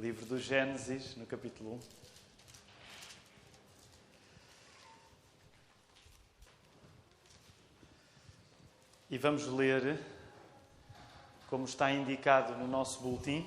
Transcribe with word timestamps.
livro 0.00 0.24
do 0.24 0.38
Gênesis, 0.38 1.14
no 1.14 1.26
capítulo 1.26 1.74
1. 1.74 1.80
E 9.10 9.18
vamos 9.18 9.46
ler, 9.46 10.00
como 11.50 11.66
está 11.66 11.92
indicado 11.92 12.56
no 12.56 12.66
nosso 12.66 13.02
boletim, 13.02 13.46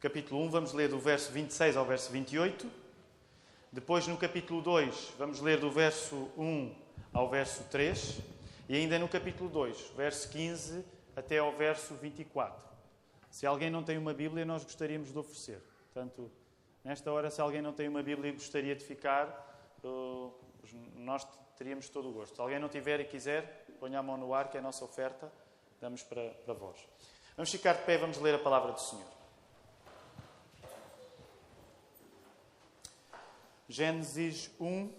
capítulo 0.00 0.42
1, 0.46 0.50
vamos 0.50 0.72
ler 0.72 0.88
do 0.88 0.98
verso 0.98 1.30
26 1.32 1.76
ao 1.76 1.84
verso 1.84 2.10
28. 2.10 2.70
Depois, 3.70 4.06
no 4.06 4.16
capítulo 4.16 4.62
2, 4.62 5.12
vamos 5.18 5.40
ler 5.40 5.60
do 5.60 5.70
verso 5.70 6.30
1 6.38 6.74
ao 7.12 7.28
verso 7.28 7.62
3. 7.64 8.20
E 8.70 8.76
ainda 8.76 8.98
no 8.98 9.06
capítulo 9.06 9.50
2, 9.50 9.92
verso 9.94 10.30
15 10.30 10.82
até 11.14 11.36
ao 11.40 11.52
verso 11.54 11.94
24. 11.96 12.58
Se 13.30 13.44
alguém 13.44 13.68
não 13.68 13.82
tem 13.82 13.98
uma 13.98 14.14
Bíblia, 14.14 14.46
nós 14.46 14.64
gostaríamos 14.64 15.12
de 15.12 15.18
oferecer. 15.18 15.73
Portanto, 15.94 16.28
nesta 16.82 17.12
hora, 17.12 17.30
se 17.30 17.40
alguém 17.40 17.62
não 17.62 17.72
tem 17.72 17.86
uma 17.86 18.02
Bíblia 18.02 18.30
e 18.30 18.32
gostaria 18.32 18.74
de 18.74 18.84
ficar, 18.84 19.78
nós 20.96 21.24
teríamos 21.56 21.88
todo 21.88 22.08
o 22.08 22.12
gosto. 22.12 22.34
Se 22.34 22.40
alguém 22.40 22.58
não 22.58 22.68
tiver 22.68 22.98
e 22.98 23.04
quiser, 23.04 23.64
ponha 23.78 24.00
a 24.00 24.02
mão 24.02 24.16
no 24.16 24.34
ar, 24.34 24.50
que 24.50 24.56
é 24.56 24.60
a 24.60 24.62
nossa 24.62 24.84
oferta, 24.84 25.30
damos 25.80 26.02
para, 26.02 26.30
para 26.44 26.52
vós. 26.52 26.76
Vamos 27.36 27.48
ficar 27.48 27.74
de 27.74 27.84
pé, 27.84 27.96
vamos 27.96 28.18
ler 28.18 28.34
a 28.34 28.40
palavra 28.40 28.72
do 28.72 28.80
Senhor. 28.80 29.06
Gênesis 33.68 34.50
1, 34.58 34.92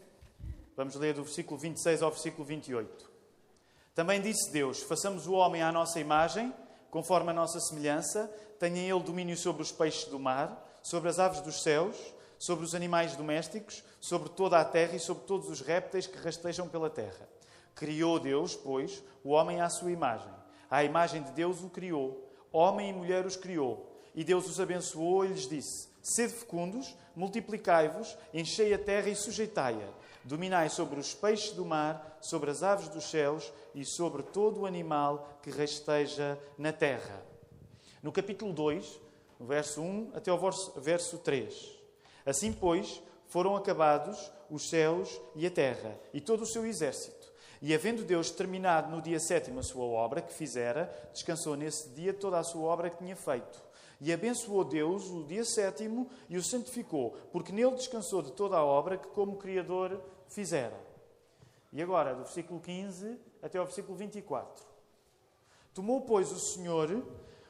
vamos 0.78 0.96
ler 0.96 1.14
do 1.14 1.26
versículo 1.26 1.60
26 1.60 2.04
ao 2.04 2.12
versículo 2.12 2.46
28. 2.46 3.12
Também 3.94 4.22
disse 4.22 4.50
Deus: 4.50 4.82
Façamos 4.82 5.28
o 5.28 5.34
homem 5.34 5.62
à 5.62 5.74
nossa 5.74 6.00
imagem, 6.00 6.56
conforme 6.90 7.32
a 7.32 7.34
nossa 7.34 7.60
semelhança, 7.60 8.28
tenha 8.58 8.82
ele 8.82 9.04
domínio 9.04 9.36
sobre 9.36 9.62
os 9.62 9.74
peixes 9.74 10.06
do 10.06 10.18
mar 10.18 10.64
sobre 10.86 11.10
as 11.10 11.18
aves 11.18 11.42
dos 11.42 11.64
céus, 11.64 11.96
sobre 12.38 12.64
os 12.64 12.76
animais 12.76 13.16
domésticos, 13.16 13.84
sobre 14.00 14.30
toda 14.30 14.60
a 14.60 14.64
terra 14.64 14.96
e 14.96 15.00
sobre 15.00 15.24
todos 15.24 15.50
os 15.50 15.60
répteis 15.60 16.06
que 16.06 16.16
rastejam 16.16 16.70
pela 16.70 16.92
terra. 16.92 17.28
Criou 17.74 18.20
Deus, 18.20 18.56
pois, 18.56 19.04
o 19.24 19.32
homem 19.32 19.62
à 19.62 19.68
sua 19.68 19.90
imagem. 19.90 20.32
À 20.70 20.84
imagem 20.84 21.24
de 21.24 21.32
Deus 21.32 21.64
o 21.64 21.72
criou. 21.72 22.32
Homem 22.54 22.92
e 22.92 22.94
mulher 22.94 23.26
os 23.26 23.36
criou. 23.36 24.00
E 24.14 24.24
Deus 24.24 24.48
os 24.48 24.60
abençoou 24.60 25.26
e 25.26 25.30
lhes 25.30 25.50
disse: 25.50 25.90
Sede 26.04 26.34
fecundos, 26.34 26.96
multiplicai-vos, 27.16 28.16
enchei 28.32 28.72
a 28.72 28.78
terra 28.78 29.10
e 29.10 29.16
sujeitai-a. 29.16 29.90
Dominai 30.24 30.70
sobre 30.70 31.00
os 31.00 31.16
peixes 31.16 31.54
do 31.54 31.66
mar, 31.66 32.20
sobre 32.22 32.52
as 32.52 32.62
aves 32.62 32.90
dos 32.90 33.06
céus 33.06 33.52
e 33.74 33.84
sobre 33.84 34.22
todo 34.22 34.62
o 34.62 34.66
animal 34.68 35.40
que 35.42 35.50
rasteja 35.50 36.40
na 36.60 36.72
terra. 36.72 37.26
No 38.04 38.12
capítulo 38.12 38.54
2, 38.54 39.04
no 39.40 39.46
verso 39.46 39.82
1 39.82 40.12
até 40.14 40.32
ao 40.32 40.40
verso 40.78 41.18
3. 41.20 41.80
Assim, 42.26 42.52
pois, 42.52 43.02
foram 43.28 43.56
acabados 43.56 44.32
os 44.50 44.70
céus 44.70 45.22
e 45.36 45.46
a 45.46 45.52
terra 45.52 46.00
e 46.14 46.22
todo 46.22 46.42
o 46.44 46.46
seu 46.46 46.66
exército. 46.66 47.34
E 47.62 47.74
havendo 47.74 48.04
Deus 48.04 48.32
terminado 48.32 48.92
no 48.96 49.02
dia 49.02 49.20
sétimo 49.20 49.60
a 49.60 49.64
sua 49.64 49.86
obra 49.86 50.22
que 50.22 50.34
fizera, 50.34 50.94
descansou 51.12 51.56
nesse 51.56 51.90
dia 51.90 52.14
toda 52.14 52.38
a 52.38 52.44
sua 52.44 52.64
obra 52.64 52.90
que 52.90 52.98
tinha 52.98 53.16
feito. 53.16 53.64
E 54.00 54.12
abençoou 54.12 54.64
Deus 54.64 55.10
o 55.10 55.24
dia 55.24 55.44
sétimo 55.46 56.10
e 56.30 56.38
o 56.38 56.44
santificou, 56.44 57.18
porque 57.32 57.52
nele 57.52 57.72
descansou 57.72 58.22
de 58.22 58.32
toda 58.34 58.58
a 58.58 58.64
obra 58.64 58.98
que, 58.98 59.08
como 59.08 59.38
Criador, 59.38 60.02
fizera. 60.28 60.78
E 61.72 61.82
agora, 61.82 62.14
do 62.14 62.24
versículo 62.24 62.60
15 62.60 63.18
até 63.42 63.58
ao 63.58 63.66
versículo 63.66 63.98
24. 63.98 64.66
Tomou, 65.74 66.02
pois, 66.02 66.32
o 66.32 66.40
Senhor 66.40 67.04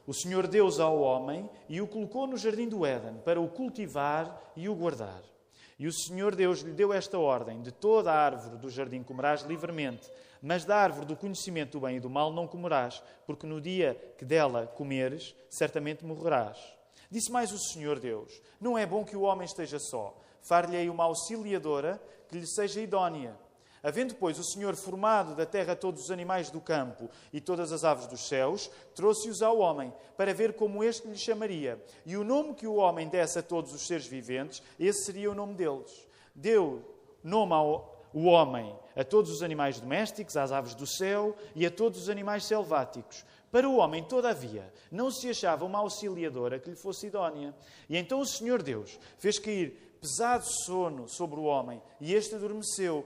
o 0.08 0.14
Senhor 0.14 0.48
Deus 0.48 0.80
ao 0.80 1.00
homem 1.00 1.50
e 1.68 1.82
o 1.82 1.88
colocou 1.88 2.28
no 2.28 2.38
jardim 2.38 2.68
do 2.68 2.86
Éden 2.86 3.16
para 3.24 3.42
o 3.42 3.50
cultivar 3.50 4.52
e 4.56 4.70
o 4.70 4.76
guardar. 4.76 5.22
E 5.78 5.88
o 5.88 5.92
Senhor 5.92 6.36
Deus 6.36 6.60
lhe 6.60 6.72
deu 6.72 6.94
esta 6.94 7.18
ordem: 7.18 7.62
De 7.62 7.72
toda 7.72 8.12
a 8.12 8.18
árvore 8.18 8.58
do 8.58 8.70
jardim 8.70 9.04
comerás 9.04 9.42
livremente, 9.42 10.10
mas 10.42 10.64
da 10.64 10.78
árvore 10.78 11.06
do 11.06 11.16
conhecimento 11.16 11.74
do 11.74 11.82
bem 11.82 11.98
e 11.98 12.00
do 12.00 12.10
mal 12.10 12.32
não 12.32 12.48
comerás, 12.48 13.04
porque 13.26 13.48
no 13.48 13.60
dia 13.60 14.00
que 14.18 14.24
dela 14.24 14.68
comeres, 14.68 15.36
certamente 15.50 16.06
morrerás. 16.06 16.58
Disse 17.10 17.32
mais 17.32 17.52
o 17.52 17.58
Senhor 17.58 18.00
Deus: 18.00 18.42
Não 18.60 18.78
é 18.78 18.86
bom 18.86 19.04
que 19.04 19.18
o 19.18 19.22
homem 19.22 19.46
esteja 19.46 19.80
só. 19.80 20.18
Far-lhe-ei 20.42 20.90
uma 20.90 21.06
auxiliadora 21.06 22.02
que 22.30 22.38
lhe 22.38 22.48
seja 22.48 22.80
idónea. 22.80 23.36
Havendo, 23.86 24.16
pois, 24.16 24.40
o 24.40 24.44
Senhor 24.44 24.76
formado 24.76 25.36
da 25.36 25.46
terra 25.46 25.76
todos 25.76 26.06
os 26.06 26.10
animais 26.10 26.50
do 26.50 26.60
campo 26.60 27.08
e 27.32 27.40
todas 27.40 27.72
as 27.72 27.84
aves 27.84 28.08
dos 28.08 28.28
céus, 28.28 28.68
trouxe-os 28.96 29.44
ao 29.44 29.60
homem, 29.60 29.94
para 30.18 30.34
ver 30.34 30.54
como 30.54 30.84
este 30.84 31.08
lhe 31.08 31.16
chamaria. 31.16 31.80
E 32.04 32.18
o 32.18 32.24
nome 32.24 32.56
que 32.56 32.66
o 32.66 32.78
homem 32.78 33.08
desse 33.08 33.38
a 33.38 33.44
todos 33.44 33.72
os 33.72 33.86
seres 33.86 34.08
viventes, 34.08 34.64
esse 34.80 35.06
seria 35.06 35.30
o 35.30 35.36
nome 35.36 35.54
deles. 35.54 36.08
Deu 36.34 36.82
nome 37.24 37.54
ao 37.54 37.96
o 38.12 38.26
homem 38.26 38.76
a 38.96 39.04
todos 39.04 39.30
os 39.30 39.44
animais 39.44 39.80
domésticos, 39.80 40.36
às 40.36 40.52
aves 40.52 40.74
do 40.74 40.88
céu 40.88 41.36
e 41.54 41.64
a 41.64 41.70
todos 41.70 42.02
os 42.02 42.10
animais 42.10 42.46
selváticos. 42.46 43.24
Para 43.52 43.70
o 43.70 43.76
homem, 43.76 44.04
todavia, 44.04 44.74
não 44.90 45.12
se 45.12 45.30
achava 45.30 45.64
uma 45.64 45.80
auxiliadora 45.80 46.58
que 46.58 46.72
lhe 46.72 46.76
fosse 46.76 47.08
idónea. 47.08 47.54
E 47.88 47.96
então 47.98 48.20
o 48.20 48.26
Senhor 48.26 48.64
Deus 48.64 48.98
fez 49.20 49.38
cair 49.38 49.86
pesado 50.06 50.46
sono 50.66 51.10
sobre 51.10 51.40
o 51.40 51.44
homem, 51.44 51.82
e 52.00 52.14
este 52.14 52.36
adormeceu. 52.36 53.06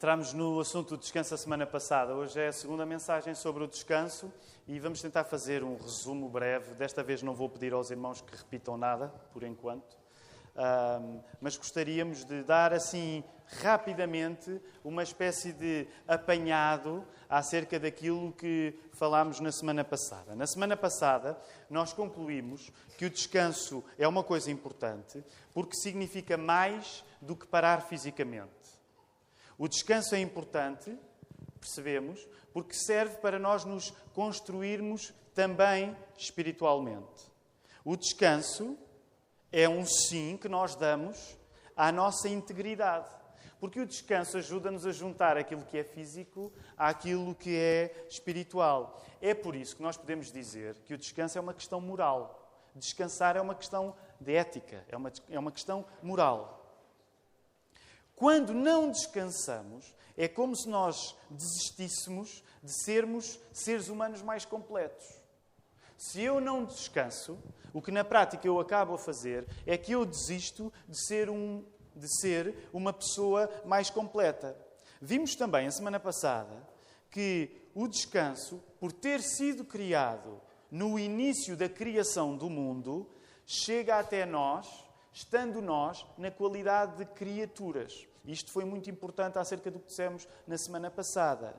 Entramos 0.00 0.32
no 0.32 0.58
assunto 0.58 0.96
do 0.96 0.98
descanso 0.98 1.34
a 1.34 1.36
semana 1.36 1.66
passada. 1.66 2.14
Hoje 2.14 2.40
é 2.40 2.48
a 2.48 2.52
segunda 2.54 2.86
mensagem 2.86 3.34
sobre 3.34 3.64
o 3.64 3.66
descanso 3.66 4.32
e 4.66 4.80
vamos 4.80 5.02
tentar 5.02 5.24
fazer 5.24 5.62
um 5.62 5.76
resumo 5.76 6.26
breve. 6.26 6.72
Desta 6.72 7.02
vez 7.02 7.22
não 7.22 7.34
vou 7.34 7.50
pedir 7.50 7.74
aos 7.74 7.90
irmãos 7.90 8.22
que 8.22 8.34
repitam 8.34 8.78
nada, 8.78 9.08
por 9.30 9.42
enquanto, 9.42 9.98
um, 10.56 11.20
mas 11.38 11.58
gostaríamos 11.58 12.24
de 12.24 12.42
dar 12.42 12.72
assim 12.72 13.22
rapidamente 13.62 14.58
uma 14.82 15.02
espécie 15.02 15.52
de 15.52 15.86
apanhado 16.08 17.04
acerca 17.28 17.78
daquilo 17.78 18.32
que 18.32 18.74
falámos 18.94 19.38
na 19.38 19.52
semana 19.52 19.84
passada. 19.84 20.34
Na 20.34 20.46
semana 20.46 20.78
passada, 20.78 21.38
nós 21.68 21.92
concluímos 21.92 22.72
que 22.96 23.04
o 23.04 23.10
descanso 23.10 23.84
é 23.98 24.08
uma 24.08 24.24
coisa 24.24 24.50
importante 24.50 25.22
porque 25.52 25.76
significa 25.76 26.38
mais 26.38 27.04
do 27.20 27.36
que 27.36 27.46
parar 27.46 27.82
fisicamente. 27.82 28.59
O 29.60 29.68
descanso 29.68 30.14
é 30.14 30.18
importante, 30.18 30.98
percebemos, 31.60 32.26
porque 32.50 32.72
serve 32.72 33.18
para 33.18 33.38
nós 33.38 33.62
nos 33.62 33.90
construirmos 34.14 35.12
também 35.34 35.94
espiritualmente. 36.16 37.30
O 37.84 37.94
descanso 37.94 38.78
é 39.52 39.68
um 39.68 39.84
sim 39.84 40.38
que 40.38 40.48
nós 40.48 40.74
damos 40.74 41.36
à 41.76 41.92
nossa 41.92 42.26
integridade. 42.26 43.10
Porque 43.60 43.78
o 43.78 43.84
descanso 43.84 44.38
ajuda-nos 44.38 44.86
a 44.86 44.92
juntar 44.92 45.36
aquilo 45.36 45.66
que 45.66 45.76
é 45.76 45.84
físico 45.84 46.50
àquilo 46.74 47.34
que 47.34 47.54
é 47.54 48.06
espiritual. 48.08 48.98
É 49.20 49.34
por 49.34 49.54
isso 49.54 49.76
que 49.76 49.82
nós 49.82 49.98
podemos 49.98 50.32
dizer 50.32 50.76
que 50.86 50.94
o 50.94 50.98
descanso 50.98 51.36
é 51.36 51.40
uma 51.40 51.52
questão 51.52 51.82
moral. 51.82 52.50
Descansar 52.74 53.36
é 53.36 53.42
uma 53.42 53.54
questão 53.54 53.94
de 54.18 54.34
ética, 54.34 54.86
é 54.88 54.96
uma, 54.96 55.12
é 55.28 55.38
uma 55.38 55.52
questão 55.52 55.84
moral. 56.02 56.59
Quando 58.20 58.52
não 58.52 58.90
descansamos, 58.90 59.94
é 60.14 60.28
como 60.28 60.54
se 60.54 60.68
nós 60.68 61.16
desistíssemos 61.30 62.44
de 62.62 62.70
sermos 62.70 63.40
seres 63.50 63.88
humanos 63.88 64.20
mais 64.20 64.44
completos. 64.44 65.06
Se 65.96 66.20
eu 66.20 66.38
não 66.38 66.66
descanso, 66.66 67.38
o 67.72 67.80
que 67.80 67.90
na 67.90 68.04
prática 68.04 68.46
eu 68.46 68.60
acabo 68.60 68.92
a 68.92 68.98
fazer 68.98 69.48
é 69.64 69.78
que 69.78 69.92
eu 69.92 70.04
desisto 70.04 70.70
de 70.86 71.02
ser 71.06 71.30
um 71.30 71.64
de 71.96 72.20
ser 72.20 72.68
uma 72.74 72.92
pessoa 72.92 73.48
mais 73.64 73.88
completa. 73.88 74.54
Vimos 75.00 75.34
também, 75.34 75.66
a 75.66 75.70
semana 75.70 75.98
passada, 75.98 76.68
que 77.10 77.50
o 77.74 77.88
descanso, 77.88 78.62
por 78.78 78.92
ter 78.92 79.22
sido 79.22 79.64
criado 79.64 80.42
no 80.70 80.98
início 80.98 81.56
da 81.56 81.70
criação 81.70 82.36
do 82.36 82.50
mundo, 82.50 83.10
chega 83.46 83.98
até 83.98 84.26
nós, 84.26 84.68
estando 85.10 85.62
nós 85.62 86.06
na 86.18 86.30
qualidade 86.30 86.98
de 86.98 87.06
criaturas. 87.06 88.09
Isto 88.24 88.52
foi 88.52 88.64
muito 88.64 88.90
importante 88.90 89.38
acerca 89.38 89.70
do 89.70 89.78
que 89.78 89.86
dissemos 89.86 90.28
na 90.46 90.58
semana 90.58 90.90
passada. 90.90 91.54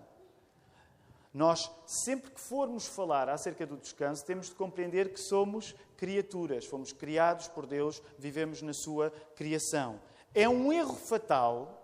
Nós, 1.33 1.71
sempre 1.85 2.31
que 2.31 2.41
formos 2.41 2.85
falar 2.85 3.29
acerca 3.29 3.65
do 3.65 3.77
descanso, 3.77 4.25
temos 4.25 4.47
de 4.47 4.55
compreender 4.55 5.13
que 5.13 5.19
somos 5.19 5.73
criaturas, 5.95 6.65
fomos 6.65 6.91
criados 6.91 7.47
por 7.47 7.65
Deus, 7.65 8.01
vivemos 8.17 8.61
na 8.61 8.73
sua 8.73 9.11
criação. 9.35 9.99
É 10.33 10.47
um 10.47 10.73
erro 10.73 10.95
fatal 10.95 11.81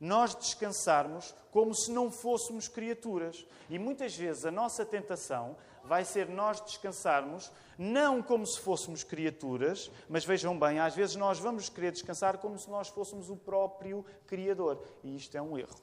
nós 0.00 0.34
descansarmos 0.34 1.34
como 1.50 1.74
se 1.74 1.90
não 1.90 2.10
fôssemos 2.10 2.68
criaturas. 2.68 3.46
E 3.68 3.78
muitas 3.78 4.14
vezes 4.14 4.44
a 4.44 4.50
nossa 4.50 4.84
tentação 4.84 5.56
vai 5.86 6.04
ser 6.04 6.28
nós 6.28 6.60
descansarmos 6.60 7.50
não 7.78 8.22
como 8.22 8.46
se 8.46 8.58
fôssemos 8.60 9.04
criaturas, 9.04 9.90
mas 10.08 10.24
vejam 10.24 10.58
bem, 10.58 10.78
às 10.78 10.94
vezes 10.94 11.16
nós 11.16 11.38
vamos 11.38 11.68
querer 11.68 11.92
descansar 11.92 12.38
como 12.38 12.58
se 12.58 12.70
nós 12.70 12.88
fôssemos 12.88 13.30
o 13.30 13.36
próprio 13.36 14.04
Criador. 14.26 14.82
E 15.02 15.16
isto 15.16 15.36
é 15.36 15.42
um 15.42 15.58
erro. 15.58 15.80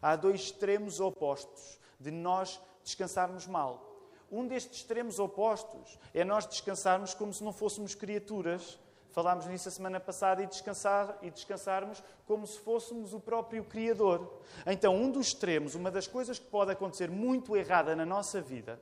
Há 0.00 0.16
dois 0.16 0.40
extremos 0.42 1.00
opostos 1.00 1.78
de 1.98 2.10
nós 2.10 2.60
descansarmos 2.82 3.46
mal. 3.46 3.84
Um 4.30 4.46
destes 4.46 4.78
extremos 4.78 5.18
opostos 5.18 5.98
é 6.12 6.24
nós 6.24 6.46
descansarmos 6.46 7.14
como 7.14 7.32
se 7.32 7.42
não 7.42 7.52
fôssemos 7.52 7.94
criaturas. 7.94 8.78
Falámos 9.10 9.46
nisso 9.46 9.68
a 9.68 9.72
semana 9.72 9.98
passada 9.98 10.42
e, 10.42 10.46
descansar, 10.46 11.18
e 11.22 11.30
descansarmos 11.30 12.02
como 12.26 12.46
se 12.46 12.58
fôssemos 12.60 13.14
o 13.14 13.20
próprio 13.20 13.64
Criador. 13.64 14.40
Então, 14.66 14.94
um 14.94 15.10
dos 15.10 15.28
extremos, 15.28 15.74
uma 15.74 15.90
das 15.90 16.06
coisas 16.06 16.38
que 16.38 16.46
pode 16.46 16.70
acontecer 16.70 17.10
muito 17.10 17.56
errada 17.56 17.96
na 17.96 18.04
nossa 18.04 18.40
vida, 18.40 18.80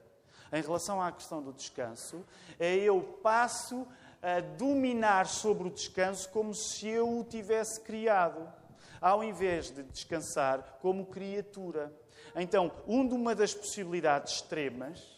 em 0.52 0.62
relação 0.62 1.00
à 1.00 1.10
questão 1.12 1.42
do 1.42 1.52
descanso, 1.52 2.24
é 2.58 2.74
eu 2.76 3.02
passo 3.22 3.86
a 4.22 4.40
dominar 4.40 5.26
sobre 5.26 5.68
o 5.68 5.70
descanso 5.70 6.28
como 6.30 6.54
se 6.54 6.88
eu 6.88 7.18
o 7.18 7.24
tivesse 7.24 7.80
criado, 7.80 8.52
ao 9.00 9.22
invés 9.22 9.70
de 9.70 9.82
descansar 9.84 10.78
como 10.80 11.06
criatura. 11.06 11.92
Então, 12.34 12.72
uma 12.86 13.34
das 13.34 13.54
possibilidades 13.54 14.34
extremas 14.34 15.16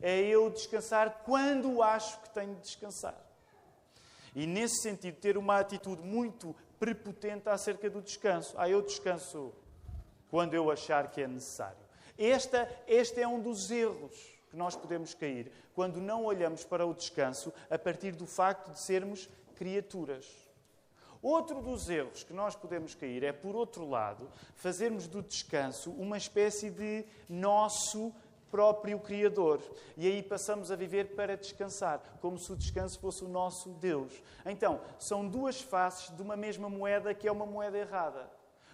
é 0.00 0.20
eu 0.20 0.50
descansar 0.50 1.22
quando 1.24 1.82
acho 1.82 2.20
que 2.20 2.30
tenho 2.30 2.54
de 2.56 2.62
descansar. 2.62 3.16
E, 4.34 4.46
nesse 4.46 4.82
sentido, 4.82 5.16
ter 5.16 5.38
uma 5.38 5.58
atitude 5.58 6.02
muito 6.02 6.54
prepotente 6.78 7.48
acerca 7.48 7.88
do 7.88 8.02
descanso. 8.02 8.54
Ah, 8.56 8.68
eu 8.68 8.82
descanso 8.82 9.52
quando 10.30 10.54
eu 10.54 10.70
achar 10.70 11.10
que 11.10 11.20
é 11.20 11.28
necessário. 11.28 11.78
Esta, 12.18 12.68
este 12.86 13.20
é 13.20 13.28
um 13.28 13.40
dos 13.40 13.70
erros 13.70 14.41
que 14.52 14.56
nós 14.56 14.76
podemos 14.76 15.14
cair 15.14 15.50
quando 15.74 15.98
não 15.98 16.26
olhamos 16.26 16.62
para 16.62 16.84
o 16.84 16.92
descanso 16.92 17.50
a 17.70 17.78
partir 17.78 18.12
do 18.12 18.26
facto 18.26 18.70
de 18.70 18.78
sermos 18.78 19.26
criaturas. 19.56 20.26
Outro 21.22 21.62
dos 21.62 21.88
erros 21.88 22.22
que 22.22 22.34
nós 22.34 22.54
podemos 22.54 22.94
cair 22.94 23.24
é, 23.24 23.32
por 23.32 23.56
outro 23.56 23.88
lado, 23.88 24.28
fazermos 24.54 25.08
do 25.08 25.22
descanso 25.22 25.90
uma 25.92 26.18
espécie 26.18 26.68
de 26.68 27.06
nosso 27.26 28.12
próprio 28.50 28.98
Criador. 28.98 29.62
E 29.96 30.06
aí 30.06 30.22
passamos 30.22 30.70
a 30.70 30.76
viver 30.76 31.14
para 31.14 31.34
descansar, 31.34 32.02
como 32.20 32.38
se 32.38 32.52
o 32.52 32.56
descanso 32.56 33.00
fosse 33.00 33.24
o 33.24 33.28
nosso 33.28 33.70
Deus. 33.70 34.12
Então, 34.44 34.82
são 34.98 35.26
duas 35.26 35.62
faces 35.62 36.14
de 36.14 36.20
uma 36.20 36.36
mesma 36.36 36.68
moeda 36.68 37.14
que 37.14 37.26
é 37.26 37.32
uma 37.32 37.46
moeda 37.46 37.78
errada. 37.78 38.28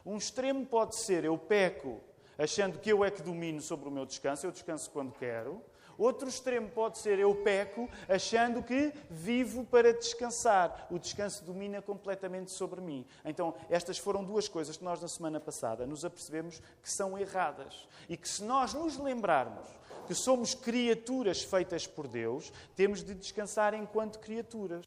Um 0.04 0.16
extremo 0.16 0.66
pode 0.66 0.96
ser 0.96 1.22
eu 1.22 1.38
peco 1.38 2.00
achando 2.38 2.78
que 2.78 2.90
eu 2.90 3.04
é 3.04 3.10
que 3.10 3.22
domino 3.22 3.60
sobre 3.60 3.88
o 3.88 3.92
meu 3.92 4.06
descanso, 4.06 4.46
eu 4.46 4.52
descanso 4.52 4.90
quando 4.90 5.12
quero. 5.12 5.62
Outro 5.98 6.28
extremo 6.28 6.68
pode 6.68 6.98
ser 6.98 7.18
eu 7.18 7.34
peco 7.34 7.90
achando 8.08 8.62
que 8.62 8.92
vivo 9.10 9.64
para 9.64 9.92
descansar. 9.92 10.86
O 10.92 10.98
descanso 10.98 11.44
domina 11.44 11.82
completamente 11.82 12.52
sobre 12.52 12.80
mim. 12.80 13.04
Então, 13.24 13.52
estas 13.68 13.98
foram 13.98 14.22
duas 14.22 14.46
coisas 14.46 14.76
que 14.76 14.84
nós 14.84 15.02
na 15.02 15.08
semana 15.08 15.40
passada 15.40 15.84
nos 15.84 16.04
apercebemos 16.04 16.62
que 16.80 16.88
são 16.88 17.18
erradas. 17.18 17.88
E 18.08 18.16
que 18.16 18.28
se 18.28 18.44
nós 18.44 18.72
nos 18.72 18.96
lembrarmos 18.96 19.66
que 20.06 20.14
somos 20.14 20.54
criaturas 20.54 21.42
feitas 21.42 21.84
por 21.84 22.06
Deus, 22.06 22.52
temos 22.76 23.02
de 23.02 23.12
descansar 23.12 23.74
enquanto 23.74 24.20
criaturas. 24.20 24.86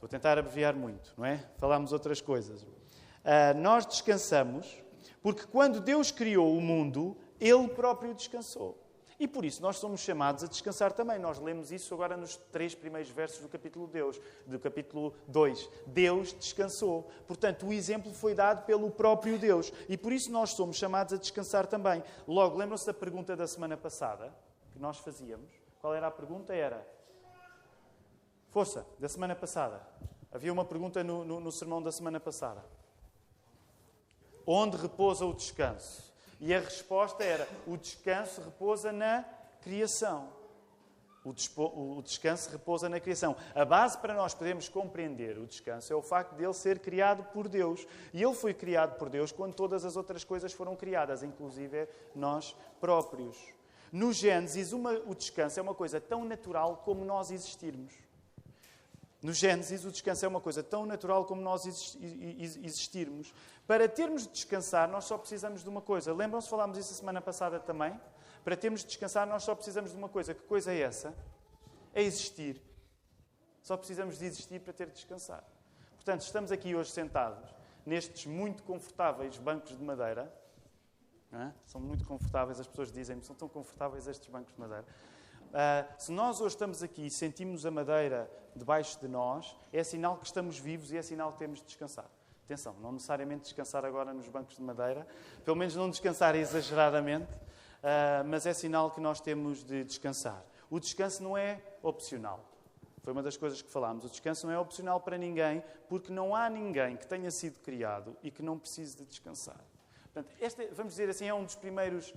Vou 0.00 0.08
tentar 0.08 0.38
abreviar 0.38 0.74
muito, 0.74 1.12
não 1.16 1.26
é? 1.26 1.46
Falámos 1.58 1.92
outras 1.92 2.22
coisas. 2.22 2.62
Uh, 2.62 3.54
nós 3.56 3.84
descansamos 3.84 4.82
porque 5.22 5.46
quando 5.46 5.80
Deus 5.80 6.10
criou 6.10 6.56
o 6.56 6.60
mundo, 6.60 7.16
ele 7.40 7.68
próprio 7.68 8.14
descansou. 8.14 8.82
E 9.22 9.28
por 9.28 9.44
isso 9.44 9.62
nós 9.62 9.76
somos 9.76 10.00
chamados 10.00 10.42
a 10.42 10.48
descansar 10.48 10.90
também. 10.90 11.16
Nós 11.16 11.38
lemos 11.38 11.70
isso 11.70 11.94
agora 11.94 12.16
nos 12.16 12.36
três 12.36 12.74
primeiros 12.74 13.08
versos 13.08 13.40
do 13.40 13.48
capítulo 13.48 13.86
Deus, 13.86 14.20
do 14.44 14.58
capítulo 14.58 15.14
2. 15.28 15.70
Deus 15.86 16.32
descansou. 16.32 17.08
Portanto, 17.24 17.66
o 17.66 17.72
exemplo 17.72 18.12
foi 18.12 18.34
dado 18.34 18.64
pelo 18.64 18.90
próprio 18.90 19.38
Deus. 19.38 19.72
E 19.88 19.96
por 19.96 20.12
isso 20.12 20.32
nós 20.32 20.50
somos 20.50 20.76
chamados 20.76 21.12
a 21.12 21.16
descansar 21.16 21.68
também. 21.68 22.02
Logo, 22.26 22.56
lembram-se 22.56 22.84
da 22.84 22.92
pergunta 22.92 23.36
da 23.36 23.46
semana 23.46 23.76
passada 23.76 24.34
que 24.72 24.78
nós 24.80 24.98
fazíamos? 24.98 25.52
Qual 25.80 25.94
era 25.94 26.08
a 26.08 26.10
pergunta? 26.10 26.52
Era. 26.52 26.84
Força, 28.48 28.84
da 28.98 29.08
semana 29.08 29.36
passada. 29.36 29.86
Havia 30.32 30.52
uma 30.52 30.64
pergunta 30.64 31.04
no, 31.04 31.24
no, 31.24 31.38
no 31.38 31.52
sermão 31.52 31.80
da 31.80 31.92
semana 31.92 32.18
passada. 32.18 32.64
Onde 34.46 34.76
repousa 34.76 35.24
o 35.24 35.34
descanso? 35.34 36.12
E 36.40 36.52
a 36.54 36.60
resposta 36.60 37.22
era: 37.22 37.48
o 37.66 37.76
descanso 37.76 38.40
repousa 38.40 38.92
na 38.92 39.24
criação. 39.60 40.28
O 41.24 42.02
descanso 42.02 42.50
repousa 42.50 42.88
na 42.88 42.98
criação. 42.98 43.36
A 43.54 43.64
base 43.64 43.96
para 43.96 44.12
nós 44.12 44.34
podermos 44.34 44.68
compreender 44.68 45.38
o 45.38 45.46
descanso 45.46 45.92
é 45.92 45.96
o 45.96 46.02
facto 46.02 46.34
de 46.34 46.42
ele 46.42 46.52
ser 46.52 46.80
criado 46.80 47.22
por 47.32 47.46
Deus. 47.48 47.86
E 48.12 48.20
ele 48.20 48.34
foi 48.34 48.52
criado 48.52 48.98
por 48.98 49.08
Deus 49.08 49.30
quando 49.30 49.54
todas 49.54 49.84
as 49.84 49.94
outras 49.94 50.24
coisas 50.24 50.52
foram 50.52 50.74
criadas, 50.74 51.22
inclusive 51.22 51.88
nós 52.12 52.56
próprios. 52.80 53.36
No 53.92 54.12
Gênesis, 54.12 54.72
uma, 54.72 54.94
o 55.06 55.14
descanso 55.14 55.60
é 55.60 55.62
uma 55.62 55.74
coisa 55.74 56.00
tão 56.00 56.24
natural 56.24 56.82
como 56.84 57.04
nós 57.04 57.30
existirmos. 57.30 57.92
No 59.22 59.32
Gênesis, 59.32 59.84
o 59.84 59.92
descanso 59.92 60.24
é 60.24 60.28
uma 60.28 60.40
coisa 60.40 60.64
tão 60.64 60.84
natural 60.84 61.24
como 61.26 61.40
nós 61.40 61.64
existirmos. 61.64 63.32
Para 63.72 63.88
termos 63.88 64.26
de 64.26 64.34
descansar, 64.34 64.86
nós 64.86 65.06
só 65.06 65.16
precisamos 65.16 65.62
de 65.62 65.68
uma 65.70 65.80
coisa. 65.80 66.12
Lembram-se, 66.12 66.46
falámos 66.46 66.76
isso 66.76 66.92
a 66.92 66.96
semana 66.96 67.22
passada 67.22 67.58
também? 67.58 67.98
Para 68.44 68.54
termos 68.54 68.82
de 68.82 68.88
descansar, 68.88 69.26
nós 69.26 69.44
só 69.44 69.54
precisamos 69.54 69.92
de 69.92 69.96
uma 69.96 70.10
coisa. 70.10 70.34
Que 70.34 70.42
coisa 70.42 70.70
é 70.70 70.80
essa? 70.80 71.14
É 71.94 72.02
existir. 72.02 72.60
Só 73.62 73.74
precisamos 73.78 74.18
de 74.18 74.26
existir 74.26 74.60
para 74.60 74.74
ter 74.74 74.88
de 74.88 74.92
descansar. 74.92 75.42
Portanto, 75.94 76.20
estamos 76.20 76.52
aqui 76.52 76.74
hoje 76.74 76.90
sentados, 76.90 77.48
nestes 77.86 78.26
muito 78.26 78.62
confortáveis 78.62 79.38
bancos 79.38 79.74
de 79.74 79.82
madeira. 79.82 80.30
É? 81.32 81.50
São 81.64 81.80
muito 81.80 82.04
confortáveis, 82.04 82.60
as 82.60 82.66
pessoas 82.66 82.92
dizem-me, 82.92 83.22
são 83.22 83.34
tão 83.34 83.48
confortáveis 83.48 84.06
estes 84.06 84.28
bancos 84.28 84.52
de 84.52 84.60
madeira. 84.60 84.84
Uh, 84.84 85.94
se 85.96 86.12
nós 86.12 86.42
hoje 86.42 86.56
estamos 86.56 86.82
aqui 86.82 87.06
e 87.06 87.10
sentimos 87.10 87.64
a 87.64 87.70
madeira 87.70 88.30
debaixo 88.54 89.00
de 89.00 89.08
nós, 89.08 89.56
é 89.72 89.82
sinal 89.82 90.18
que 90.18 90.26
estamos 90.26 90.58
vivos 90.58 90.92
e 90.92 90.98
é 90.98 91.00
sinal 91.00 91.32
que 91.32 91.38
temos 91.38 91.60
de 91.60 91.64
descansar. 91.64 92.10
Atenção, 92.52 92.76
não 92.82 92.92
necessariamente 92.92 93.44
descansar 93.44 93.82
agora 93.82 94.12
nos 94.12 94.28
bancos 94.28 94.56
de 94.56 94.62
madeira, 94.62 95.06
pelo 95.42 95.56
menos 95.56 95.74
não 95.74 95.88
descansar 95.88 96.36
exageradamente, 96.36 97.32
uh, 97.32 98.22
mas 98.26 98.44
é 98.44 98.52
sinal 98.52 98.90
que 98.90 99.00
nós 99.00 99.22
temos 99.22 99.64
de 99.64 99.82
descansar. 99.84 100.44
O 100.68 100.78
descanso 100.78 101.22
não 101.22 101.34
é 101.34 101.62
opcional. 101.82 102.44
Foi 103.02 103.14
uma 103.14 103.22
das 103.22 103.38
coisas 103.38 103.62
que 103.62 103.70
falámos. 103.70 104.04
O 104.04 104.10
descanso 104.10 104.46
não 104.46 104.52
é 104.52 104.58
opcional 104.58 105.00
para 105.00 105.16
ninguém, 105.16 105.64
porque 105.88 106.12
não 106.12 106.36
há 106.36 106.50
ninguém 106.50 106.94
que 106.94 107.06
tenha 107.06 107.30
sido 107.30 107.58
criado 107.60 108.14
e 108.22 108.30
que 108.30 108.42
não 108.42 108.58
precise 108.58 108.98
de 108.98 109.06
descansar. 109.06 109.64
Portanto, 110.12 110.30
este, 110.38 110.66
vamos 110.74 110.92
dizer 110.92 111.08
assim, 111.08 111.24
é 111.24 111.32
um 111.32 111.44
dos 111.44 111.54
primeiros 111.54 112.12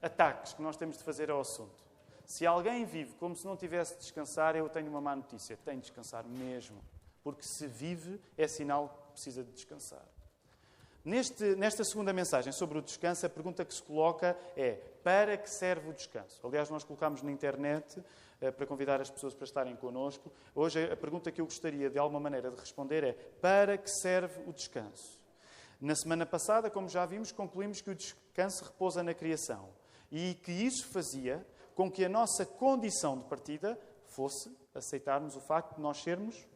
ataques 0.00 0.52
que 0.52 0.62
nós 0.62 0.76
temos 0.76 0.96
de 0.96 1.02
fazer 1.02 1.28
ao 1.28 1.40
assunto. 1.40 1.82
Se 2.24 2.46
alguém 2.46 2.84
vive 2.84 3.14
como 3.14 3.34
se 3.34 3.44
não 3.44 3.56
tivesse 3.56 3.94
de 3.94 4.02
descansar, 4.02 4.54
eu 4.54 4.68
tenho 4.68 4.88
uma 4.88 5.00
má 5.00 5.16
notícia. 5.16 5.58
Tem 5.64 5.74
de 5.74 5.80
descansar 5.80 6.24
mesmo. 6.24 6.80
Porque 7.24 7.42
se 7.42 7.66
vive, 7.66 8.20
é 8.38 8.46
sinal 8.46 9.01
precisa 9.12 9.44
de 9.44 9.52
descansar. 9.52 10.06
Neste, 11.04 11.56
nesta 11.56 11.82
segunda 11.82 12.12
mensagem 12.12 12.52
sobre 12.52 12.78
o 12.78 12.82
descanso, 12.82 13.26
a 13.26 13.28
pergunta 13.28 13.64
que 13.64 13.74
se 13.74 13.82
coloca 13.82 14.36
é: 14.56 14.72
para 15.02 15.36
que 15.36 15.50
serve 15.50 15.90
o 15.90 15.92
descanso? 15.92 16.44
Aliás, 16.46 16.70
nós 16.70 16.84
colocámos 16.84 17.22
na 17.22 17.32
internet 17.32 18.00
eh, 18.40 18.52
para 18.52 18.66
convidar 18.66 19.00
as 19.00 19.10
pessoas 19.10 19.34
para 19.34 19.44
estarem 19.44 19.74
connosco. 19.74 20.30
Hoje, 20.54 20.90
a 20.90 20.96
pergunta 20.96 21.32
que 21.32 21.40
eu 21.40 21.44
gostaria 21.44 21.90
de 21.90 21.98
alguma 21.98 22.20
maneira 22.20 22.50
de 22.50 22.60
responder 22.60 23.02
é: 23.02 23.12
para 23.12 23.76
que 23.76 23.90
serve 23.90 24.42
o 24.46 24.52
descanso? 24.52 25.20
Na 25.80 25.96
semana 25.96 26.24
passada, 26.24 26.70
como 26.70 26.88
já 26.88 27.04
vimos, 27.04 27.32
concluímos 27.32 27.80
que 27.80 27.90
o 27.90 27.94
descanso 27.96 28.64
repousa 28.64 29.02
na 29.02 29.12
criação 29.12 29.70
e 30.12 30.34
que 30.34 30.52
isso 30.52 30.86
fazia 30.86 31.44
com 31.74 31.90
que 31.90 32.04
a 32.04 32.08
nossa 32.08 32.46
condição 32.46 33.18
de 33.18 33.24
partida 33.24 33.76
fosse 34.06 34.56
aceitarmos 34.72 35.34
o 35.34 35.40
facto 35.40 35.74
de 35.74 35.80
nós 35.80 36.00
sermos 36.00 36.46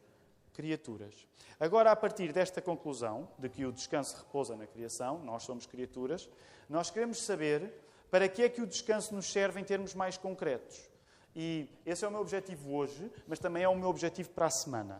criaturas. 0.57 1.27
Agora, 1.59 1.91
a 1.91 1.95
partir 1.95 2.33
desta 2.33 2.59
conclusão, 2.59 3.29
de 3.37 3.47
que 3.47 3.63
o 3.63 3.71
descanso 3.71 4.17
repousa 4.17 4.55
na 4.55 4.65
criação, 4.65 5.19
nós 5.19 5.43
somos 5.43 5.67
criaturas, 5.67 6.27
nós 6.67 6.89
queremos 6.89 7.21
saber 7.21 7.71
para 8.09 8.27
que 8.27 8.41
é 8.41 8.49
que 8.49 8.59
o 8.59 8.65
descanso 8.65 9.13
nos 9.13 9.31
serve 9.31 9.61
em 9.61 9.63
termos 9.63 9.93
mais 9.93 10.17
concretos. 10.17 10.89
E 11.35 11.69
esse 11.85 12.03
é 12.03 12.07
o 12.07 12.11
meu 12.11 12.21
objetivo 12.21 12.73
hoje, 12.73 13.11
mas 13.27 13.37
também 13.37 13.61
é 13.61 13.69
o 13.69 13.75
meu 13.75 13.87
objetivo 13.87 14.31
para 14.31 14.47
a 14.47 14.49
semana. 14.49 14.99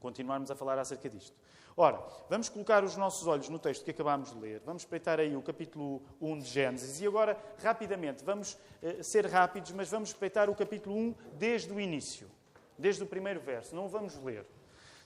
Continuarmos 0.00 0.50
a 0.50 0.56
falar 0.56 0.78
acerca 0.78 1.10
disto. 1.10 1.36
Ora, 1.76 2.02
vamos 2.30 2.48
colocar 2.48 2.82
os 2.82 2.96
nossos 2.96 3.26
olhos 3.26 3.50
no 3.50 3.58
texto 3.58 3.84
que 3.84 3.90
acabámos 3.90 4.32
de 4.32 4.38
ler. 4.38 4.62
Vamos 4.64 4.82
espreitar 4.82 5.20
aí 5.20 5.36
o 5.36 5.42
capítulo 5.42 6.00
1 6.22 6.38
de 6.38 6.44
Gênesis. 6.44 7.00
E 7.02 7.06
agora, 7.06 7.36
rapidamente, 7.62 8.24
vamos 8.24 8.56
eh, 8.80 9.02
ser 9.02 9.26
rápidos, 9.26 9.72
mas 9.72 9.90
vamos 9.90 10.08
espreitar 10.10 10.48
o 10.48 10.54
capítulo 10.54 10.96
1 10.96 11.14
desde 11.34 11.72
o 11.72 11.78
início, 11.78 12.30
desde 12.78 13.02
o 13.02 13.06
primeiro 13.06 13.40
verso. 13.40 13.74
Não 13.74 13.86
o 13.86 13.88
vamos 13.88 14.16
ler. 14.22 14.46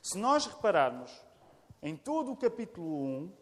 Se 0.02 0.16
nós 0.16 0.46
repararmos 0.46 1.10
em 1.82 1.96
todo 1.96 2.32
o 2.32 2.36
capítulo 2.36 3.04
1, 3.04 3.32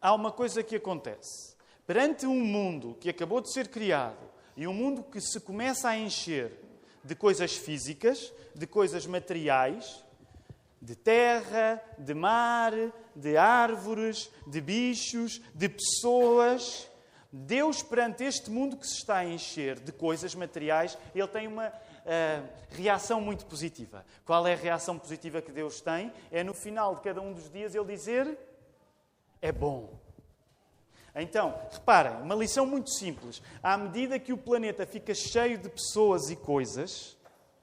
há 0.00 0.14
uma 0.14 0.32
coisa 0.32 0.62
que 0.62 0.76
acontece. 0.76 1.56
Perante 1.86 2.26
um 2.26 2.44
mundo 2.44 2.96
que 3.00 3.08
acabou 3.08 3.40
de 3.40 3.52
ser 3.52 3.68
criado 3.68 4.30
e 4.56 4.66
um 4.66 4.74
mundo 4.74 5.02
que 5.02 5.20
se 5.20 5.40
começa 5.40 5.88
a 5.88 5.96
encher 5.96 6.52
de 7.02 7.14
coisas 7.14 7.56
físicas, 7.56 8.32
de 8.54 8.66
coisas 8.66 9.06
materiais, 9.06 10.04
de 10.80 10.94
terra, 10.94 11.82
de 11.98 12.14
mar, 12.14 12.72
de 13.14 13.36
árvores, 13.36 14.30
de 14.46 14.60
bichos, 14.60 15.40
de 15.54 15.68
pessoas. 15.68 16.88
Deus, 17.32 17.82
perante 17.82 18.24
este 18.24 18.50
mundo 18.50 18.76
que 18.76 18.86
se 18.86 18.98
está 18.98 19.18
a 19.18 19.26
encher 19.26 19.78
de 19.78 19.92
coisas 19.92 20.34
materiais, 20.34 20.96
ele 21.14 21.28
tem 21.28 21.46
uma 21.46 21.72
reação 22.70 23.20
muito 23.20 23.46
positiva. 23.46 24.04
Qual 24.24 24.46
é 24.46 24.54
a 24.54 24.56
reação 24.56 24.98
positiva 24.98 25.42
que 25.42 25.52
Deus 25.52 25.80
tem? 25.80 26.12
É 26.30 26.42
no 26.42 26.54
final 26.54 26.96
de 26.96 27.02
cada 27.02 27.20
um 27.20 27.32
dos 27.32 27.50
dias 27.50 27.74
ele 27.74 27.84
dizer: 27.84 28.38
é 29.40 29.52
bom. 29.52 29.98
Então, 31.14 31.58
reparem, 31.70 32.22
uma 32.22 32.34
lição 32.34 32.64
muito 32.64 32.90
simples. 32.90 33.42
À 33.62 33.76
medida 33.76 34.18
que 34.18 34.32
o 34.32 34.38
planeta 34.38 34.86
fica 34.86 35.14
cheio 35.14 35.58
de 35.58 35.68
pessoas 35.68 36.30
e 36.30 36.36
coisas, 36.36 37.16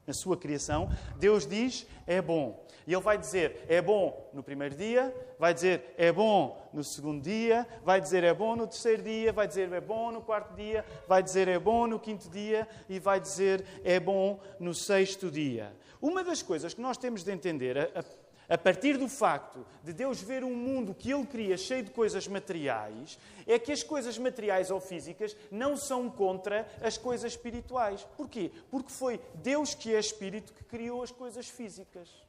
na 0.05 0.13
sua 0.13 0.37
criação, 0.37 0.89
Deus 1.17 1.45
diz: 1.45 1.85
é 2.05 2.21
bom. 2.21 2.65
E 2.87 2.93
Ele 2.93 3.01
vai 3.01 3.17
dizer: 3.17 3.65
é 3.67 3.81
bom 3.81 4.29
no 4.33 4.41
primeiro 4.41 4.73
dia, 4.73 5.13
vai 5.37 5.53
dizer: 5.53 5.93
é 5.97 6.09
bom 6.09 6.69
no 6.71 6.81
segundo 6.85 7.21
dia, 7.21 7.67
vai 7.83 7.99
dizer: 7.99 8.23
é 8.23 8.33
bom 8.33 8.55
no 8.55 8.65
terceiro 8.65 9.03
dia, 9.03 9.33
vai 9.33 9.45
dizer: 9.45 9.69
é 9.73 9.81
bom 9.81 10.09
no 10.09 10.21
quarto 10.21 10.55
dia, 10.55 10.85
vai 11.05 11.21
dizer: 11.21 11.49
é 11.49 11.59
bom 11.59 11.85
no 11.85 11.99
quinto 11.99 12.29
dia 12.29 12.65
e 12.87 12.97
vai 12.97 13.19
dizer: 13.19 13.65
é 13.83 13.99
bom 13.99 14.39
no 14.57 14.73
sexto 14.73 15.29
dia. 15.29 15.75
Uma 16.01 16.23
das 16.23 16.41
coisas 16.41 16.73
que 16.73 16.79
nós 16.79 16.97
temos 16.97 17.25
de 17.25 17.31
entender, 17.31 17.77
a, 17.77 18.05
a 18.47 18.57
partir 18.57 18.97
do 18.97 19.09
facto 19.09 19.65
de 19.83 19.91
Deus 19.91 20.21
ver 20.21 20.45
um 20.45 20.55
mundo 20.55 20.93
que 20.93 21.11
Ele 21.11 21.25
cria 21.25 21.57
cheio 21.57 21.83
de 21.83 21.91
coisas 21.91 22.25
materiais, 22.25 23.19
é 23.45 23.59
que 23.59 23.73
as 23.73 23.83
coisas 23.83 24.17
materiais 24.17 24.71
ou 24.71 24.79
físicas 24.79 25.35
não 25.51 25.75
são 25.75 26.09
contra 26.09 26.65
as 26.81 26.97
coisas 26.97 27.33
espirituais. 27.33 28.07
Porquê? 28.15 28.49
Porque 28.71 28.93
foi 28.93 29.19
Deus 29.35 29.73
que 29.73 29.93
é 29.93 29.99
Espírito 29.99 30.53
que 30.53 30.63
criou 30.63 31.03
as 31.03 31.11
coisas 31.11 31.49
físicas. 31.49 32.26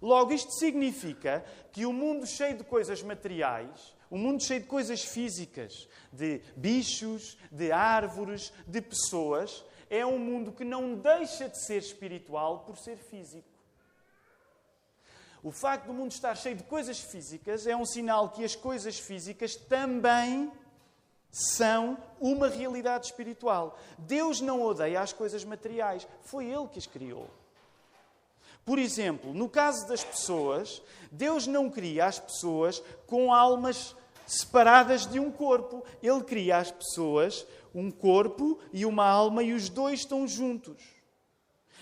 Logo, 0.00 0.32
isto 0.32 0.52
significa 0.52 1.44
que 1.72 1.86
o 1.86 1.92
mundo 1.92 2.26
cheio 2.26 2.56
de 2.56 2.64
coisas 2.64 3.02
materiais, 3.02 3.94
o 4.10 4.16
mundo 4.16 4.42
cheio 4.42 4.60
de 4.60 4.66
coisas 4.66 5.04
físicas, 5.04 5.88
de 6.12 6.40
bichos, 6.56 7.36
de 7.50 7.72
árvores, 7.72 8.52
de 8.66 8.80
pessoas, 8.80 9.64
é 9.88 10.04
um 10.04 10.18
mundo 10.18 10.52
que 10.52 10.64
não 10.64 10.94
deixa 10.94 11.48
de 11.48 11.64
ser 11.64 11.78
espiritual 11.78 12.60
por 12.60 12.76
ser 12.76 12.96
físico. 12.96 13.48
O 15.42 15.52
facto 15.52 15.86
do 15.86 15.94
mundo 15.94 16.10
estar 16.10 16.34
cheio 16.36 16.56
de 16.56 16.64
coisas 16.64 16.98
físicas 16.98 17.66
é 17.66 17.76
um 17.76 17.86
sinal 17.86 18.30
que 18.30 18.44
as 18.44 18.56
coisas 18.56 18.98
físicas 18.98 19.54
também 19.54 20.50
são 21.30 21.98
uma 22.20 22.48
realidade 22.48 23.06
espiritual. 23.06 23.78
Deus 23.98 24.40
não 24.40 24.62
odeia 24.62 25.00
as 25.00 25.12
coisas 25.12 25.44
materiais, 25.44 26.06
foi 26.22 26.46
Ele 26.46 26.66
que 26.66 26.78
as 26.78 26.86
criou. 26.86 27.30
Por 28.66 28.80
exemplo, 28.80 29.32
no 29.32 29.48
caso 29.48 29.86
das 29.86 30.02
pessoas, 30.02 30.82
Deus 31.12 31.46
não 31.46 31.70
cria 31.70 32.06
as 32.06 32.18
pessoas 32.18 32.82
com 33.06 33.32
almas 33.32 33.94
separadas 34.26 35.06
de 35.06 35.20
um 35.20 35.30
corpo. 35.30 35.84
Ele 36.02 36.24
cria 36.24 36.58
as 36.58 36.72
pessoas 36.72 37.46
um 37.72 37.92
corpo 37.92 38.58
e 38.72 38.84
uma 38.84 39.06
alma 39.06 39.44
e 39.44 39.52
os 39.52 39.68
dois 39.68 40.00
estão 40.00 40.26
juntos. 40.26 40.82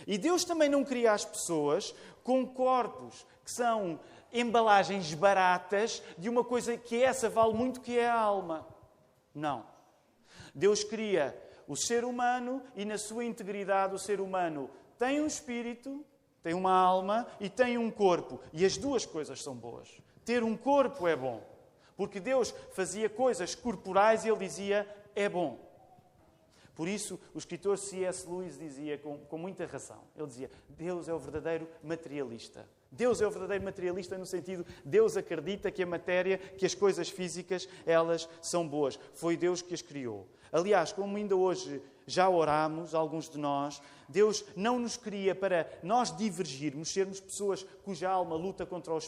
E 0.06 0.18
Deus 0.18 0.44
também 0.44 0.68
não 0.68 0.84
cria 0.84 1.12
as 1.12 1.24
pessoas 1.24 1.94
com 2.22 2.46
corpos 2.46 3.26
que 3.42 3.50
são 3.50 3.98
embalagens 4.30 5.14
baratas 5.14 6.02
de 6.18 6.28
uma 6.28 6.44
coisa 6.44 6.76
que 6.76 7.02
essa 7.02 7.30
vale 7.30 7.54
muito, 7.54 7.80
que 7.80 7.98
é 7.98 8.10
a 8.10 8.20
alma. 8.20 8.68
Não. 9.34 9.64
Deus 10.54 10.84
cria 10.84 11.34
o 11.66 11.76
ser 11.76 12.04
humano 12.04 12.62
e, 12.76 12.84
na 12.84 12.98
sua 12.98 13.24
integridade, 13.24 13.94
o 13.94 13.98
ser 13.98 14.20
humano 14.20 14.68
tem 14.98 15.22
um 15.22 15.26
espírito, 15.26 16.04
tem 16.44 16.52
uma 16.52 16.72
alma 16.72 17.26
e 17.40 17.48
tem 17.48 17.78
um 17.78 17.90
corpo. 17.90 18.38
E 18.52 18.66
as 18.66 18.76
duas 18.76 19.06
coisas 19.06 19.42
são 19.42 19.56
boas. 19.56 19.88
Ter 20.26 20.44
um 20.44 20.54
corpo 20.54 21.08
é 21.08 21.16
bom. 21.16 21.42
Porque 21.96 22.20
Deus 22.20 22.54
fazia 22.72 23.08
coisas 23.08 23.54
corporais 23.54 24.24
e 24.24 24.28
Ele 24.28 24.38
dizia: 24.40 24.86
é 25.16 25.26
bom. 25.26 25.58
Por 26.74 26.86
isso, 26.86 27.18
o 27.32 27.38
escritor 27.38 27.78
C.S. 27.78 28.28
Lewis 28.28 28.58
dizia 28.58 28.98
com, 28.98 29.16
com 29.18 29.38
muita 29.38 29.64
razão: 29.64 30.02
ele 30.14 30.26
dizia, 30.26 30.50
Deus 30.68 31.08
é 31.08 31.14
o 31.14 31.18
verdadeiro 31.18 31.66
materialista. 31.82 32.68
Deus 32.90 33.20
é 33.20 33.26
o 33.26 33.30
verdadeiro 33.30 33.64
materialista 33.64 34.18
no 34.18 34.26
sentido, 34.26 34.64
Deus 34.84 35.16
acredita 35.16 35.70
que 35.70 35.82
a 35.82 35.86
matéria, 35.86 36.38
que 36.38 36.66
as 36.66 36.74
coisas 36.74 37.08
físicas, 37.08 37.68
elas 37.86 38.28
são 38.40 38.68
boas. 38.68 38.98
Foi 39.14 39.36
Deus 39.36 39.62
que 39.62 39.74
as 39.74 39.82
criou. 39.82 40.28
Aliás, 40.52 40.92
como 40.92 41.16
ainda 41.16 41.34
hoje 41.34 41.82
já 42.06 42.28
oramos, 42.28 42.94
alguns 42.94 43.28
de 43.28 43.38
nós, 43.38 43.80
Deus 44.08 44.44
não 44.54 44.78
nos 44.78 44.96
cria 44.96 45.34
para 45.34 45.68
nós 45.82 46.14
divergirmos, 46.14 46.92
sermos 46.92 47.20
pessoas 47.20 47.64
cuja 47.82 48.10
alma 48.10 48.36
luta 48.36 48.66
contra 48.66 48.92
o, 48.92 48.98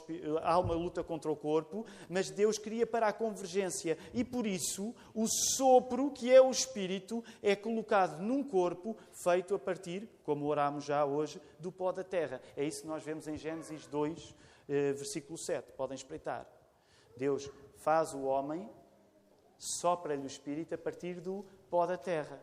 alma 0.43 0.75
luta 0.75 1.05
contra 1.05 1.31
o 1.31 1.37
corpo, 1.37 1.85
mas 2.09 2.31
Deus 2.31 2.59
cria 2.59 2.87
para 2.87 3.09
a 3.09 3.13
convergência. 3.13 3.99
E 4.15 4.25
por 4.25 4.47
isso, 4.47 4.95
o 5.15 5.27
sopro, 5.27 6.11
que 6.11 6.33
é 6.33 6.41
o 6.41 6.51
espírito, 6.51 7.23
é 7.43 7.55
colocado 7.55 8.21
num 8.23 8.43
corpo 8.43 8.97
feito 9.13 9.55
a 9.55 9.59
partir, 9.59 10.09
como 10.25 10.47
oramos 10.47 10.85
já 10.85 11.05
hoje, 11.05 11.41
do 11.59 11.71
pó 11.71 11.93
da 11.93 12.05
terra. 12.05 12.41
É 12.57 12.65
isso 12.65 12.83
que 12.83 12.89
nós 12.89 13.03
vemos 13.03 13.29
em 13.29 13.37
Gênesis 13.37 13.87
2, 13.87 14.35
eh, 14.69 14.93
versículo 14.93 15.39
7. 15.39 15.73
Podem 15.73 15.95
espreitar. 15.95 16.47
Deus 17.17 17.51
faz 17.77 18.13
o 18.13 18.23
homem, 18.23 18.69
sopra-lhe 19.59 20.23
o 20.23 20.27
espírito 20.27 20.75
a 20.75 20.79
partir 20.79 21.21
do 21.21 21.45
pó 21.71 21.87
da 21.87 21.97
terra. 21.97 22.41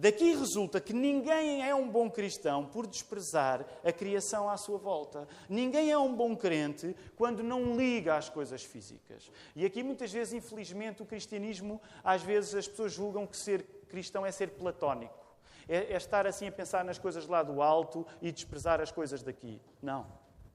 Daqui 0.00 0.34
resulta 0.34 0.80
que 0.80 0.94
ninguém 0.94 1.62
é 1.62 1.74
um 1.74 1.86
bom 1.86 2.10
cristão 2.10 2.64
por 2.64 2.86
desprezar 2.86 3.66
a 3.84 3.92
criação 3.92 4.48
à 4.48 4.56
sua 4.56 4.78
volta. 4.78 5.28
Ninguém 5.46 5.90
é 5.90 5.98
um 5.98 6.16
bom 6.16 6.34
crente 6.34 6.96
quando 7.16 7.42
não 7.42 7.76
liga 7.76 8.16
às 8.16 8.26
coisas 8.26 8.64
físicas. 8.64 9.30
E 9.54 9.62
aqui 9.62 9.82
muitas 9.82 10.10
vezes, 10.10 10.32
infelizmente, 10.32 11.02
o 11.02 11.04
cristianismo, 11.04 11.78
às 12.02 12.22
vezes 12.22 12.54
as 12.54 12.66
pessoas 12.66 12.94
julgam 12.94 13.26
que 13.26 13.36
ser 13.36 13.62
cristão 13.90 14.24
é 14.24 14.32
ser 14.32 14.52
platónico. 14.52 15.36
É, 15.68 15.92
é 15.92 15.96
estar 15.98 16.26
assim 16.26 16.48
a 16.48 16.52
pensar 16.52 16.82
nas 16.82 16.98
coisas 16.98 17.26
lá 17.26 17.42
do 17.42 17.60
alto 17.60 18.06
e 18.22 18.32
desprezar 18.32 18.80
as 18.80 18.90
coisas 18.90 19.22
daqui. 19.22 19.60
Não, 19.82 20.06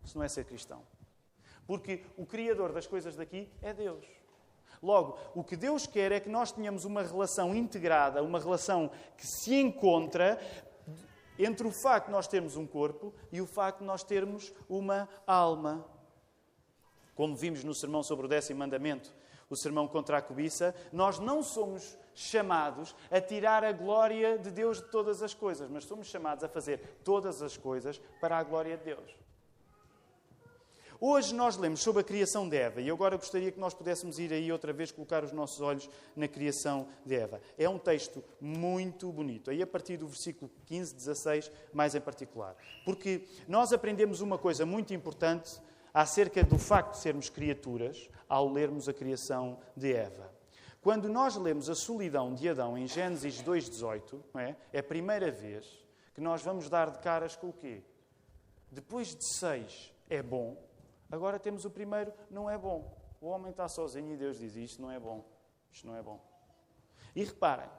isso 0.04 0.18
não 0.18 0.26
é 0.26 0.28
ser 0.28 0.46
cristão. 0.46 0.82
Porque 1.68 2.04
o 2.18 2.26
Criador 2.26 2.74
das 2.74 2.88
coisas 2.88 3.16
daqui 3.16 3.48
é 3.62 3.72
Deus. 3.72 4.08
Logo, 4.86 5.18
o 5.34 5.44
que 5.44 5.56
Deus 5.56 5.88
quer 5.88 6.12
é 6.12 6.20
que 6.20 6.30
nós 6.30 6.52
tenhamos 6.52 6.86
uma 6.86 7.02
relação 7.02 7.56
integrada, 7.56 8.22
uma 8.22 8.40
relação 8.40 8.92
que 9.18 9.26
se 9.26 9.56
encontra 9.56 10.40
entre 11.40 11.68
o 11.68 11.72
facto 11.72 12.06
de 12.06 12.12
nós 12.12 12.28
termos 12.28 12.56
um 12.56 12.68
corpo 12.68 13.12
e 13.32 13.42
o 13.42 13.48
facto 13.48 13.80
de 13.80 13.86
nós 13.86 14.04
termos 14.04 14.54
uma 14.70 15.10
alma. 15.26 15.84
Como 17.16 17.36
vimos 17.36 17.64
no 17.64 17.74
sermão 17.74 18.04
sobre 18.04 18.28
o 18.28 18.30
décimo 18.30 18.60
mandamento, 18.60 19.12
o 19.50 19.56
sermão 19.56 19.88
contra 19.88 20.20
a 20.20 20.22
cobiça, 20.22 20.76
nós 20.94 21.18
não 21.18 21.42
somos 21.42 21.98
chamados 22.14 22.96
a 23.10 23.20
tirar 23.20 23.64
a 23.64 23.72
glória 23.72 24.38
de 24.38 24.52
Deus 24.52 24.78
de 24.78 24.92
todas 24.92 25.24
as 25.24 25.34
coisas, 25.34 25.68
mas 25.68 25.86
somos 25.86 26.06
chamados 26.08 26.44
a 26.44 26.48
fazer 26.48 27.00
todas 27.04 27.42
as 27.42 27.58
coisas 27.58 28.00
para 28.22 28.38
a 28.38 28.44
glória 28.44 28.78
de 28.78 28.84
Deus. 28.84 29.25
Hoje 31.00 31.36
nós 31.36 31.58
lemos 31.58 31.82
sobre 31.82 32.02
a 32.02 32.04
criação 32.04 32.48
de 32.48 32.56
Eva 32.56 32.80
e 32.80 32.90
agora 32.90 33.18
gostaria 33.18 33.52
que 33.52 33.60
nós 33.60 33.74
pudéssemos 33.74 34.18
ir 34.18 34.32
aí 34.32 34.50
outra 34.52 34.72
vez 34.72 34.92
colocar 34.92 35.24
os 35.24 35.32
nossos 35.34 35.60
olhos 35.60 35.90
na 36.16 36.28
criação 36.28 36.88
de 37.06 37.16
Eva. 37.16 37.42
É 37.58 37.68
um 37.68 37.78
texto 37.78 38.24
muito 38.40 39.12
bonito, 39.12 39.52
aí 39.52 39.62
a 39.62 39.68
partir 39.68 39.98
do 39.98 40.08
versículo 40.08 40.50
15, 40.66 40.96
16, 40.96 41.52
mais 41.74 41.96
em 41.96 42.02
particular. 42.02 42.56
Porque 42.86 43.28
nós 43.48 43.74
aprendemos 43.74 44.22
uma 44.22 44.38
coisa 44.38 44.66
muito 44.66 44.94
importante 44.94 45.60
acerca 45.94 46.44
do 46.44 46.58
facto 46.58 46.94
de 46.94 47.00
sermos 47.00 47.30
criaturas 47.30 48.10
ao 48.28 48.50
lermos 48.50 48.88
a 48.88 48.94
criação 48.94 49.60
de 49.76 49.94
Eva. 49.94 50.34
Quando 50.82 51.10
nós 51.10 51.36
lemos 51.36 51.70
a 51.70 51.76
solidão 51.76 52.34
de 52.34 52.48
Adão 52.48 52.78
em 52.78 52.88
Gênesis 52.88 53.42
2,18, 53.42 54.22
é? 54.36 54.56
é 54.72 54.80
a 54.80 54.84
primeira 54.84 55.32
vez 55.32 55.66
que 56.14 56.22
nós 56.22 56.42
vamos 56.42 56.70
dar 56.70 56.90
de 56.90 57.00
caras 57.00 57.36
com 57.36 57.50
o 57.50 57.54
quê? 57.54 57.82
Depois 58.72 59.16
de 59.16 59.26
seis 59.26 59.92
é 60.10 60.22
bom, 60.22 60.56
agora 61.16 61.40
temos 61.40 61.66
o 61.66 61.70
primeiro, 61.70 62.14
não 62.30 62.50
é 62.50 62.58
bom. 62.58 62.96
O 63.22 63.28
homem 63.28 63.52
está 63.52 63.68
sozinho 63.68 64.14
e 64.14 64.18
Deus 64.18 64.38
diz: 64.38 64.56
Isto 64.56 64.82
não 64.82 64.92
é 64.92 65.00
bom, 65.00 65.24
isto 65.72 65.88
não 65.88 65.96
é 65.96 66.02
bom. 66.02 66.20
E 67.16 67.24
reparem, 67.24 67.70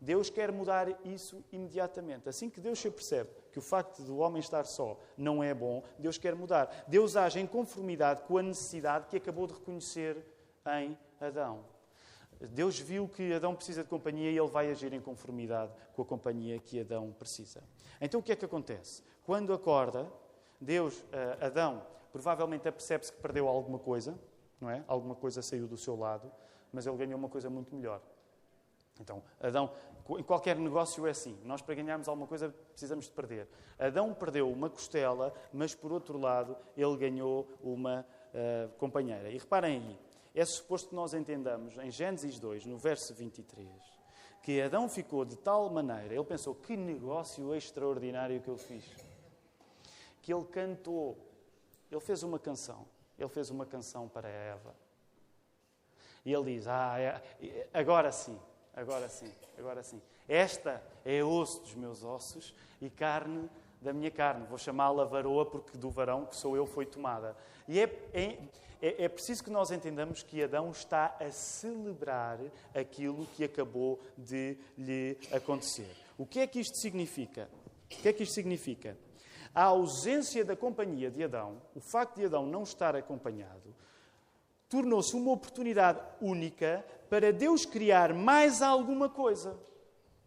Deus 0.00 0.30
quer 0.30 0.50
mudar 0.50 0.88
isso 1.04 1.44
imediatamente. 1.52 2.28
Assim 2.28 2.48
que 2.48 2.60
Deus 2.60 2.78
se 2.78 2.90
percebe 2.90 3.30
que 3.52 3.58
o 3.58 3.62
facto 3.62 4.02
do 4.02 4.16
homem 4.18 4.40
estar 4.40 4.64
só 4.64 4.98
não 5.16 5.42
é 5.42 5.52
bom, 5.52 5.82
Deus 5.98 6.16
quer 6.16 6.34
mudar. 6.34 6.84
Deus 6.88 7.16
age 7.16 7.38
em 7.38 7.46
conformidade 7.46 8.22
com 8.22 8.38
a 8.38 8.42
necessidade 8.42 9.06
que 9.08 9.16
acabou 9.16 9.46
de 9.46 9.52
reconhecer 9.52 10.24
em 10.80 10.98
Adão. 11.20 11.64
Deus 12.40 12.78
viu 12.78 13.06
que 13.06 13.34
Adão 13.34 13.54
precisa 13.54 13.82
de 13.82 13.88
companhia 13.90 14.30
e 14.30 14.38
ele 14.38 14.48
vai 14.48 14.70
agir 14.70 14.92
em 14.94 15.00
conformidade 15.00 15.72
com 15.92 16.00
a 16.00 16.06
companhia 16.06 16.58
que 16.58 16.80
Adão 16.80 17.14
precisa. 17.18 17.62
Então 18.00 18.20
o 18.20 18.22
que 18.22 18.32
é 18.32 18.36
que 18.36 18.46
acontece? 18.46 19.02
Quando 19.24 19.52
acorda, 19.52 20.10
Deus, 20.58 21.04
eh, 21.12 21.38
Adão, 21.42 21.82
provavelmente 22.12 22.68
apercebe-se 22.68 23.12
que 23.12 23.20
perdeu 23.20 23.48
alguma 23.48 23.78
coisa, 23.78 24.18
não 24.60 24.70
é? 24.70 24.84
Alguma 24.86 25.14
coisa 25.14 25.42
saiu 25.42 25.66
do 25.66 25.76
seu 25.76 25.96
lado, 25.96 26.30
mas 26.72 26.86
ele 26.86 26.96
ganhou 26.96 27.18
uma 27.18 27.28
coisa 27.28 27.48
muito 27.48 27.74
melhor. 27.74 28.00
Então, 29.00 29.22
Adão, 29.40 29.72
em 30.18 30.22
qualquer 30.22 30.56
negócio 30.56 31.06
é 31.06 31.10
assim. 31.10 31.38
Nós, 31.44 31.62
para 31.62 31.74
ganharmos 31.74 32.06
alguma 32.06 32.26
coisa, 32.26 32.54
precisamos 32.72 33.06
de 33.06 33.12
perder. 33.12 33.48
Adão 33.78 34.12
perdeu 34.12 34.50
uma 34.50 34.68
costela, 34.68 35.32
mas, 35.52 35.74
por 35.74 35.90
outro 35.90 36.18
lado, 36.18 36.56
ele 36.76 36.96
ganhou 36.96 37.48
uma 37.62 38.06
uh, 38.34 38.68
companheira. 38.76 39.30
E 39.30 39.38
reparem 39.38 39.78
aí, 39.78 39.98
é 40.34 40.44
suposto 40.44 40.90
que 40.90 40.94
nós 40.94 41.14
entendamos, 41.14 41.76
em 41.78 41.90
Gênesis 41.90 42.38
2, 42.38 42.66
no 42.66 42.76
verso 42.76 43.14
23, 43.14 43.68
que 44.42 44.60
Adão 44.60 44.88
ficou 44.88 45.24
de 45.24 45.36
tal 45.36 45.70
maneira, 45.70 46.14
ele 46.14 46.24
pensou, 46.24 46.54
que 46.54 46.76
negócio 46.76 47.54
extraordinário 47.54 48.40
que 48.40 48.48
eu 48.48 48.56
fiz. 48.56 48.84
Que 50.22 50.32
ele 50.32 50.44
cantou, 50.44 51.16
ele 51.90 52.00
fez 52.00 52.22
uma 52.22 52.38
canção. 52.38 52.86
Ele 53.18 53.28
fez 53.28 53.50
uma 53.50 53.66
canção 53.66 54.08
para 54.08 54.28
Eva. 54.28 54.74
E 56.24 56.32
ele 56.32 56.54
diz, 56.54 56.66
ah, 56.66 56.98
é, 56.98 57.68
agora 57.72 58.12
sim, 58.12 58.38
agora 58.74 59.08
sim, 59.08 59.30
agora 59.58 59.82
sim. 59.82 60.00
Esta 60.28 60.82
é 61.04 61.24
osso 61.24 61.60
dos 61.62 61.74
meus 61.74 62.04
ossos 62.04 62.54
e 62.80 62.88
carne 62.88 63.48
da 63.80 63.92
minha 63.92 64.10
carne. 64.10 64.46
Vou 64.46 64.58
chamá-la 64.58 65.04
varoa 65.04 65.46
porque 65.46 65.76
do 65.76 65.90
varão 65.90 66.26
que 66.26 66.36
sou 66.36 66.56
eu 66.56 66.66
foi 66.66 66.86
tomada. 66.86 67.36
E 67.66 67.80
é, 67.80 67.84
é, 68.12 68.38
é, 68.82 69.04
é 69.04 69.08
preciso 69.08 69.42
que 69.42 69.50
nós 69.50 69.70
entendamos 69.70 70.22
que 70.22 70.42
Adão 70.42 70.70
está 70.70 71.16
a 71.18 71.30
celebrar 71.30 72.38
aquilo 72.74 73.26
que 73.34 73.44
acabou 73.44 74.00
de 74.16 74.56
lhe 74.76 75.18
acontecer. 75.32 75.90
O 76.18 76.26
que 76.26 76.40
é 76.40 76.46
que 76.46 76.60
isto 76.60 76.76
significa? 76.76 77.48
O 77.86 77.88
que 77.88 78.08
é 78.08 78.12
que 78.12 78.22
isto 78.22 78.34
significa? 78.34 78.96
A 79.54 79.64
ausência 79.64 80.44
da 80.44 80.54
companhia 80.54 81.10
de 81.10 81.24
Adão, 81.24 81.60
o 81.74 81.80
facto 81.80 82.16
de 82.16 82.26
Adão 82.26 82.46
não 82.46 82.62
estar 82.62 82.94
acompanhado, 82.94 83.74
tornou-se 84.68 85.14
uma 85.16 85.32
oportunidade 85.32 86.00
única 86.20 86.84
para 87.08 87.32
Deus 87.32 87.66
criar 87.66 88.14
mais 88.14 88.62
alguma 88.62 89.08
coisa. 89.08 89.58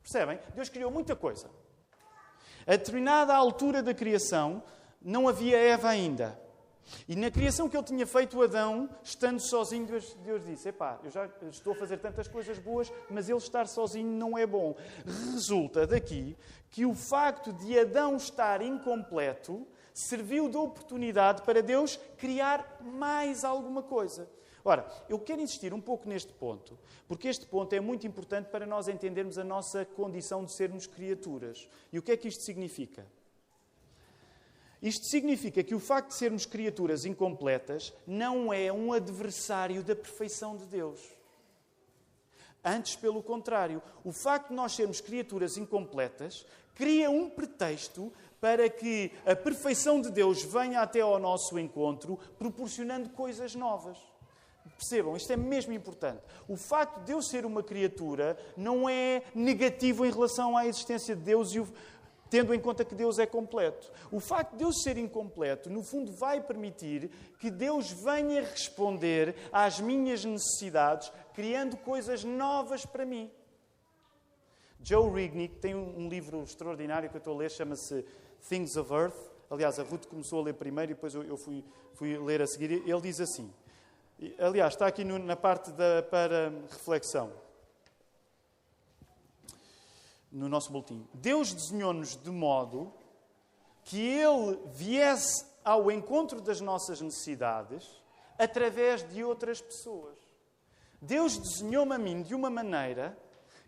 Percebem? 0.02 0.38
Deus 0.54 0.68
criou 0.68 0.92
muita 0.92 1.16
coisa. 1.16 1.50
A 2.68 2.72
determinada 2.72 3.34
altura 3.34 3.82
da 3.82 3.94
criação, 3.94 4.62
não 5.02 5.28
havia 5.28 5.58
Eva 5.58 5.90
ainda. 5.90 6.40
E 7.08 7.16
na 7.16 7.32
criação 7.32 7.70
que 7.70 7.76
ele 7.76 7.86
tinha 7.86 8.06
feito, 8.06 8.42
Adão, 8.42 8.90
estando 9.04 9.40
sozinho, 9.40 9.86
Deus, 9.86 10.14
Deus 10.24 10.46
disse: 10.46 10.70
Epá, 10.70 11.00
eu 11.04 11.12
já 11.12 11.30
estou 11.50 11.74
a 11.74 11.76
fazer 11.76 11.98
tantas 11.98 12.28
coisas 12.28 12.60
boas, 12.60 12.92
mas 13.10 13.30
ele 13.30 13.38
estar 13.38 13.68
sozinho 13.68 14.10
não 14.10 14.38
é 14.38 14.46
bom. 14.46 14.76
Resulta 15.34 15.88
daqui 15.88 16.38
que 16.70 16.86
o 16.86 16.94
facto 16.94 17.54
de 17.54 17.78
Adão 17.78 18.16
estar 18.16 18.62
incompleto 18.62 19.66
serviu 19.94 20.50
de 20.50 20.58
oportunidade 20.58 21.44
para 21.44 21.62
Deus 21.62 21.98
criar 22.18 22.80
mais 22.82 23.44
alguma 23.44 23.84
coisa. 23.84 24.30
Ora, 24.66 24.88
eu 25.10 25.20
quero 25.20 25.42
insistir 25.42 25.74
um 25.74 25.82
pouco 25.82 26.08
neste 26.08 26.32
ponto, 26.32 26.80
porque 27.08 27.28
este 27.28 27.46
ponto 27.46 27.74
é 27.74 27.82
muito 27.82 28.08
importante 28.08 28.50
para 28.50 28.66
nós 28.66 28.88
entendermos 28.88 29.38
a 29.38 29.44
nossa 29.44 29.84
condição 29.86 30.46
de 30.46 30.54
sermos 30.54 30.88
criaturas. 30.88 31.68
E 31.92 32.00
o 32.00 32.02
que 32.02 32.14
é 32.14 32.18
que 32.18 32.30
isto 32.30 32.44
significa? 32.44 33.06
Isto 34.84 35.06
significa 35.06 35.64
que 35.64 35.74
o 35.74 35.80
facto 35.80 36.10
de 36.10 36.16
sermos 36.16 36.46
criaturas 36.46 37.06
incompletas 37.06 37.94
não 38.06 38.52
é 38.52 38.70
um 38.70 38.92
adversário 38.92 39.82
da 39.82 39.96
perfeição 39.96 40.58
de 40.58 40.66
Deus. 40.66 41.00
Antes, 42.62 42.94
pelo 42.98 43.24
contrário, 43.24 43.82
o 44.04 44.12
facto 44.12 44.50
de 44.50 44.56
nós 44.56 44.74
sermos 44.74 45.00
criaturas 45.00 45.58
incompletas 45.58 46.46
cria 46.76 47.10
um 47.10 47.30
pretexto 47.30 48.12
para 48.42 48.70
que 48.70 49.10
a 49.26 49.34
perfeição 49.34 50.02
de 50.02 50.12
Deus 50.12 50.44
venha 50.44 50.82
até 50.82 51.00
ao 51.00 51.18
nosso 51.18 51.58
encontro, 51.58 52.20
proporcionando 52.38 53.10
coisas 53.12 53.56
novas. 53.56 53.98
Percebam, 54.78 55.16
isto 55.16 55.32
é 55.32 55.38
mesmo 55.38 55.72
importante. 55.74 56.22
O 56.48 56.58
facto 56.58 57.04
de 57.06 57.12
eu 57.12 57.22
ser 57.22 57.46
uma 57.46 57.64
criatura 57.64 58.38
não 58.58 58.90
é 58.90 59.24
negativo 59.34 60.06
em 60.06 60.12
relação 60.12 60.58
à 60.58 60.66
existência 60.66 61.16
de 61.16 61.22
Deus 61.22 61.54
e 61.54 61.60
o 61.60 61.68
tendo 62.34 62.52
em 62.52 62.60
conta 62.60 62.84
que 62.84 62.96
Deus 62.96 63.20
é 63.20 63.28
completo. 63.28 63.92
O 64.12 64.20
facto 64.20 64.54
de 64.54 64.58
Deus 64.58 64.82
ser 64.82 64.98
incompleto, 64.98 65.70
no 65.70 65.84
fundo, 65.84 66.12
vai 66.14 66.42
permitir 66.42 67.12
que 67.38 67.52
Deus 67.52 67.92
venha 67.92 68.42
responder 68.42 69.36
às 69.52 69.80
minhas 69.80 70.26
necessidades, 70.26 71.12
criando 71.36 71.78
coisas 71.78 72.24
novas 72.24 72.88
para 72.88 73.06
mim. 73.06 73.30
Joe 74.82 75.12
Rignick 75.12 75.60
tem 75.60 75.76
um 75.76 76.10
livro 76.10 76.42
extraordinário 76.42 77.08
que 77.08 77.16
eu 77.16 77.20
estou 77.20 77.36
a 77.36 77.38
ler, 77.38 77.52
chama-se 77.52 78.04
Things 78.50 78.76
of 78.78 78.92
Earth. 78.92 79.32
Aliás, 79.48 79.78
a 79.78 79.84
Ruth 79.84 80.08
começou 80.08 80.40
a 80.40 80.46
ler 80.46 80.56
primeiro 80.56 80.92
e 80.92 80.96
depois 80.96 81.14
eu 81.14 81.38
fui, 81.38 81.64
fui 81.94 82.18
ler 82.18 82.42
a 82.42 82.48
seguir. 82.48 82.72
Ele 82.72 83.02
diz 83.02 83.22
assim: 83.22 83.54
aliás, 84.40 84.74
está 84.74 84.88
aqui 84.88 85.04
na 85.04 85.36
parte 85.36 85.72
da, 85.72 86.02
para 86.02 86.52
reflexão 86.72 87.43
no 90.34 90.50
nosso 90.50 90.72
boletim. 90.72 91.08
Deus 91.14 91.54
desenhou-nos 91.54 92.18
de 92.18 92.32
modo 92.32 92.92
que 93.84 94.02
Ele 94.02 94.60
viesse 94.74 95.46
ao 95.64 95.92
encontro 95.92 96.42
das 96.42 96.60
nossas 96.60 97.00
necessidades 97.00 97.88
através 98.38 99.08
de 99.08 99.24
outras 99.24 99.62
pessoas. 99.62 100.18
Deus 101.00 101.38
desenhou-me 101.38 101.94
a 101.94 101.98
mim 101.98 102.24
de 102.24 102.34
uma 102.34 102.50
maneira 102.50 103.18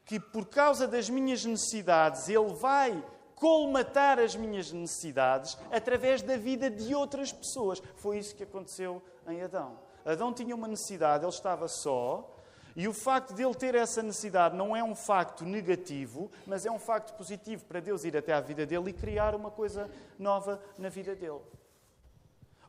que, 0.06 0.20
por 0.20 0.48
causa 0.48 0.88
das 0.88 1.10
minhas 1.10 1.46
necessidades, 1.46 2.28
Ele 2.28 2.54
vai 2.54 3.04
colmatar 3.36 4.20
as 4.20 4.36
minhas 4.36 4.72
necessidades 4.72 5.58
através 5.72 6.22
da 6.22 6.38
vida 6.38 6.70
de 6.70 6.96
outras 6.96 7.32
pessoas. 7.32 7.82
Foi 7.98 8.18
isso 8.18 8.36
que 8.36 8.44
aconteceu 8.44 9.02
em 9.28 9.42
Adão. 9.42 9.78
Adão 10.06 10.34
tinha 10.34 10.56
uma 10.56 10.68
necessidade, 10.68 11.24
ele 11.24 11.34
estava 11.34 11.68
só, 11.68 12.35
e 12.76 12.88
o 12.88 12.94
facto 12.94 13.34
de 13.34 13.44
ele 13.44 13.56
ter 13.56 13.74
essa 13.74 14.04
necessidade 14.04 14.56
não 14.56 14.76
é 14.76 14.84
um 14.84 14.96
facto 14.96 15.46
negativo, 15.46 16.30
mas 16.46 16.66
é 16.66 16.72
um 16.72 16.80
facto 16.80 17.16
positivo 17.16 17.64
para 17.66 17.80
Deus 17.80 18.04
ir 18.04 18.18
até 18.18 18.34
à 18.34 18.42
vida 18.42 18.66
dele 18.66 18.90
e 18.90 18.94
criar 18.94 19.34
uma 19.34 19.50
coisa 19.50 19.90
nova 20.20 20.62
na 20.78 20.90
vida 20.90 21.16
dele. 21.16 21.40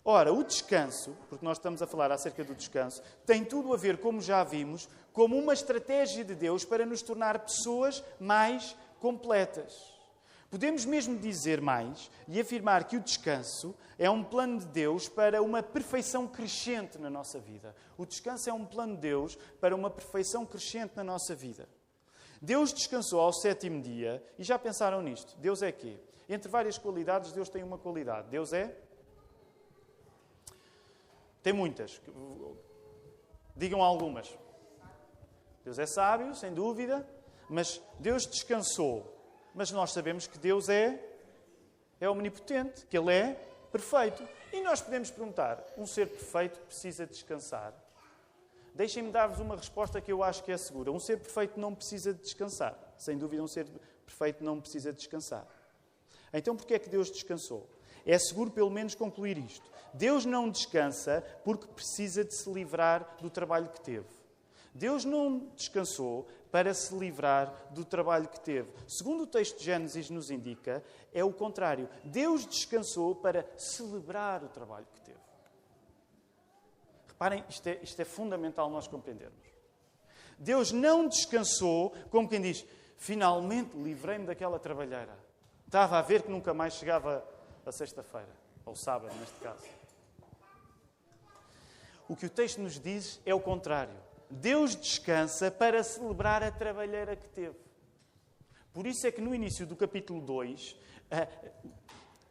Ora, 0.05 0.33
o 0.33 0.45
descanso, 0.45 1.16
porque 1.29 1.45
nós 1.45 1.59
estamos 1.59 1.83
a 1.83 1.87
falar 1.87 2.12
acerca 2.12 2.45
do 2.45 2.55
descanso, 2.55 3.03
tem 3.27 3.45
tudo 3.45 3.75
a 3.75 3.77
ver, 3.77 3.99
como 3.99 4.21
já 4.21 4.45
vimos, 4.45 4.88
como 5.12 5.37
uma 5.37 5.53
estratégia 5.53 6.25
de 6.25 6.37
Deus 6.37 6.64
para 6.64 6.87
nos 6.87 7.03
tornar 7.03 7.40
pessoas 7.40 8.05
mais 8.21 8.77
completas. 9.01 9.95
Podemos 10.50 10.85
mesmo 10.85 11.18
dizer 11.18 11.61
mais 11.61 12.11
e 12.28 12.40
afirmar 12.40 12.85
que 12.85 12.96
o 12.96 13.00
descanso 13.00 13.74
é 13.98 14.09
um 14.09 14.22
plano 14.22 14.61
de 14.61 14.66
Deus 14.66 15.09
para 15.09 15.42
uma 15.42 15.62
perfeição 15.62 16.26
crescente 16.28 16.98
na 16.98 17.11
nossa 17.11 17.38
vida. 17.38 17.74
O 17.98 18.06
descanso 18.06 18.48
é 18.48 18.52
um 18.52 18.64
plano 18.64 18.94
de 18.94 19.00
Deus 19.00 19.37
para 19.61 19.74
uma 19.74 19.90
perfeição 19.90 20.46
crescente 20.46 20.92
na 20.94 21.02
nossa 21.02 21.35
vida. 21.35 21.68
Deus 22.40 22.72
descansou 22.72 23.20
ao 23.20 23.32
sétimo 23.32 23.82
dia 23.82 24.22
e 24.38 24.44
já 24.44 24.59
pensaram 24.59 25.02
nisto? 25.02 25.37
Deus 25.38 25.62
é 25.62 25.72
quê? 25.72 25.98
Entre 26.28 26.48
várias 26.48 26.78
qualidades, 26.78 27.32
Deus 27.32 27.48
tem 27.48 27.62
uma 27.62 27.78
qualidade. 27.78 28.28
Deus 28.28 28.52
é? 28.52 28.76
Tem 31.42 31.52
muitas. 31.52 32.00
Digam 33.56 33.82
algumas. 33.82 34.37
Deus 35.64 35.78
é 35.78 35.87
sábio, 35.87 36.35
sem 36.35 36.52
dúvida, 36.52 37.09
mas 37.48 37.80
Deus 37.98 38.26
descansou 38.26 39.15
mas 39.57 39.71
nós 39.71 39.90
sabemos 39.90 40.27
que 40.27 40.38
Deus 40.38 40.69
é, 40.69 41.03
é 41.99 42.09
omnipotente, 42.11 42.85
que 42.85 42.97
Ele 42.97 43.11
é 43.11 43.33
perfeito. 43.73 44.23
E 44.53 44.61
nós 44.61 44.83
podemos 44.83 45.11
perguntar: 45.11 45.64
um 45.79 45.87
ser 45.87 46.09
perfeito 46.09 46.61
precisa 46.61 47.07
descansar? 47.07 47.73
Deixem-me 48.75 49.11
dar-vos 49.11 49.40
uma 49.40 49.57
resposta 49.57 49.99
que 49.99 50.12
eu 50.12 50.23
acho 50.23 50.45
que 50.45 50.53
é 50.53 50.59
segura. 50.59 50.92
Um 50.92 51.01
ser 51.01 51.16
perfeito 51.16 51.59
não 51.59 51.75
precisa 51.75 52.12
de 52.12 52.21
descansar. 52.21 52.79
Sem 52.99 53.16
dúvida, 53.16 53.42
um 53.42 53.49
ser 53.49 53.66
perfeito 54.05 54.45
não 54.45 54.61
precisa 54.61 54.92
de 54.92 54.99
descansar. 54.99 55.47
Então, 56.31 56.55
porquê 56.55 56.75
é 56.75 56.79
que 56.79 56.90
Deus 56.90 57.11
descansou? 57.11 57.66
É 58.05 58.19
seguro, 58.19 58.51
pelo 58.51 58.71
menos, 58.71 58.95
concluir 58.95 59.38
isto. 59.38 59.73
Deus 59.95 60.27
não 60.27 60.51
descansa 60.51 61.25
porque 61.42 61.66
precisa 61.66 62.23
de 62.23 62.35
se 62.35 62.53
livrar 62.53 63.16
do 63.23 63.31
trabalho 63.31 63.71
que 63.71 63.81
teve. 63.81 64.07
Deus 64.75 65.07
não 65.07 65.38
descansou 65.57 66.29
para 66.50 66.72
se 66.74 66.94
livrar 66.94 67.52
do 67.70 67.85
trabalho 67.85 68.28
que 68.28 68.40
teve. 68.40 68.70
Segundo 68.88 69.24
o 69.24 69.26
texto 69.26 69.59
de 69.59 69.64
Gênesis 69.64 70.11
nos 70.11 70.30
indica, 70.30 70.82
é 71.12 71.24
o 71.24 71.32
contrário. 71.32 71.88
Deus 72.04 72.46
descansou 72.46 73.14
para 73.14 73.46
celebrar 73.56 74.42
o 74.44 74.48
trabalho 74.48 74.87
que 74.94 75.00
teve. 75.00 75.18
Reparem, 77.09 77.44
isto 77.48 77.66
é, 77.66 77.78
isto 77.82 78.00
é 78.00 78.04
fundamental 78.04 78.70
nós 78.70 78.87
compreendermos. 78.87 79.46
Deus 80.38 80.70
não 80.70 81.09
descansou, 81.09 81.94
como 82.11 82.28
quem 82.28 82.40
diz, 82.40 82.64
finalmente 82.96 83.76
livrei-me 83.76 84.26
daquela 84.26 84.59
trabalheira. 84.59 85.18
Estava 85.66 85.98
a 85.98 86.02
ver 86.02 86.22
que 86.22 86.30
nunca 86.30 86.52
mais 86.52 86.74
chegava 86.74 87.26
a 87.64 87.72
sexta-feira, 87.72 88.35
ou 88.64 88.76
sábado, 88.76 89.14
neste 89.18 89.38
caso. 89.40 89.64
O 92.09 92.14
que 92.14 92.26
o 92.26 92.30
texto 92.30 92.61
nos 92.61 92.78
diz 92.78 93.20
é 93.26 93.35
o 93.35 93.40
contrário. 93.40 94.06
Deus 94.30 94.74
descansa 94.74 95.50
para 95.50 95.82
celebrar 95.82 96.42
a 96.42 96.50
trabalheira 96.50 97.14
que 97.16 97.28
teve. 97.28 97.56
Por 98.72 98.86
isso 98.86 99.06
é 99.06 99.10
que 99.10 99.20
no 99.20 99.34
início 99.34 99.66
do 99.66 99.74
capítulo 99.74 100.20
2, 100.20 100.76
eh, 101.10 101.28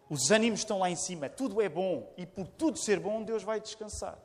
os 0.10 0.30
ânimos 0.30 0.60
estão 0.60 0.80
lá 0.80 0.90
em 0.90 0.96
cima, 0.96 1.28
tudo 1.28 1.62
é 1.62 1.68
bom, 1.68 2.14
e 2.18 2.26
por 2.26 2.48
tudo 2.48 2.78
ser 2.78 3.00
bom, 3.00 3.24
Deus 3.24 3.44
vai 3.44 3.60
descansar. 3.60 4.20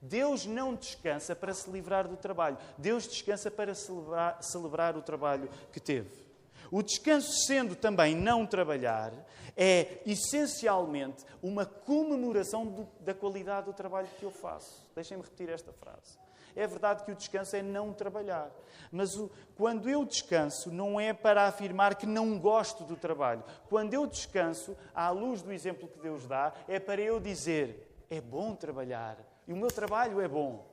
Deus 0.00 0.44
não 0.44 0.74
descansa 0.74 1.34
para 1.34 1.54
se 1.54 1.68
livrar 1.70 2.06
do 2.06 2.16
trabalho, 2.16 2.58
Deus 2.76 3.08
descansa 3.08 3.50
para 3.50 3.74
celebrar, 3.74 4.42
celebrar 4.42 4.96
o 4.96 5.02
trabalho 5.02 5.48
que 5.72 5.80
teve. 5.80 6.24
O 6.70 6.82
descanso, 6.82 7.32
sendo 7.46 7.74
também 7.74 8.14
não 8.14 8.46
trabalhar, 8.46 9.12
é 9.56 10.02
essencialmente 10.06 11.24
uma 11.42 11.64
comemoração 11.64 12.66
do, 12.66 12.88
da 13.00 13.14
qualidade 13.14 13.66
do 13.66 13.72
trabalho 13.72 14.08
que 14.18 14.24
eu 14.24 14.30
faço. 14.30 14.86
Deixem-me 14.94 15.22
repetir 15.22 15.48
esta 15.48 15.72
frase. 15.72 16.23
É 16.56 16.66
verdade 16.66 17.04
que 17.04 17.10
o 17.10 17.14
descanso 17.14 17.56
é 17.56 17.62
não 17.62 17.92
trabalhar. 17.92 18.50
Mas 18.90 19.16
o, 19.16 19.30
quando 19.56 19.88
eu 19.88 20.04
descanso, 20.04 20.70
não 20.70 21.00
é 21.00 21.12
para 21.12 21.46
afirmar 21.46 21.96
que 21.96 22.06
não 22.06 22.38
gosto 22.38 22.84
do 22.84 22.96
trabalho. 22.96 23.42
Quando 23.68 23.94
eu 23.94 24.06
descanso, 24.06 24.76
à 24.94 25.10
luz 25.10 25.42
do 25.42 25.52
exemplo 25.52 25.88
que 25.88 25.98
Deus 25.98 26.26
dá, 26.26 26.52
é 26.68 26.78
para 26.78 27.00
eu 27.00 27.18
dizer: 27.18 28.04
é 28.08 28.20
bom 28.20 28.54
trabalhar. 28.54 29.18
E 29.46 29.52
o 29.52 29.56
meu 29.56 29.68
trabalho 29.68 30.20
é 30.20 30.28
bom. 30.28 30.64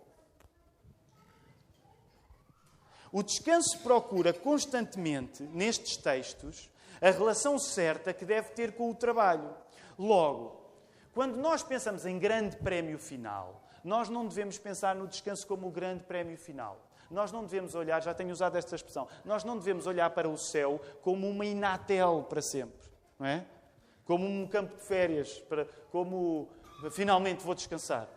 O 3.11 3.21
descanso 3.21 3.79
procura 3.79 4.31
constantemente, 4.31 5.43
nestes 5.43 5.97
textos, 5.97 6.69
a 7.01 7.09
relação 7.09 7.59
certa 7.59 8.13
que 8.13 8.23
deve 8.23 8.51
ter 8.51 8.73
com 8.73 8.89
o 8.89 8.95
trabalho. 8.95 9.53
Logo, 9.97 10.61
quando 11.13 11.35
nós 11.35 11.61
pensamos 11.61 12.05
em 12.05 12.17
grande 12.17 12.55
prémio 12.57 12.97
final, 12.97 13.60
nós 13.83 14.09
não 14.09 14.27
devemos 14.27 14.57
pensar 14.57 14.95
no 14.95 15.07
descanso 15.07 15.45
como 15.47 15.67
o 15.67 15.71
grande 15.71 16.03
prémio 16.03 16.37
final. 16.37 16.79
Nós 17.09 17.31
não 17.31 17.43
devemos 17.43 17.75
olhar, 17.75 18.01
já 18.01 18.13
tenho 18.13 18.31
usado 18.31 18.57
esta 18.57 18.75
expressão, 18.75 19.07
nós 19.25 19.43
não 19.43 19.57
devemos 19.57 19.85
olhar 19.85 20.09
para 20.11 20.29
o 20.29 20.37
céu 20.37 20.79
como 21.01 21.29
uma 21.29 21.45
inatel 21.45 22.25
para 22.29 22.41
sempre, 22.41 22.89
não 23.19 23.27
é? 23.27 23.45
Como 24.05 24.25
um 24.25 24.47
campo 24.47 24.75
de 24.77 24.83
férias, 24.83 25.39
para, 25.39 25.65
como 25.91 26.47
finalmente 26.91 27.43
vou 27.43 27.53
descansar. 27.53 28.07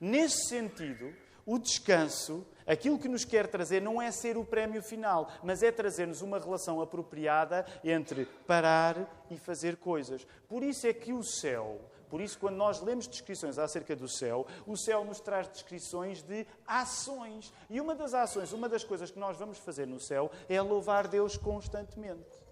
Nesse 0.00 0.48
sentido, 0.48 1.14
o 1.46 1.58
descanso, 1.58 2.44
aquilo 2.66 2.98
que 2.98 3.06
nos 3.08 3.24
quer 3.24 3.46
trazer 3.46 3.80
não 3.80 4.02
é 4.02 4.10
ser 4.10 4.36
o 4.36 4.44
prémio 4.44 4.82
final, 4.82 5.30
mas 5.44 5.62
é 5.62 5.70
trazer-nos 5.70 6.20
uma 6.20 6.40
relação 6.40 6.80
apropriada 6.80 7.64
entre 7.84 8.26
parar 8.46 9.24
e 9.30 9.38
fazer 9.38 9.76
coisas. 9.76 10.26
Por 10.48 10.64
isso 10.64 10.86
é 10.86 10.92
que 10.92 11.12
o 11.12 11.22
céu, 11.22 11.80
por 12.08 12.20
isso, 12.20 12.38
quando 12.38 12.56
nós 12.56 12.80
lemos 12.80 13.06
descrições 13.06 13.58
acerca 13.58 13.96
do 13.96 14.08
céu, 14.08 14.46
o 14.66 14.76
céu 14.76 15.04
nos 15.04 15.20
traz 15.20 15.48
descrições 15.48 16.22
de 16.22 16.46
ações. 16.66 17.52
E 17.68 17.80
uma 17.80 17.94
das 17.94 18.14
ações, 18.14 18.52
uma 18.52 18.68
das 18.68 18.84
coisas 18.84 19.10
que 19.10 19.18
nós 19.18 19.36
vamos 19.36 19.58
fazer 19.58 19.86
no 19.86 19.98
céu 19.98 20.30
é 20.48 20.60
louvar 20.60 21.08
Deus 21.08 21.36
constantemente. 21.36 22.46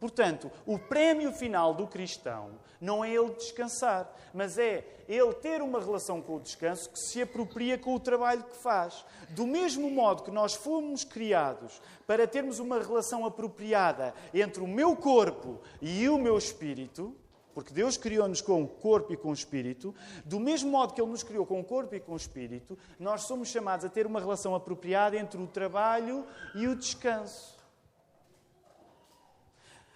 Portanto, 0.00 0.50
o 0.64 0.78
prémio 0.78 1.32
final 1.32 1.74
do 1.74 1.86
cristão 1.86 2.52
não 2.80 3.04
é 3.04 3.12
ele 3.12 3.34
descansar, 3.34 4.08
mas 4.32 4.56
é 4.56 4.84
ele 5.08 5.32
ter 5.34 5.60
uma 5.60 5.80
relação 5.80 6.22
com 6.22 6.36
o 6.36 6.40
descanso 6.40 6.88
que 6.90 7.00
se 7.00 7.20
apropria 7.20 7.76
com 7.76 7.94
o 7.94 8.00
trabalho 8.00 8.44
que 8.44 8.56
faz. 8.56 9.04
Do 9.30 9.44
mesmo 9.44 9.90
modo 9.90 10.22
que 10.22 10.30
nós 10.30 10.54
fomos 10.54 11.02
criados 11.02 11.82
para 12.06 12.28
termos 12.28 12.60
uma 12.60 12.78
relação 12.78 13.26
apropriada 13.26 14.14
entre 14.32 14.62
o 14.62 14.68
meu 14.68 14.94
corpo 14.94 15.60
e 15.82 16.08
o 16.08 16.16
meu 16.16 16.38
espírito, 16.38 17.12
porque 17.58 17.74
Deus 17.74 17.96
criou-nos 17.96 18.40
com 18.40 18.64
corpo 18.68 19.12
e 19.12 19.16
com 19.16 19.32
espírito, 19.32 19.92
do 20.24 20.38
mesmo 20.38 20.70
modo 20.70 20.94
que 20.94 21.00
Ele 21.00 21.10
nos 21.10 21.24
criou 21.24 21.44
com 21.44 21.64
corpo 21.64 21.92
e 21.92 21.98
com 21.98 22.14
espírito, 22.14 22.78
nós 23.00 23.22
somos 23.22 23.48
chamados 23.48 23.84
a 23.84 23.88
ter 23.88 24.06
uma 24.06 24.20
relação 24.20 24.54
apropriada 24.54 25.16
entre 25.16 25.42
o 25.42 25.46
trabalho 25.48 26.24
e 26.54 26.68
o 26.68 26.76
descanso. 26.76 27.58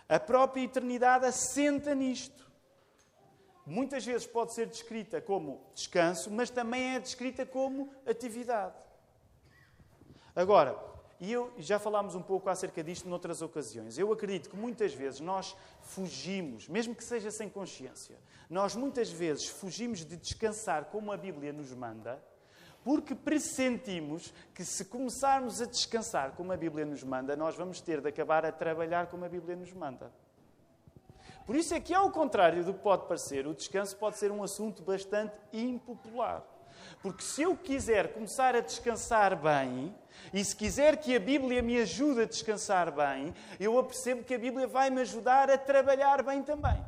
A 0.08 0.18
própria 0.18 0.64
eternidade 0.64 1.24
assenta 1.24 1.94
nisto. 1.94 2.50
Muitas 3.64 4.04
vezes 4.04 4.26
pode 4.26 4.52
ser 4.54 4.66
descrita 4.66 5.20
como 5.20 5.64
descanso, 5.72 6.32
mas 6.32 6.50
também 6.50 6.96
é 6.96 6.98
descrita 6.98 7.46
como 7.46 7.94
atividade. 8.04 8.74
Agora, 10.34 10.76
e 11.22 11.30
eu, 11.30 11.52
já 11.56 11.78
falámos 11.78 12.16
um 12.16 12.20
pouco 12.20 12.50
acerca 12.50 12.82
disto 12.82 13.08
noutras 13.08 13.42
ocasiões. 13.42 13.96
Eu 13.96 14.12
acredito 14.12 14.50
que 14.50 14.56
muitas 14.56 14.92
vezes 14.92 15.20
nós 15.20 15.56
fugimos, 15.80 16.68
mesmo 16.68 16.96
que 16.96 17.04
seja 17.04 17.30
sem 17.30 17.48
consciência, 17.48 18.18
nós 18.50 18.74
muitas 18.74 19.08
vezes 19.08 19.46
fugimos 19.46 20.04
de 20.04 20.16
descansar 20.16 20.86
como 20.86 21.12
a 21.12 21.16
Bíblia 21.16 21.52
nos 21.52 21.72
manda, 21.72 22.20
porque 22.82 23.14
pressentimos 23.14 24.34
que 24.52 24.64
se 24.64 24.86
começarmos 24.86 25.62
a 25.62 25.64
descansar 25.64 26.32
como 26.32 26.50
a 26.50 26.56
Bíblia 26.56 26.84
nos 26.84 27.04
manda, 27.04 27.36
nós 27.36 27.54
vamos 27.54 27.80
ter 27.80 28.00
de 28.00 28.08
acabar 28.08 28.44
a 28.44 28.50
trabalhar 28.50 29.06
como 29.06 29.24
a 29.24 29.28
Bíblia 29.28 29.54
nos 29.54 29.72
manda. 29.72 30.10
Por 31.46 31.54
isso 31.54 31.72
é 31.72 31.78
que, 31.78 31.94
ao 31.94 32.10
contrário 32.10 32.64
do 32.64 32.74
que 32.74 32.80
pode 32.80 33.06
parecer, 33.06 33.46
o 33.46 33.54
descanso 33.54 33.96
pode 33.96 34.18
ser 34.18 34.32
um 34.32 34.42
assunto 34.42 34.82
bastante 34.82 35.34
impopular. 35.52 36.42
Porque 37.00 37.22
se 37.22 37.42
eu 37.42 37.56
quiser 37.56 38.12
começar 38.12 38.56
a 38.56 38.60
descansar 38.60 39.40
bem, 39.40 39.94
e 40.32 40.44
se 40.44 40.54
quiser 40.54 40.96
que 40.96 41.14
a 41.14 41.20
Bíblia 41.20 41.62
me 41.62 41.80
ajude 41.80 42.22
a 42.22 42.24
descansar 42.24 42.92
bem, 42.92 43.34
eu 43.58 43.78
apercebo 43.78 44.24
que 44.24 44.34
a 44.34 44.38
Bíblia 44.38 44.66
vai 44.66 44.90
me 44.90 45.00
ajudar 45.00 45.50
a 45.50 45.58
trabalhar 45.58 46.22
bem 46.22 46.42
também. 46.42 46.82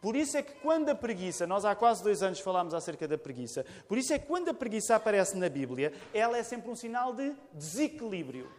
Por 0.00 0.16
isso 0.16 0.36
é 0.36 0.42
que 0.42 0.54
quando 0.60 0.88
a 0.88 0.94
preguiça, 0.94 1.46
nós 1.46 1.64
há 1.64 1.74
quase 1.74 2.02
dois 2.02 2.22
anos 2.22 2.40
falámos 2.40 2.72
acerca 2.72 3.06
da 3.06 3.18
preguiça, 3.18 3.66
por 3.86 3.98
isso 3.98 4.12
é 4.14 4.18
que 4.18 4.26
quando 4.26 4.48
a 4.48 4.54
preguiça 4.54 4.96
aparece 4.96 5.36
na 5.36 5.48
Bíblia, 5.48 5.92
ela 6.14 6.38
é 6.38 6.42
sempre 6.42 6.70
um 6.70 6.76
sinal 6.76 7.12
de 7.14 7.34
desequilíbrio. 7.52 8.50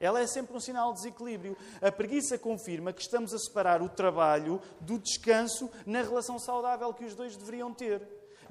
Ela 0.00 0.20
é 0.20 0.26
sempre 0.26 0.56
um 0.56 0.60
sinal 0.60 0.92
de 0.92 0.98
desequilíbrio. 0.98 1.56
A 1.80 1.92
preguiça 1.92 2.36
confirma 2.36 2.92
que 2.92 3.00
estamos 3.00 3.32
a 3.32 3.38
separar 3.38 3.80
o 3.80 3.88
trabalho 3.88 4.60
do 4.80 4.98
descanso 4.98 5.70
na 5.86 6.02
relação 6.02 6.40
saudável 6.40 6.92
que 6.92 7.04
os 7.04 7.14
dois 7.14 7.36
deveriam 7.36 7.72
ter. 7.72 8.02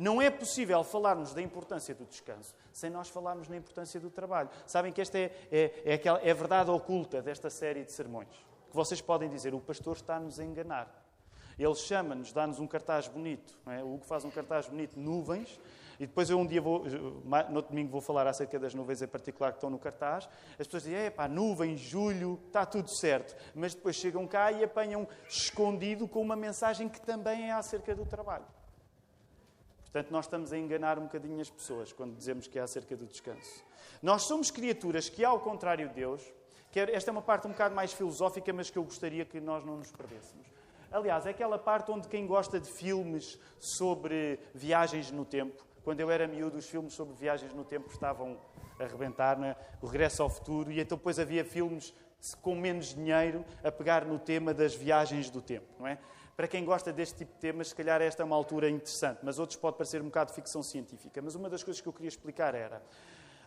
Não 0.02 0.20
é 0.20 0.32
possível 0.32 0.84
falarmos 0.84 1.32
da 1.32 1.44
importância 1.44 1.94
do 1.94 2.06
descanso 2.06 2.56
sem 2.74 2.90
nós 2.90 3.08
falarmos 3.08 3.48
na 3.48 3.56
importância 3.56 4.00
do 4.00 4.10
trabalho. 4.10 4.50
Sabem 4.66 4.92
que 4.92 5.00
esta 5.00 5.16
é, 5.16 5.32
é, 5.52 5.84
é, 5.86 5.94
aquela, 5.94 6.20
é 6.22 6.32
a 6.32 6.34
verdade 6.34 6.72
oculta 6.72 7.22
desta 7.22 7.52
série 7.52 7.84
de 7.84 7.92
sermões. 7.92 8.28
Que 8.72 8.76
vocês 8.76 9.00
podem 9.00 9.30
dizer, 9.30 9.54
o 9.54 9.60
pastor 9.60 9.96
está-nos 9.96 10.40
a 10.40 10.44
enganar. 10.44 10.92
Ele 11.60 11.76
chama-nos, 11.76 12.34
dá-nos 12.34 12.60
um 12.60 12.66
cartaz 12.66 13.08
bonito. 13.08 13.56
É? 13.68 13.84
O 13.84 13.94
Hugo 13.94 14.06
faz 14.06 14.26
um 14.26 14.32
cartaz 14.32 14.68
bonito, 14.68 15.00
nuvens, 15.00 15.60
e 16.00 16.08
depois 16.08 16.32
eu 16.32 16.40
um 16.40 16.48
dia 16.48 16.60
vou, 16.60 16.84
no 16.84 17.56
outro 17.58 17.70
domingo 17.70 17.92
vou 17.92 18.02
falar 18.02 18.26
acerca 18.26 18.58
das 18.58 18.74
nuvens 18.74 19.04
em 19.04 19.08
particular 19.08 19.52
que 19.52 19.58
estão 19.58 19.70
no 19.70 19.78
cartaz. 19.78 20.28
As 20.54 20.66
pessoas 20.66 20.82
dizem, 20.82 20.98
é 20.98 21.10
pá, 21.12 21.28
nuvem, 21.28 21.78
julho, 21.78 22.40
está 22.48 22.66
tudo 22.66 22.90
certo. 22.90 23.36
Mas 23.54 23.76
depois 23.76 23.96
chegam 23.96 24.26
cá 24.26 24.52
e 24.52 24.64
apanham 24.64 25.08
escondido 25.30 26.08
com 26.08 26.24
uma 26.24 26.36
mensagem 26.36 26.90
que 26.90 27.00
também 27.00 27.50
é 27.50 27.52
acerca 27.52 27.94
do 27.94 28.04
trabalho. 28.04 28.46
Portanto, 29.92 30.12
nós 30.12 30.26
estamos 30.26 30.54
a 30.54 30.58
enganar 30.58 30.98
um 30.98 31.04
bocadinho 31.04 31.42
as 31.42 31.50
pessoas 31.50 31.92
quando 31.92 32.16
dizemos 32.16 32.48
que 32.48 32.58
é 32.58 32.62
acerca 32.62 32.96
do 32.96 33.06
descanso. 33.06 33.64
Nós 34.02 34.24
somos 34.24 34.50
criaturas 34.50 35.10
que, 35.10 35.24
ao 35.26 35.40
contrário 35.40 35.90
de 35.90 35.96
Deus, 35.96 36.22
esta 36.74 37.10
é 37.10 37.12
uma 37.12 37.22
parte 37.22 37.46
um 37.46 37.52
bocado 37.52 37.76
mais 37.76 37.92
filosófica, 37.92 38.54
mas 38.54 38.70
que 38.70 38.78
eu 38.78 38.84
gostaria 38.84 39.26
que 39.26 39.42
nós 39.42 39.66
não 39.66 39.76
nos 39.76 39.92
perdêssemos. 39.92 40.48
Aliás, 40.90 41.26
é 41.26 41.32
aquela 41.32 41.58
parte 41.58 41.92
onde 41.92 42.08
quem 42.08 42.26
gosta 42.26 42.60
de 42.60 42.72
filmes 42.72 43.38
sobre 43.60 44.40
viagens 44.54 45.12
no 45.12 45.26
tempo, 45.26 45.66
quando 45.84 46.00
eu 46.00 46.10
era 46.10 46.28
miúdo, 46.28 46.58
os 46.58 46.70
filmes 46.70 46.94
sobre 46.94 47.14
viagens 47.16 47.54
no 47.54 47.66
tempo 47.66 47.90
estavam 47.90 48.38
a 48.80 48.84
arrebentar, 48.84 49.38
né? 49.38 49.56
o 49.82 49.88
regresso 49.88 50.24
ao 50.24 50.30
futuro, 50.30 50.72
e 50.72 50.80
então 50.80 50.98
depois 50.98 51.20
havia 51.20 51.44
filmes 51.44 51.94
com 52.42 52.56
menos 52.56 52.94
dinheiro 52.94 53.44
a 53.64 53.72
pegar 53.72 54.06
no 54.06 54.20
tema 54.20 54.54
das 54.54 54.76
viagens 54.76 55.30
do 55.30 55.42
tempo, 55.42 55.68
não 55.80 55.88
é? 55.88 55.98
Para 56.36 56.48
quem 56.48 56.64
gosta 56.66 56.92
deste 56.92 57.20
tipo 57.20 57.34
de 57.34 57.40
temas, 57.40 57.70
se 57.70 57.76
calhar 57.76 58.02
esta 58.02 58.24
é 58.24 58.26
uma 58.26 58.36
altura 58.36 58.70
interessante, 58.70 59.20
mas 59.22 59.38
outros 59.38 59.58
pode 59.58 59.78
parecer 59.78 60.02
um 60.02 60.06
bocado 60.06 60.34
ficção 60.34 60.64
científica. 60.64 61.22
Mas 61.22 61.36
uma 61.36 61.50
das 61.50 61.64
coisas 61.64 61.82
que 61.82 61.88
eu 61.88 61.94
queria 61.94 62.08
explicar 62.08 62.56
era, 62.56 62.82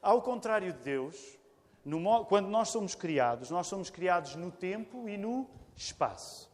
ao 0.00 0.22
contrário 0.22 0.72
de 0.72 0.78
Deus, 0.80 1.38
no, 1.84 2.24
quando 2.26 2.48
nós 2.48 2.68
somos 2.68 2.94
criados, 2.94 3.50
nós 3.50 3.66
somos 3.66 3.90
criados 3.90 4.36
no 4.36 4.50
tempo 4.50 5.08
e 5.08 5.16
no 5.16 5.48
espaço. 5.76 6.52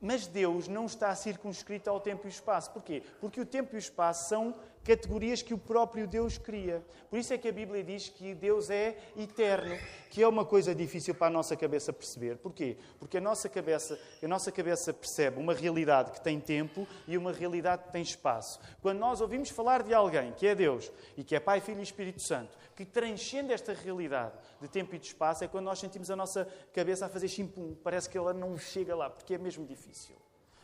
Mas 0.00 0.26
Deus 0.26 0.68
não 0.68 0.86
está 0.86 1.14
circunscrito 1.14 1.88
ao 1.88 2.00
tempo 2.00 2.22
e 2.24 2.26
ao 2.26 2.30
espaço. 2.30 2.70
Porquê? 2.72 3.02
Porque 3.20 3.40
o 3.40 3.46
tempo 3.46 3.74
e 3.74 3.76
o 3.76 3.78
espaço 3.78 4.28
são 4.28 4.54
categorias 4.88 5.42
que 5.42 5.52
o 5.52 5.58
próprio 5.58 6.06
Deus 6.06 6.38
cria. 6.38 6.82
Por 7.10 7.18
isso 7.18 7.34
é 7.34 7.36
que 7.36 7.46
a 7.46 7.52
Bíblia 7.52 7.84
diz 7.84 8.08
que 8.08 8.34
Deus 8.34 8.70
é 8.70 8.96
eterno, 9.18 9.76
que 10.08 10.22
é 10.22 10.26
uma 10.26 10.46
coisa 10.46 10.74
difícil 10.74 11.14
para 11.14 11.26
a 11.26 11.30
nossa 11.30 11.54
cabeça 11.54 11.92
perceber. 11.92 12.38
Porquê? 12.38 12.78
Porque 12.98 13.18
a 13.18 13.20
nossa 13.20 13.50
cabeça, 13.50 14.00
a 14.22 14.26
nossa 14.26 14.50
cabeça 14.50 14.94
percebe 14.94 15.38
uma 15.38 15.52
realidade 15.52 16.12
que 16.12 16.22
tem 16.22 16.40
tempo 16.40 16.88
e 17.06 17.18
uma 17.18 17.32
realidade 17.32 17.84
que 17.84 17.92
tem 17.92 18.00
espaço. 18.00 18.58
Quando 18.80 18.98
nós 18.98 19.20
ouvimos 19.20 19.50
falar 19.50 19.82
de 19.82 19.92
alguém 19.92 20.32
que 20.32 20.46
é 20.46 20.54
Deus 20.54 20.90
e 21.18 21.22
que 21.22 21.36
é 21.36 21.40
Pai, 21.40 21.60
Filho 21.60 21.80
e 21.80 21.82
Espírito 21.82 22.22
Santo, 22.22 22.56
que 22.74 22.86
transcende 22.86 23.52
esta 23.52 23.74
realidade 23.74 24.32
de 24.58 24.68
tempo 24.68 24.94
e 24.94 24.98
de 24.98 25.06
espaço, 25.06 25.44
é 25.44 25.48
quando 25.48 25.66
nós 25.66 25.78
sentimos 25.78 26.10
a 26.10 26.16
nossa 26.16 26.48
cabeça 26.72 27.04
a 27.04 27.08
fazer 27.10 27.28
chimpum. 27.28 27.76
Parece 27.84 28.08
que 28.08 28.16
ela 28.16 28.32
não 28.32 28.56
chega 28.56 28.96
lá, 28.96 29.10
porque 29.10 29.34
é 29.34 29.38
mesmo 29.38 29.66
difícil. 29.66 30.16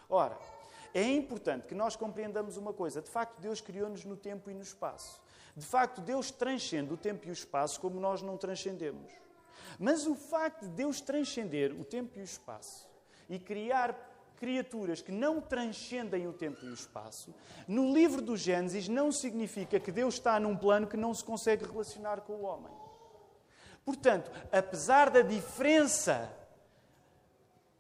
Ora, 0.09 0.39
é 0.95 1.03
importante 1.03 1.67
que 1.67 1.75
nós 1.75 1.97
compreendamos 1.97 2.57
uma 2.57 2.73
coisa. 2.73 3.03
De 3.03 3.11
facto, 3.11 3.41
Deus 3.41 3.61
criou-nos 3.61 4.05
no 4.05 4.17
tempo 4.17 4.49
e 4.49 4.55
no 4.55 4.63
espaço. 4.63 5.21
De 5.57 5.67
facto, 5.67 6.01
Deus 6.01 6.31
transcende 6.31 6.93
o 6.93 6.97
tempo 6.97 7.27
e 7.27 7.31
o 7.31 7.33
espaço 7.33 7.81
como 7.81 7.99
nós 8.01 8.23
não 8.23 8.37
transcendemos. 8.37 9.13
Mas 9.79 10.07
o 10.07 10.15
facto 10.15 10.63
de 10.63 10.69
Deus 10.69 11.01
transcender 11.01 11.73
o 11.73 11.85
tempo 11.85 12.17
e 12.17 12.21
o 12.21 12.25
espaço 12.25 12.89
e 13.29 13.41
criar 13.41 14.13
criaturas 14.37 15.01
que 15.01 15.11
não 15.11 15.41
transcendem 15.41 16.27
o 16.27 16.33
tempo 16.33 16.65
e 16.65 16.69
o 16.69 16.75
espaço, 16.75 17.35
no 17.67 17.93
livro 17.93 18.21
do 18.21 18.37
Gênesis 18.37 18.89
não 18.89 19.11
significa 19.11 19.81
que 19.81 19.91
Deus 19.91 20.15
está 20.15 20.39
num 20.39 20.57
plano 20.57 20.87
que 20.87 20.97
não 20.97 21.13
se 21.13 21.25
consegue 21.25 21.65
relacionar 21.65 22.21
com 22.21 22.35
o 22.35 22.43
homem. 22.43 22.73
Portanto, 23.85 24.31
apesar 24.53 25.11
da 25.11 25.23
diferença 25.23 26.31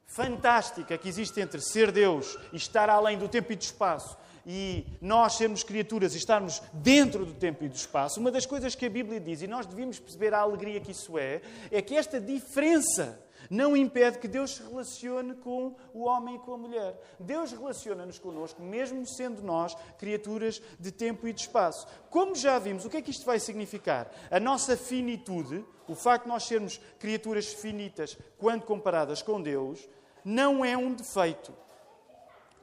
fantástica 0.07 0.99
que 0.99 1.09
existe 1.09 1.41
entre 1.41 1.61
ser 1.61 1.91
Deus 1.91 2.39
e 2.53 2.57
estar 2.57 2.89
além 2.89 3.19
do 3.19 3.29
tempo 3.29 3.53
e 3.53 3.57
do 3.57 3.63
espaço 3.63 4.17
e 4.47 4.87
nós 5.01 5.35
sermos 5.35 5.63
criaturas 5.63 6.15
e 6.15 6.19
estarmos 6.19 6.63
dentro 6.73 7.25
do 7.25 7.33
tempo 7.33 7.65
e 7.65 7.69
do 7.69 7.75
espaço, 7.75 8.21
uma 8.21 8.31
das 8.31 8.45
coisas 8.45 8.75
que 8.75 8.87
a 8.87 8.91
Bíblia 8.91 9.19
diz, 9.19 9.43
e 9.43 9.47
nós 9.47 9.67
devíamos 9.67 9.99
perceber 9.99 10.35
a 10.35 10.41
alegria 10.41 10.81
que 10.81 10.91
isso 10.91 11.19
é, 11.19 11.41
é 11.71 11.81
que 11.81 11.97
esta 11.97 12.21
diferença 12.21 13.24
não 13.51 13.77
impede 13.77 14.19
que 14.19 14.29
Deus 14.29 14.57
se 14.57 14.63
relacione 14.63 15.35
com 15.35 15.75
o 15.93 16.05
homem 16.05 16.37
e 16.37 16.39
com 16.39 16.55
a 16.55 16.59
mulher. 16.59 17.01
Deus 17.19 17.53
relaciona-nos 17.53 18.19
connosco, 18.19 18.63
mesmo 18.63 19.07
sendo 19.07 19.43
nós 19.43 19.77
criaturas 19.99 20.61
de 20.79 20.91
tempo 20.91 21.27
e 21.27 21.33
de 21.33 21.43
espaço. 21.43 21.87
Como 22.11 22.35
já 22.35 22.59
vimos, 22.59 22.85
o 22.85 22.91
que 22.91 22.97
é 22.97 23.03
que 23.03 23.11
isto 23.11 23.27
vai 23.27 23.39
significar? 23.39 24.11
A 24.31 24.41
nossa 24.41 24.77
finitude, 24.77 25.65
o 25.89 25.95
facto 25.95 26.25
de 26.25 26.31
nós 26.31 26.45
sermos 26.45 26.81
criaturas 26.99 27.53
finitas 27.53 28.17
quando 28.39 28.65
comparadas 28.65 29.23
com 29.23 29.41
Deus, 29.41 29.89
não 30.25 30.65
é 30.65 30.77
um 30.77 30.93
defeito. 30.93 31.55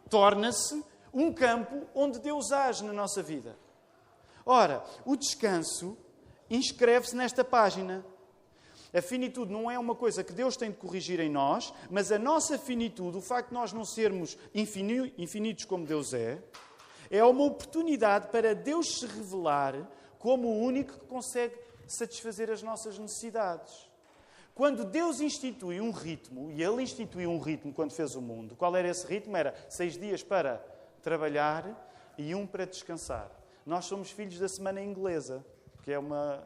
Torna-se 0.10 0.84
um 1.13 1.32
campo 1.32 1.88
onde 1.94 2.20
Deus 2.20 2.52
age 2.52 2.84
na 2.84 2.94
nossa 2.94 3.22
vida. 3.22 3.58
Ora, 4.46 4.84
o 5.06 5.15
descanso 5.15 5.98
inscreve-se 6.50 7.15
nesta 7.15 7.44
página. 7.44 8.06
A 8.93 9.01
finitude 9.01 9.51
não 9.51 9.71
é 9.71 9.80
uma 9.80 9.95
coisa 9.95 10.23
que 10.23 10.34
Deus 10.34 10.58
tem 10.58 10.71
de 10.71 10.77
corrigir 10.77 11.19
em 11.19 11.30
nós, 11.30 11.73
mas 11.89 12.12
a 12.12 12.19
nossa 12.19 12.58
finitude, 12.58 13.17
o 13.17 13.21
facto 13.21 13.49
de 13.49 13.54
nós 13.54 13.71
não 13.71 13.86
sermos 13.86 14.38
infinitos 14.54 15.65
como 15.65 15.86
Deus 15.86 16.13
é, 16.13 16.41
é 17.10 17.23
uma 17.23 17.43
oportunidade 17.43 18.27
para 18.27 18.54
Deus 18.54 18.99
se 18.99 19.06
revelar 19.06 19.75
como 20.19 20.47
o 20.47 20.60
único 20.60 20.93
que 20.99 21.06
consegue 21.06 21.56
satisfazer 21.88 22.49
as 22.49 22.62
nossas 22.62 22.97
necessidades. 22.97 23.89
Quando 24.54 24.84
Deus 24.84 25.21
institui 25.21 25.80
um 25.80 25.91
ritmo, 25.91 26.51
e 26.51 26.62
Ele 26.62 26.84
instituiu 26.84 27.32
um 27.32 27.39
ritmo 27.39 27.73
quando 27.73 27.91
fez 27.91 28.15
o 28.15 28.21
mundo, 28.21 28.56
qual 28.56 28.75
era 28.75 28.88
esse 28.88 29.08
ritmo? 29.08 29.36
Era 29.36 29.56
seis 29.69 29.97
dias 29.97 30.21
para 30.21 30.63
trabalhar 31.01 31.89
e 32.17 32.36
um 32.36 32.45
para 32.45 32.65
descansar. 32.65 33.32
Nós 33.65 33.86
somos 33.86 34.12
filhos 34.12 34.38
da 34.39 34.47
semana 34.47 34.82
inglesa, 34.82 35.45
que 35.84 35.91
é 35.91 35.97
uma. 35.97 36.43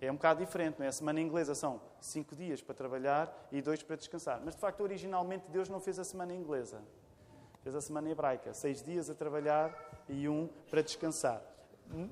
É 0.00 0.10
um 0.10 0.14
bocado 0.14 0.42
diferente, 0.44 0.78
não 0.78 0.86
é? 0.86 0.88
A 0.88 0.92
semana 0.92 1.20
inglesa 1.20 1.54
são 1.54 1.80
cinco 2.00 2.34
dias 2.34 2.62
para 2.62 2.74
trabalhar 2.74 3.48
e 3.52 3.60
dois 3.60 3.82
para 3.82 3.96
descansar. 3.96 4.40
Mas, 4.42 4.54
de 4.54 4.60
facto, 4.60 4.80
originalmente 4.80 5.44
Deus 5.50 5.68
não 5.68 5.78
fez 5.78 5.98
a 5.98 6.04
semana 6.04 6.34
inglesa. 6.34 6.80
Fez 7.62 7.74
a 7.74 7.82
semana 7.82 8.08
hebraica. 8.08 8.54
Seis 8.54 8.82
dias 8.82 9.10
a 9.10 9.14
trabalhar 9.14 9.76
e 10.08 10.26
um 10.26 10.48
para 10.70 10.80
descansar. 10.80 11.42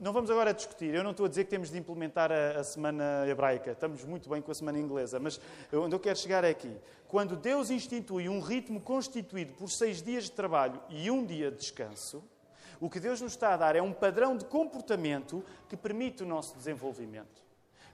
Não 0.01 0.13
vamos 0.13 0.31
agora 0.31 0.53
discutir. 0.53 0.93
Eu 0.93 1.03
não 1.03 1.13
estou 1.13 1.25
a 1.25 1.29
dizer 1.31 1.45
que 1.45 1.51
temos 1.51 1.71
de 1.71 1.79
implementar 1.79 2.31
a, 2.31 2.61
a, 2.61 2.65
semana 2.65 3.25
hebraica. 3.27 3.71
Estamos 3.71 4.05
muito 4.05 4.29
bem 4.29 4.43
com 4.43 4.51
a 4.51 4.55
semana 4.55 4.79
inglesa. 4.79 5.19
Mas 5.19 5.41
onde 5.73 5.95
eu 5.95 6.01
quero 6.01 6.19
chegar 6.19 6.45
é 6.45 6.51
aqui. 6.51 6.77
Quando 7.07 7.37
Deus 7.37 7.71
institui 7.71 8.29
um 8.29 8.41
ritmo 8.41 8.83
constituído 8.83 9.55
por 9.55 9.71
seis 9.71 10.03
dias 10.03 10.25
de 10.25 10.33
trabalho 10.33 10.79
e 10.91 11.11
um 11.11 11.25
dia 11.25 11.51
de 11.51 11.57
descanso, 11.57 12.23
o 12.81 12.91
que 12.91 13.01
Deus 13.01 13.21
nos 13.23 13.33
está 13.33 13.55
a 13.55 13.57
dar 13.57 13.77
é 13.77 13.81
um 13.81 13.95
padrão 13.95 14.37
de 14.37 14.45
comportamento 14.45 15.43
que 15.69 15.77
permite 15.77 16.23
o 16.23 16.27
nosso 16.27 16.55
desenvolvimento. 16.57 17.48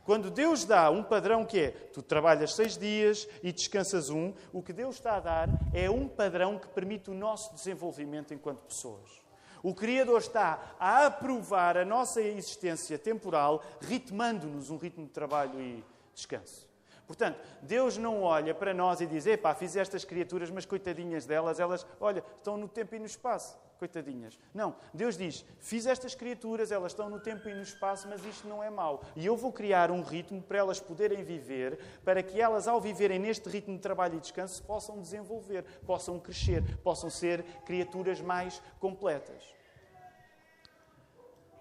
Quando 0.04 0.30
Deus 0.30 0.64
dá 0.66 0.90
um 0.90 1.02
padrão 1.02 1.46
que 1.46 1.58
é 1.58 1.70
tu 1.70 2.02
trabalhas 2.02 2.54
seis 2.54 2.76
dias 2.76 3.26
e 3.42 3.50
descansas 3.50 4.10
um, 4.10 4.34
o 4.52 4.62
que 4.62 4.72
Deus 4.72 4.96
está 4.96 5.16
a 5.16 5.20
dar 5.20 5.48
é 5.72 5.88
um 5.88 6.06
padrão 6.06 6.58
que 6.58 6.68
permite 6.68 7.10
o 7.10 7.14
nosso 7.14 7.54
desenvolvimento 7.54 8.34
enquanto 8.34 8.62
pessoas. 8.62 9.24
O 9.62 9.74
Criador 9.74 10.18
está 10.18 10.76
a 10.78 11.06
aprovar 11.06 11.78
a 11.78 11.86
nossa 11.86 12.20
existência 12.20 12.98
temporal, 12.98 13.64
ritmando-nos 13.80 14.68
um 14.68 14.76
ritmo 14.76 15.06
de 15.06 15.10
trabalho 15.10 15.58
e 15.58 15.82
descanso. 16.12 16.68
Portanto, 17.06 17.38
Deus 17.62 17.96
não 17.96 18.22
olha 18.22 18.54
para 18.54 18.74
nós 18.74 19.00
e 19.00 19.06
diz: 19.06 19.26
Epá, 19.26 19.54
fiz 19.54 19.74
estas 19.74 20.04
criaturas, 20.04 20.50
mas 20.50 20.66
coitadinhas 20.66 21.24
delas, 21.24 21.58
elas, 21.58 21.86
olha, 21.98 22.22
estão 22.36 22.58
no 22.58 22.68
tempo 22.68 22.94
e 22.94 22.98
no 22.98 23.06
espaço. 23.06 23.56
Coitadinhas. 23.78 24.38
Não, 24.52 24.76
Deus 24.92 25.16
diz: 25.16 25.44
Fiz 25.58 25.86
estas 25.86 26.14
criaturas, 26.14 26.70
elas 26.70 26.92
estão 26.92 27.10
no 27.10 27.20
tempo 27.20 27.48
e 27.48 27.54
no 27.54 27.62
espaço, 27.62 28.08
mas 28.08 28.24
isto 28.24 28.46
não 28.48 28.62
é 28.62 28.70
mau. 28.70 29.02
E 29.16 29.26
eu 29.26 29.36
vou 29.36 29.52
criar 29.52 29.90
um 29.90 30.02
ritmo 30.02 30.40
para 30.42 30.58
elas 30.58 30.80
poderem 30.80 31.22
viver, 31.24 31.78
para 32.04 32.22
que 32.22 32.40
elas, 32.40 32.68
ao 32.68 32.80
viverem 32.80 33.18
neste 33.18 33.48
ritmo 33.48 33.74
de 33.74 33.82
trabalho 33.82 34.16
e 34.16 34.20
descanso, 34.20 34.62
possam 34.62 35.00
desenvolver, 35.00 35.64
possam 35.86 36.18
crescer, 36.18 36.78
possam 36.78 37.10
ser 37.10 37.42
criaturas 37.64 38.20
mais 38.20 38.62
completas. 38.78 39.42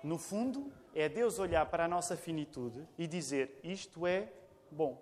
No 0.04 0.18
fundo, 0.18 0.72
é 0.94 1.08
Deus 1.08 1.40
olhar 1.40 1.66
para 1.66 1.86
a 1.86 1.88
nossa 1.88 2.16
finitude 2.16 2.88
e 2.98 3.08
dizer: 3.08 3.60
Isto 3.64 4.06
é 4.06 4.28
bom. 4.70 5.02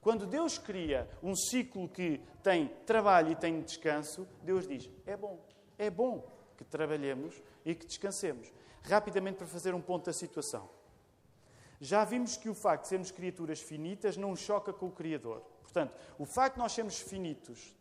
Quando 0.00 0.26
Deus 0.26 0.58
cria 0.58 1.08
um 1.22 1.34
ciclo 1.34 1.88
que 1.88 2.20
tem 2.42 2.68
trabalho 2.86 3.30
e 3.30 3.36
tem 3.36 3.60
descanso, 3.60 4.26
Deus 4.42 4.66
diz: 4.66 4.90
É 5.06 5.16
bom. 5.16 5.38
É 5.78 5.90
bom 5.90 6.26
que 6.56 6.64
trabalhemos 6.64 7.40
e 7.64 7.74
que 7.74 7.86
descansemos. 7.86 8.52
Rapidamente, 8.82 9.36
para 9.36 9.46
fazer 9.46 9.74
um 9.74 9.80
ponto 9.80 10.06
da 10.06 10.12
situação. 10.12 10.68
Já 11.80 12.04
vimos 12.04 12.36
que 12.36 12.48
o 12.48 12.54
facto 12.54 12.82
de 12.82 12.88
sermos 12.88 13.10
criaturas 13.10 13.60
finitas 13.60 14.16
não 14.16 14.36
choca 14.36 14.72
com 14.72 14.86
o 14.86 14.92
Criador. 14.92 15.42
Portanto, 15.62 15.94
o 16.18 16.24
facto 16.24 16.54
de 16.54 16.60
nós 16.60 16.72
sermos 16.72 16.98
finitos 16.98 17.74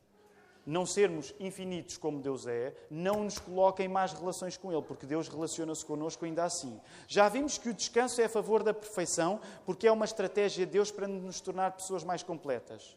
não 0.66 0.86
sermos 0.86 1.34
infinitos 1.40 1.98
como 1.98 2.22
Deus 2.22 2.46
é, 2.46 2.76
não 2.90 3.24
nos 3.24 3.40
coloca 3.40 3.84
em 3.84 3.88
más 3.88 4.14
relações 4.14 4.58
com 4.58 4.72
Ele, 4.72 4.82
porque 4.82 5.06
Deus 5.06 5.28
relaciona-se 5.28 5.86
connosco 5.86 6.26
ainda 6.26 6.44
assim. 6.44 6.80
Já 7.08 7.28
vimos 7.30 7.58
que 7.58 7.70
o 7.70 7.74
descanso 7.74 8.22
é 8.22 8.26
a 8.26 8.30
favor 8.30 8.64
da 8.64 8.74
perfeição, 8.74 9.40
porque 9.66 9.88
é 9.88 9.92
uma 9.92 10.06
estratégia 10.06 10.66
de 10.66 10.72
Deus 10.72 10.92
para 10.92 11.08
nos 11.08 11.42
tornar 11.42 11.72
pessoas 11.72 12.04
mais 12.04 12.22
completas. 12.22 12.96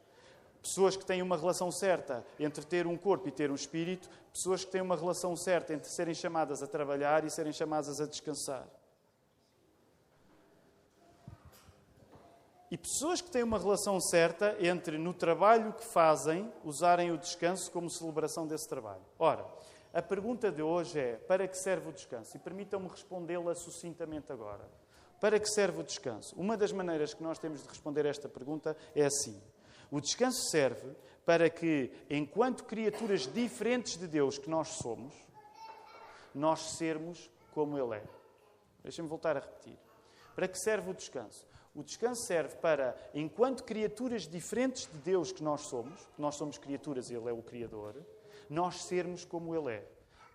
Pessoas 0.65 0.97
que 0.97 1.05
têm 1.05 1.21
uma 1.21 1.37
relação 1.37 1.71
certa 1.71 2.25
entre 2.41 2.65
ter 2.65 2.87
um 2.87 2.97
corpo 2.97 3.29
e 3.29 3.31
ter 3.31 3.51
um 3.51 3.55
espírito, 3.55 4.09
pessoas 4.33 4.65
que 4.65 4.71
têm 4.71 4.81
uma 4.81 4.97
relação 4.97 5.37
certa 5.37 5.75
entre 5.75 5.91
serem 5.91 6.15
chamadas 6.15 6.63
a 6.63 6.67
trabalhar 6.67 7.23
e 7.23 7.29
serem 7.29 7.53
chamadas 7.53 8.01
a 8.01 8.07
descansar. 8.07 8.67
E 12.71 12.79
pessoas 12.79 13.21
que 13.21 13.31
têm 13.31 13.43
uma 13.43 13.59
relação 13.59 14.01
certa 14.01 14.57
entre, 14.59 14.97
no 14.97 15.13
trabalho 15.13 15.75
que 15.75 15.85
fazem, 15.85 16.51
usarem 16.65 17.13
o 17.13 17.19
descanso 17.19 17.71
como 17.71 17.91
celebração 17.91 18.47
desse 18.47 18.67
trabalho. 18.67 19.05
Ora, 19.19 19.47
a 19.93 20.01
pergunta 20.01 20.51
de 20.51 20.63
hoje 20.63 20.99
é: 20.99 21.17
para 21.17 21.47
que 21.47 21.59
serve 21.59 21.91
o 21.91 21.93
descanso? 21.93 22.35
E 22.39 22.41
permitam-me 22.41 22.89
respondê-la 22.89 23.55
sucintamente 23.55 24.33
agora. 24.33 24.67
Para 25.21 25.39
que 25.39 25.47
serve 25.47 25.83
o 25.83 25.85
descanso? 25.85 26.35
Uma 26.37 26.57
das 26.57 26.73
maneiras 26.73 27.13
que 27.13 27.23
nós 27.23 27.39
temos 27.39 27.63
de 27.63 27.69
responder 27.69 28.07
esta 28.07 28.31
pergunta 28.31 28.75
é 28.95 29.05
assim: 29.05 29.39
o 29.95 30.01
descanso 30.01 30.51
serve 30.51 30.93
para 31.25 31.49
que, 31.49 31.89
enquanto 32.11 32.65
criaturas 32.65 33.33
diferentes 33.33 33.97
de 33.97 34.09
Deus 34.09 34.39
que 34.39 34.51
nós 34.51 34.71
somos, 34.71 35.15
nós 36.35 36.73
sermos 36.73 37.31
como 37.53 37.79
Ele 37.79 37.99
é. 37.99 38.05
Deixem-me 38.83 39.09
voltar 39.09 39.37
a 39.37 39.41
repetir. 39.41 39.79
Para 40.35 40.49
que 40.49 40.59
serve 40.59 40.91
o 40.91 40.95
descanso? 40.95 41.47
O 41.77 41.85
descanso 41.85 42.27
serve 42.27 42.57
para, 42.57 42.97
enquanto 43.15 43.63
criaturas 43.63 44.27
diferentes 44.27 44.91
de 44.91 44.99
Deus 44.99 45.31
que 45.31 45.45
nós 45.45 45.61
somos, 45.61 46.01
nós 46.19 46.35
somos 46.35 46.59
criaturas 46.59 47.09
e 47.09 47.15
Ele 47.15 47.31
é 47.31 47.33
o 47.33 47.41
Criador, 47.41 47.95
nós 48.51 48.83
sermos 48.87 49.25
como 49.25 49.55
Ele 49.55 49.77
é. 49.77 49.89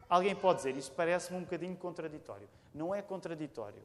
Alguém 0.08 0.38
pode 0.38 0.60
dizer, 0.60 0.78
isso 0.78 0.94
parece-me 0.94 1.38
um 1.38 1.44
bocadinho 1.44 1.76
contraditório. 1.76 2.48
Não 2.74 2.96
é 2.96 3.02
contraditório. 3.02 3.84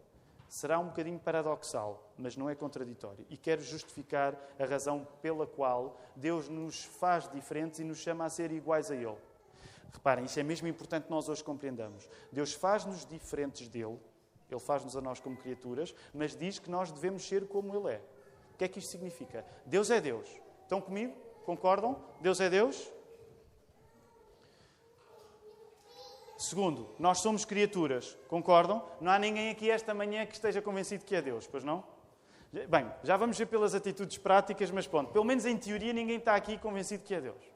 Será 0.54 0.78
um 0.78 0.86
bocadinho 0.86 1.18
paradoxal, 1.18 2.12
mas 2.16 2.36
não 2.36 2.48
é 2.48 2.54
contraditório. 2.54 3.26
E 3.28 3.36
quero 3.36 3.60
justificar 3.60 4.38
a 4.56 4.64
razão 4.64 5.04
pela 5.20 5.48
qual 5.48 5.98
Deus 6.14 6.48
nos 6.48 6.84
faz 6.84 7.28
diferentes 7.28 7.80
e 7.80 7.84
nos 7.84 7.98
chama 7.98 8.24
a 8.24 8.30
ser 8.30 8.52
iguais 8.52 8.88
a 8.88 8.94
Ele. 8.94 9.16
Reparem, 9.92 10.26
isso 10.26 10.38
é 10.38 10.44
mesmo 10.44 10.68
importante 10.68 11.06
que 11.06 11.10
nós 11.10 11.28
hoje 11.28 11.42
compreendamos. 11.42 12.08
Deus 12.30 12.52
faz-nos 12.52 13.04
diferentes 13.04 13.66
dele, 13.66 13.98
Ele 14.48 14.60
faz-nos 14.60 14.96
a 14.96 15.00
nós 15.00 15.18
como 15.18 15.36
criaturas, 15.36 15.92
mas 16.14 16.36
diz 16.36 16.60
que 16.60 16.70
nós 16.70 16.92
devemos 16.92 17.26
ser 17.26 17.48
como 17.48 17.74
Ele 17.74 17.96
é. 17.96 18.00
O 18.54 18.56
que 18.56 18.62
é 18.62 18.68
que 18.68 18.78
isto 18.78 18.92
significa? 18.92 19.44
Deus 19.66 19.90
é 19.90 20.00
Deus. 20.00 20.28
Estão 20.62 20.80
comigo? 20.80 21.16
Concordam? 21.44 22.00
Deus 22.20 22.38
é 22.38 22.48
Deus? 22.48 22.93
Segundo, 26.36 26.88
nós 26.98 27.18
somos 27.18 27.44
criaturas. 27.44 28.16
Concordam? 28.28 28.84
Não 29.00 29.12
há 29.12 29.18
ninguém 29.18 29.50
aqui 29.50 29.70
esta 29.70 29.94
manhã 29.94 30.26
que 30.26 30.34
esteja 30.34 30.60
convencido 30.60 31.04
que 31.04 31.14
é 31.14 31.22
Deus, 31.22 31.46
pois 31.46 31.62
não? 31.62 31.84
Bem, 32.68 32.90
já 33.02 33.16
vamos 33.16 33.36
ver 33.36 33.46
pelas 33.46 33.74
atitudes 33.74 34.16
práticas, 34.18 34.70
mas 34.70 34.86
pronto, 34.86 35.12
pelo 35.12 35.24
menos 35.24 35.44
em 35.44 35.56
teoria 35.56 35.92
ninguém 35.92 36.18
está 36.18 36.36
aqui 36.36 36.56
convencido 36.58 37.02
que 37.02 37.14
é 37.14 37.20
Deus. 37.20 37.53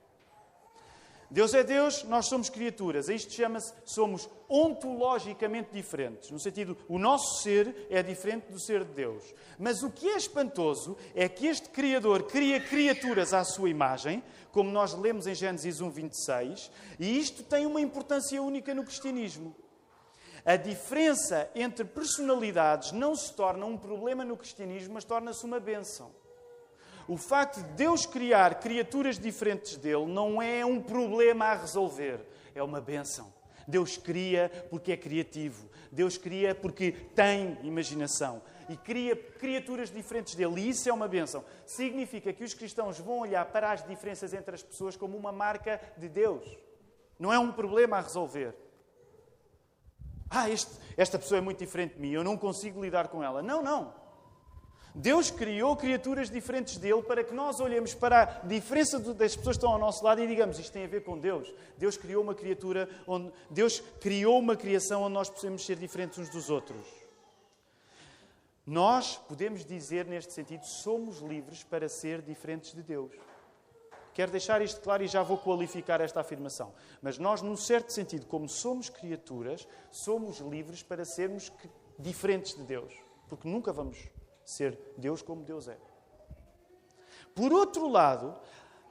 Deus 1.30 1.52
é 1.52 1.62
Deus, 1.62 2.04
nós 2.04 2.26
somos 2.26 2.48
criaturas. 2.48 3.08
Isto 3.08 3.32
chama-se, 3.32 3.72
somos 3.84 4.28
ontologicamente 4.48 5.68
diferentes. 5.72 6.30
No 6.30 6.38
sentido, 6.38 6.76
o 6.88 6.98
nosso 6.98 7.42
ser 7.42 7.86
é 7.90 8.02
diferente 8.02 8.50
do 8.50 8.58
ser 8.58 8.84
de 8.84 8.92
Deus. 8.92 9.22
Mas 9.58 9.82
o 9.82 9.90
que 9.90 10.08
é 10.08 10.16
espantoso 10.16 10.96
é 11.14 11.28
que 11.28 11.46
este 11.46 11.68
Criador 11.68 12.22
cria 12.22 12.58
criaturas 12.58 13.34
à 13.34 13.44
sua 13.44 13.68
imagem, 13.68 14.22
como 14.50 14.70
nós 14.70 14.94
lemos 14.94 15.26
em 15.26 15.34
Gênesis 15.34 15.82
1, 15.82 15.90
26, 15.90 16.70
e 16.98 17.18
isto 17.18 17.42
tem 17.42 17.66
uma 17.66 17.80
importância 17.80 18.42
única 18.42 18.74
no 18.74 18.84
cristianismo. 18.84 19.54
A 20.46 20.56
diferença 20.56 21.50
entre 21.54 21.84
personalidades 21.84 22.92
não 22.92 23.14
se 23.14 23.34
torna 23.34 23.66
um 23.66 23.76
problema 23.76 24.24
no 24.24 24.34
cristianismo, 24.34 24.94
mas 24.94 25.04
torna-se 25.04 25.44
uma 25.44 25.60
bênção. 25.60 26.10
O 27.08 27.16
facto 27.16 27.62
de 27.62 27.70
Deus 27.70 28.04
criar 28.04 28.60
criaturas 28.60 29.18
diferentes 29.18 29.76
dele 29.76 30.04
não 30.04 30.42
é 30.42 30.64
um 30.64 30.78
problema 30.80 31.46
a 31.46 31.54
resolver, 31.54 32.20
é 32.54 32.62
uma 32.62 32.82
bênção. 32.82 33.32
Deus 33.66 33.96
cria 33.96 34.50
porque 34.70 34.92
é 34.92 34.96
criativo. 34.96 35.68
Deus 35.90 36.18
cria 36.18 36.54
porque 36.54 36.92
tem 36.92 37.58
imaginação. 37.62 38.42
E 38.68 38.76
cria 38.76 39.16
criaturas 39.16 39.90
diferentes 39.90 40.34
dele. 40.34 40.60
E 40.60 40.68
isso 40.68 40.86
é 40.88 40.92
uma 40.92 41.08
bênção. 41.08 41.42
Significa 41.64 42.30
que 42.32 42.44
os 42.44 42.52
cristãos 42.52 42.98
vão 42.98 43.20
olhar 43.20 43.46
para 43.46 43.72
as 43.72 43.86
diferenças 43.86 44.34
entre 44.34 44.54
as 44.54 44.62
pessoas 44.62 44.94
como 44.94 45.16
uma 45.16 45.32
marca 45.32 45.80
de 45.96 46.10
Deus. 46.10 46.44
Não 47.18 47.32
é 47.32 47.38
um 47.38 47.50
problema 47.50 47.96
a 47.96 48.00
resolver. 48.02 48.54
Ah, 50.28 50.50
este, 50.50 50.70
esta 50.94 51.18
pessoa 51.18 51.38
é 51.38 51.40
muito 51.40 51.58
diferente 51.58 51.94
de 51.94 52.00
mim, 52.00 52.10
eu 52.10 52.22
não 52.22 52.36
consigo 52.36 52.82
lidar 52.82 53.08
com 53.08 53.24
ela. 53.24 53.42
Não, 53.42 53.62
não. 53.62 53.94
Deus 54.98 55.30
criou 55.30 55.76
criaturas 55.76 56.28
diferentes 56.28 56.76
dele 56.76 57.02
para 57.02 57.22
que 57.22 57.32
nós 57.32 57.60
olhemos 57.60 57.94
para 57.94 58.40
a 58.42 58.46
diferença 58.48 58.98
das 58.98 59.36
pessoas 59.36 59.56
que 59.56 59.60
estão 59.60 59.70
ao 59.70 59.78
nosso 59.78 60.04
lado 60.04 60.20
e 60.20 60.26
digamos 60.26 60.58
isto 60.58 60.72
tem 60.72 60.84
a 60.84 60.88
ver 60.88 61.04
com 61.04 61.16
Deus. 61.16 61.54
Deus 61.76 61.96
criou 61.96 62.20
uma 62.20 62.34
criatura 62.34 62.88
onde 63.06 63.32
Deus 63.48 63.80
criou 64.00 64.36
uma 64.40 64.56
criação 64.56 65.02
onde 65.02 65.14
nós 65.14 65.30
podemos 65.30 65.64
ser 65.64 65.76
diferentes 65.76 66.18
uns 66.18 66.28
dos 66.30 66.50
outros. 66.50 66.84
Nós 68.66 69.16
podemos 69.16 69.64
dizer 69.64 70.04
neste 70.04 70.32
sentido 70.32 70.66
somos 70.66 71.20
livres 71.20 71.62
para 71.62 71.88
ser 71.88 72.20
diferentes 72.20 72.74
de 72.74 72.82
Deus. 72.82 73.12
Quero 74.12 74.32
deixar 74.32 74.60
isto 74.62 74.80
claro 74.80 75.04
e 75.04 75.06
já 75.06 75.22
vou 75.22 75.38
qualificar 75.38 76.00
esta 76.00 76.22
afirmação. 76.22 76.74
Mas 77.00 77.18
nós, 77.18 77.40
num 77.40 77.56
certo 77.56 77.92
sentido, 77.92 78.26
como 78.26 78.48
somos 78.48 78.88
criaturas, 78.88 79.64
somos 79.92 80.38
livres 80.38 80.82
para 80.82 81.04
sermos 81.04 81.52
diferentes 81.96 82.56
de 82.56 82.64
Deus. 82.64 82.92
Porque 83.28 83.46
nunca 83.46 83.72
vamos 83.72 83.96
ser 84.50 84.78
Deus 84.96 85.20
como 85.20 85.42
Deus 85.42 85.68
é. 85.68 85.76
Por 87.34 87.52
outro 87.52 87.86
lado, 87.86 88.34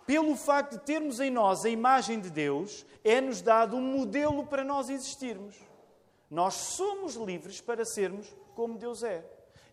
pelo 0.06 0.36
facto 0.36 0.74
de 0.74 0.86
termos 0.86 1.20
em 1.20 1.32
nós 1.32 1.66
a 1.66 1.70
imagem 1.70 2.20
de 2.20 2.30
Deus, 2.30 2.86
é-nos 3.04 3.42
dado 3.42 3.76
um 3.76 3.82
modelo 3.82 4.46
para 4.46 4.64
nós 4.64 4.88
existirmos. 4.90 5.56
Nós 6.30 6.54
somos 6.54 7.16
livres 7.16 7.60
para 7.60 7.84
sermos 7.84 8.28
como 8.54 8.78
Deus 8.78 9.02
é. 9.02 9.26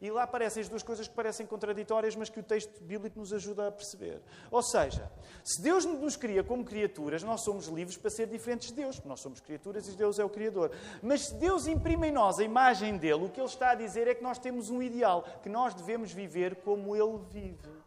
E 0.04 0.10
lá 0.10 0.24
aparecem 0.24 0.60
as 0.60 0.68
duas 0.68 0.82
coisas 0.82 1.08
que 1.08 1.14
parecem 1.14 1.46
contraditórias, 1.46 2.14
mas 2.14 2.28
que 2.28 2.38
o 2.38 2.42
texto 2.42 2.78
bíblico 2.82 3.18
nos 3.18 3.32
ajuda 3.32 3.68
a 3.68 3.72
perceber. 3.72 4.20
Ou 4.50 4.62
seja, 4.62 5.10
se 5.42 5.62
Deus 5.62 5.86
nos 5.86 6.14
cria 6.14 6.44
como 6.44 6.62
criaturas, 6.62 7.22
nós 7.22 7.40
somos 7.40 7.68
livres 7.68 7.96
para 7.96 8.10
ser 8.10 8.26
diferentes 8.26 8.68
de 8.68 8.74
Deus, 8.74 8.96
porque 8.96 9.08
nós 9.08 9.20
somos 9.20 9.40
criaturas 9.40 9.88
e 9.88 9.92
Deus 9.92 10.18
é 10.18 10.24
o 10.24 10.28
Criador. 10.28 10.72
Mas 11.02 11.28
se 11.28 11.34
Deus 11.36 11.66
imprime 11.66 12.08
em 12.08 12.12
nós 12.12 12.38
a 12.38 12.44
imagem 12.44 12.98
dele, 12.98 13.24
o 13.24 13.30
que 13.30 13.40
ele 13.40 13.48
está 13.48 13.70
a 13.70 13.74
dizer 13.74 14.06
é 14.06 14.14
que 14.14 14.22
nós 14.22 14.38
temos 14.38 14.68
um 14.68 14.82
ideal, 14.82 15.24
que 15.42 15.48
nós 15.48 15.72
devemos 15.72 16.12
viver 16.12 16.56
como 16.56 16.94
ele 16.94 17.18
vive. 17.30 17.83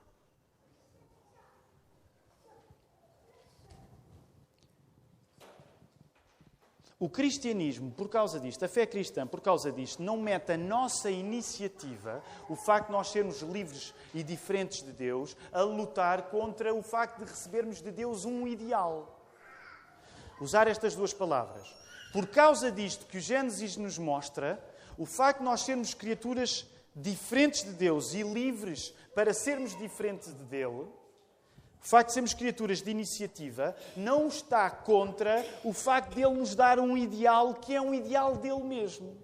O 6.99 7.07
cristianismo, 7.07 7.91
por 7.91 8.09
causa 8.09 8.39
disto, 8.39 8.65
a 8.65 8.67
fé 8.67 8.83
cristã, 8.85 9.27
por 9.27 9.39
causa 9.39 9.71
disto, 9.71 10.01
não 10.01 10.17
mete 10.17 10.53
a 10.53 10.57
nossa 10.57 11.11
iniciativa, 11.11 12.23
o 12.49 12.55
facto 12.55 12.87
de 12.87 12.93
nós 12.93 13.09
sermos 13.09 13.41
livres 13.43 13.93
e 14.15 14.23
diferentes 14.23 14.81
de 14.81 14.91
Deus, 14.91 15.37
a 15.51 15.61
lutar 15.61 16.23
contra 16.29 16.73
o 16.73 16.81
facto 16.81 17.19
de 17.19 17.25
recebermos 17.25 17.83
de 17.83 17.91
Deus 17.91 18.25
um 18.25 18.47
ideal. 18.47 19.15
Usar 20.41 20.67
estas 20.67 20.95
duas 20.95 21.13
palavras. 21.13 21.71
Por 22.11 22.27
causa 22.27 22.71
disto 22.71 23.05
que 23.05 23.19
o 23.19 23.21
Gênesis 23.21 23.77
nos 23.77 23.99
mostra, 23.99 24.59
o 24.97 25.05
facto 25.05 25.39
de 25.39 25.45
nós 25.45 25.61
sermos 25.61 25.93
criaturas 25.93 26.65
diferentes 26.95 27.63
de 27.63 27.73
Deus 27.73 28.15
e 28.15 28.23
livres 28.23 28.91
para 29.13 29.35
sermos 29.35 29.77
diferentes 29.77 30.33
de 30.35 30.43
Dele, 30.45 30.87
o 31.81 31.87
facto 31.87 32.07
de 32.07 32.13
sermos 32.13 32.33
criaturas 32.33 32.81
de 32.81 32.91
iniciativa 32.91 33.75
não 33.95 34.27
está 34.27 34.69
contra 34.69 35.45
o 35.63 35.71
facto 35.71 36.15
de 36.15 36.21
Ele 36.21 36.35
nos 36.35 36.53
dar 36.53 36.79
um 36.79 36.97
ideal 36.97 37.53
que 37.53 37.73
é 37.73 37.81
um 37.81 37.93
ideal 37.93 38.35
dele 38.35 38.63
mesmo. 38.63 39.15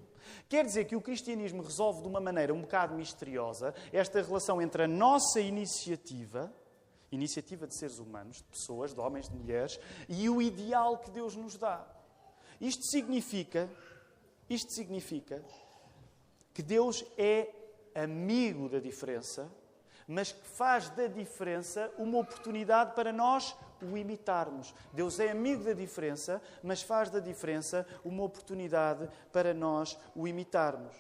Quer 0.48 0.66
dizer 0.66 0.86
que 0.86 0.96
o 0.96 1.02
cristianismo 1.02 1.63
resolve 1.63 2.02
de 2.02 2.08
uma 2.08 2.20
maneira 2.20 2.54
um 2.54 2.62
bocado 2.62 2.96
misteriosa 2.96 3.74
esta 3.92 4.22
relação 4.22 4.62
entre 4.62 4.84
a 4.84 4.88
nossa 4.88 5.42
iniciativa, 5.42 6.54
iniciativa 7.12 7.66
de 7.66 7.76
seres 7.76 7.98
humanos, 7.98 8.38
de 8.38 8.44
pessoas, 8.44 8.94
de 8.94 9.00
homens, 9.00 9.28
de 9.28 9.36
mulheres, 9.36 9.80
e 10.08 10.30
o 10.30 10.42
ideal 10.42 11.00
que 11.00 11.10
Deus 11.10 11.36
nos 11.36 11.58
dá. 11.58 11.86
Isto 12.62 12.84
significa, 12.84 13.70
isto 14.50 14.72
significa 14.72 15.44
que 16.54 16.62
Deus 16.62 17.04
é 17.18 17.50
amigo 17.96 18.70
da 18.70 18.80
diferença 18.80 19.52
mas 20.08 20.32
que 20.32 20.48
faz 20.48 20.89
da 20.89 21.08
diferença 21.08 21.92
uma 21.98 22.20
oportunidade 22.20 22.94
para 22.96 23.12
nós 23.12 23.56
o 23.82 23.98
imitarmos. 23.98 24.74
Deus 24.94 25.20
é 25.20 25.32
amigo 25.32 25.63
da 25.63 25.74
diferença, 25.74 26.42
mas 26.62 26.82
faz 26.82 27.10
da 27.10 27.20
diferença 27.20 27.86
uma 28.04 28.24
oportunidade 28.24 29.10
para 29.32 29.54
nós 29.54 29.98
o 30.16 30.28
imitarmos. 30.28 30.96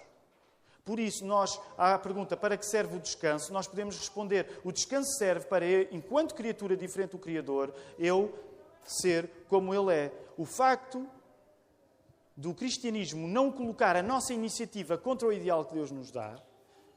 Por 0.85 0.99
isso, 0.99 1.25
nós, 1.25 1.59
à 1.77 1.97
pergunta 1.97 2.35
para 2.35 2.57
que 2.57 2.65
serve 2.65 2.97
o 2.97 2.99
descanso, 2.99 3.53
nós 3.53 3.67
podemos 3.67 3.97
responder: 3.97 4.59
o 4.63 4.71
descanso 4.71 5.17
serve 5.17 5.45
para, 5.45 5.65
enquanto 5.91 6.35
criatura 6.35 6.75
diferente 6.75 7.11
do 7.11 7.19
Criador, 7.19 7.73
eu 7.97 8.37
ser 8.85 9.29
como 9.47 9.73
Ele 9.73 9.93
é. 9.93 10.11
O 10.37 10.45
facto 10.45 11.07
do 12.35 12.53
cristianismo 12.53 13.27
não 13.27 13.51
colocar 13.51 13.95
a 13.95 14.03
nossa 14.03 14.33
iniciativa 14.33 14.97
contra 14.97 15.27
o 15.27 15.31
ideal 15.31 15.63
que 15.65 15.75
Deus 15.75 15.91
nos 15.91 16.11
dá, 16.11 16.35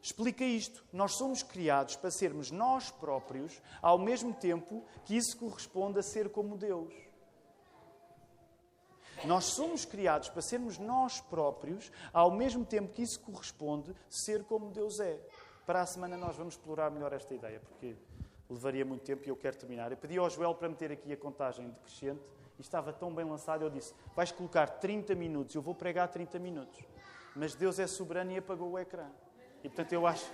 explica 0.06 0.44
isto. 0.44 0.84
Nós 0.92 1.16
somos 1.16 1.42
criados 1.42 1.96
para 1.96 2.12
sermos 2.12 2.52
nós 2.52 2.92
próprios, 2.92 3.60
ao 3.82 3.98
mesmo 3.98 4.32
tempo 4.32 4.84
que 5.04 5.16
isso 5.16 5.36
corresponde 5.36 5.98
a 5.98 6.02
ser 6.02 6.30
como 6.30 6.56
Deus. 6.56 6.94
Nós 9.24 9.46
somos 9.46 9.84
criados 9.84 10.28
para 10.28 10.42
sermos 10.42 10.78
nós 10.78 11.20
próprios, 11.20 11.90
ao 12.12 12.30
mesmo 12.30 12.64
tempo 12.64 12.92
que 12.92 13.02
isso 13.02 13.18
corresponde 13.20 13.92
ser 14.08 14.44
como 14.44 14.70
Deus 14.70 15.00
é. 15.00 15.18
Para 15.66 15.80
a 15.80 15.86
semana 15.86 16.16
nós 16.16 16.36
vamos 16.36 16.54
explorar 16.54 16.88
melhor 16.88 17.12
esta 17.12 17.34
ideia, 17.34 17.58
porque 17.58 17.96
levaria 18.48 18.84
muito 18.84 19.02
tempo 19.02 19.24
e 19.26 19.30
eu 19.30 19.36
quero 19.36 19.56
terminar. 19.56 19.90
Eu 19.90 19.96
pedi 19.96 20.16
ao 20.18 20.30
Joel 20.30 20.54
para 20.54 20.68
meter 20.68 20.92
aqui 20.92 21.12
a 21.12 21.16
contagem 21.16 21.68
decrescente 21.68 22.22
e 22.56 22.62
estava 22.62 22.92
tão 22.92 23.12
bem 23.12 23.24
lançado, 23.24 23.62
eu 23.64 23.70
disse: 23.70 23.92
vais 24.14 24.30
colocar 24.30 24.68
30 24.68 25.16
minutos, 25.16 25.56
eu 25.56 25.62
vou 25.62 25.74
pregar 25.74 26.06
30 26.08 26.38
minutos. 26.38 26.78
Mas 27.34 27.56
Deus 27.56 27.80
é 27.80 27.88
soberano 27.88 28.30
e 28.30 28.36
apagou 28.36 28.70
o 28.70 28.78
ecrã. 28.78 29.10
E 29.66 29.68
portanto 29.68 29.92
eu 29.92 30.06
acho. 30.06 30.24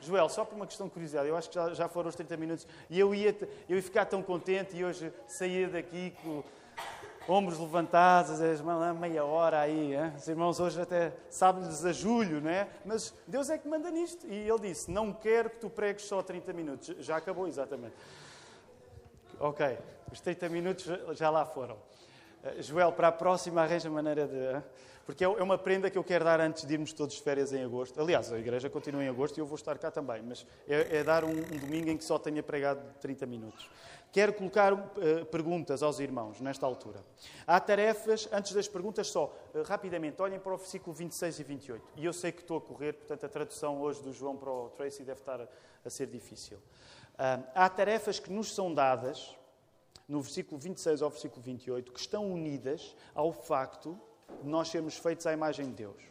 Joel, 0.00 0.28
só 0.28 0.44
por 0.44 0.54
uma 0.54 0.66
questão 0.66 0.86
de 0.86 0.92
curiosidade, 0.92 1.28
eu 1.28 1.36
acho 1.36 1.48
que 1.48 1.56
já, 1.56 1.74
já 1.74 1.88
foram 1.88 2.08
os 2.08 2.14
30 2.14 2.36
minutos 2.36 2.68
e 2.88 3.00
eu 3.00 3.12
ia, 3.12 3.36
eu 3.68 3.76
ia 3.76 3.82
ficar 3.82 4.04
tão 4.04 4.22
contente 4.22 4.76
e 4.76 4.84
hoje 4.84 5.12
saía 5.26 5.68
daqui 5.68 6.14
com 6.22 6.44
ombros 7.28 7.58
levantados, 7.58 8.40
as 8.40 8.62
meia 8.96 9.24
hora 9.24 9.60
aí. 9.60 9.96
Hein? 9.96 10.12
Os 10.16 10.28
irmãos 10.28 10.60
hoje 10.60 10.80
até 10.80 11.12
sábado-lhes 11.28 11.84
a 11.84 11.92
julho, 11.92 12.40
não 12.40 12.50
é? 12.50 12.68
Mas 12.84 13.12
Deus 13.26 13.50
é 13.50 13.58
que 13.58 13.66
manda 13.66 13.90
nisto. 13.90 14.24
E 14.28 14.48
Ele 14.48 14.60
disse: 14.60 14.88
Não 14.90 15.12
quero 15.12 15.50
que 15.50 15.56
tu 15.56 15.68
pregues 15.68 16.04
só 16.04 16.22
30 16.22 16.52
minutos. 16.52 16.94
Já 17.00 17.16
acabou, 17.16 17.48
exatamente. 17.48 17.96
Ok, 19.40 19.78
os 20.12 20.20
30 20.20 20.48
minutos 20.48 20.86
já 21.16 21.28
lá 21.28 21.44
foram. 21.44 21.74
Uh, 21.74 22.62
Joel, 22.62 22.92
para 22.92 23.08
a 23.08 23.12
próxima 23.12 23.62
arranja 23.62 23.90
maneira 23.90 24.28
de. 24.28 24.62
Porque 25.08 25.24
é, 25.24 25.26
é 25.26 25.42
uma 25.42 25.56
prenda 25.56 25.88
que 25.88 25.96
eu 25.96 26.04
quero 26.04 26.22
dar 26.22 26.38
antes 26.38 26.66
de 26.66 26.74
irmos 26.74 26.92
todos 26.92 27.14
de 27.14 27.22
férias 27.22 27.50
em 27.54 27.64
agosto. 27.64 27.98
Aliás, 27.98 28.30
a 28.30 28.38
igreja 28.38 28.68
continua 28.68 29.02
em 29.02 29.08
agosto 29.08 29.38
e 29.38 29.40
eu 29.40 29.46
vou 29.46 29.56
estar 29.56 29.78
cá 29.78 29.90
também, 29.90 30.20
mas 30.20 30.46
é, 30.68 30.98
é 30.98 31.02
dar 31.02 31.24
um, 31.24 31.30
um, 31.30 31.58
domingo 31.58 31.88
em 31.88 31.96
que 31.96 32.04
só 32.04 32.18
tenha 32.18 32.42
pregado 32.42 32.82
30 33.00 33.24
minutos. 33.24 33.70
Quero 34.12 34.34
colocar 34.34 34.74
uh, 34.74 35.24
perguntas 35.30 35.82
aos 35.82 35.98
irmãos 35.98 36.42
nesta 36.42 36.66
altura. 36.66 37.02
Há 37.46 37.58
tarefas, 37.58 38.28
antes 38.30 38.52
das 38.52 38.68
perguntas, 38.68 39.06
só 39.06 39.34
uh, 39.54 39.62
rapidamente, 39.62 40.20
olhem 40.20 40.38
para 40.38 40.52
o 40.52 40.58
versículo 40.58 40.94
26 40.94 41.40
e 41.40 41.42
28. 41.42 41.84
E 41.96 42.04
eu 42.04 42.12
sei 42.12 42.30
que 42.30 42.42
estou 42.42 42.58
a 42.58 42.60
correr, 42.60 42.92
portanto 42.92 43.24
a 43.24 43.28
tradução 43.30 43.80
hoje 43.80 44.02
do 44.02 44.12
João 44.12 44.36
para 44.36 44.50
o 44.50 44.68
Tracy 44.76 45.04
deve 45.04 45.20
estar 45.20 45.40
a, 45.40 45.48
a 45.86 45.88
ser 45.88 46.08
difícil. 46.08 46.58
Uh, 46.58 47.48
há 47.54 47.66
tarefas 47.70 48.20
que 48.20 48.30
nos 48.30 48.54
são 48.54 48.74
dadas, 48.74 49.34
no 50.06 50.20
versículo 50.20 50.60
26 50.60 51.00
ao 51.00 51.08
versículo 51.08 51.40
28, 51.40 51.92
que 51.92 51.98
estão 51.98 52.30
unidas 52.30 52.94
ao 53.14 53.32
facto 53.32 53.98
nós 54.44 54.68
sermos 54.68 54.96
feitos 54.96 55.26
à 55.26 55.32
imagem 55.32 55.66
de 55.66 55.72
Deus. 55.72 56.02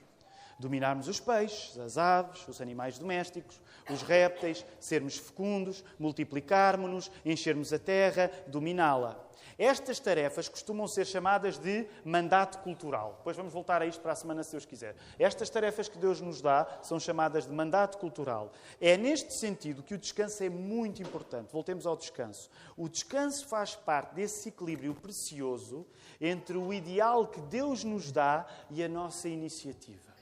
Dominarmos 0.59 1.07
os 1.07 1.19
peixes, 1.19 1.77
as 1.77 1.97
aves, 1.97 2.47
os 2.47 2.61
animais 2.61 2.97
domésticos, 2.97 3.61
os 3.89 4.01
répteis, 4.01 4.65
sermos 4.79 5.17
fecundos, 5.17 5.83
multiplicarmos-nos, 5.99 7.11
enchermos 7.23 7.71
a 7.71 7.79
terra, 7.79 8.31
dominá-la. 8.47 9.26
Estas 9.57 9.99
tarefas 9.99 10.47
costumam 10.47 10.87
ser 10.87 11.05
chamadas 11.05 11.57
de 11.57 11.87
mandato 12.05 12.59
cultural. 12.59 13.15
Depois 13.17 13.35
vamos 13.35 13.51
voltar 13.51 13.81
a 13.81 13.87
isto 13.87 14.01
para 14.01 14.11
a 14.11 14.15
semana, 14.15 14.43
se 14.43 14.51
Deus 14.51 14.65
quiser. 14.65 14.95
Estas 15.17 15.49
tarefas 15.49 15.89
que 15.89 15.97
Deus 15.97 16.21
nos 16.21 16.41
dá 16.41 16.79
são 16.83 16.99
chamadas 16.99 17.47
de 17.47 17.53
mandato 17.53 17.97
cultural. 17.97 18.51
É 18.79 18.95
neste 18.95 19.33
sentido 19.33 19.81
que 19.81 19.95
o 19.95 19.97
descanso 19.97 20.43
é 20.43 20.49
muito 20.49 21.01
importante. 21.01 21.51
Voltemos 21.51 21.87
ao 21.87 21.97
descanso. 21.97 22.51
O 22.75 22.87
descanso 22.87 23.47
faz 23.47 23.75
parte 23.75 24.13
desse 24.13 24.49
equilíbrio 24.49 24.93
precioso 24.93 25.87
entre 26.21 26.55
o 26.55 26.71
ideal 26.71 27.27
que 27.27 27.41
Deus 27.41 27.83
nos 27.83 28.11
dá 28.11 28.45
e 28.69 28.83
a 28.83 28.87
nossa 28.87 29.27
iniciativa. 29.27 30.16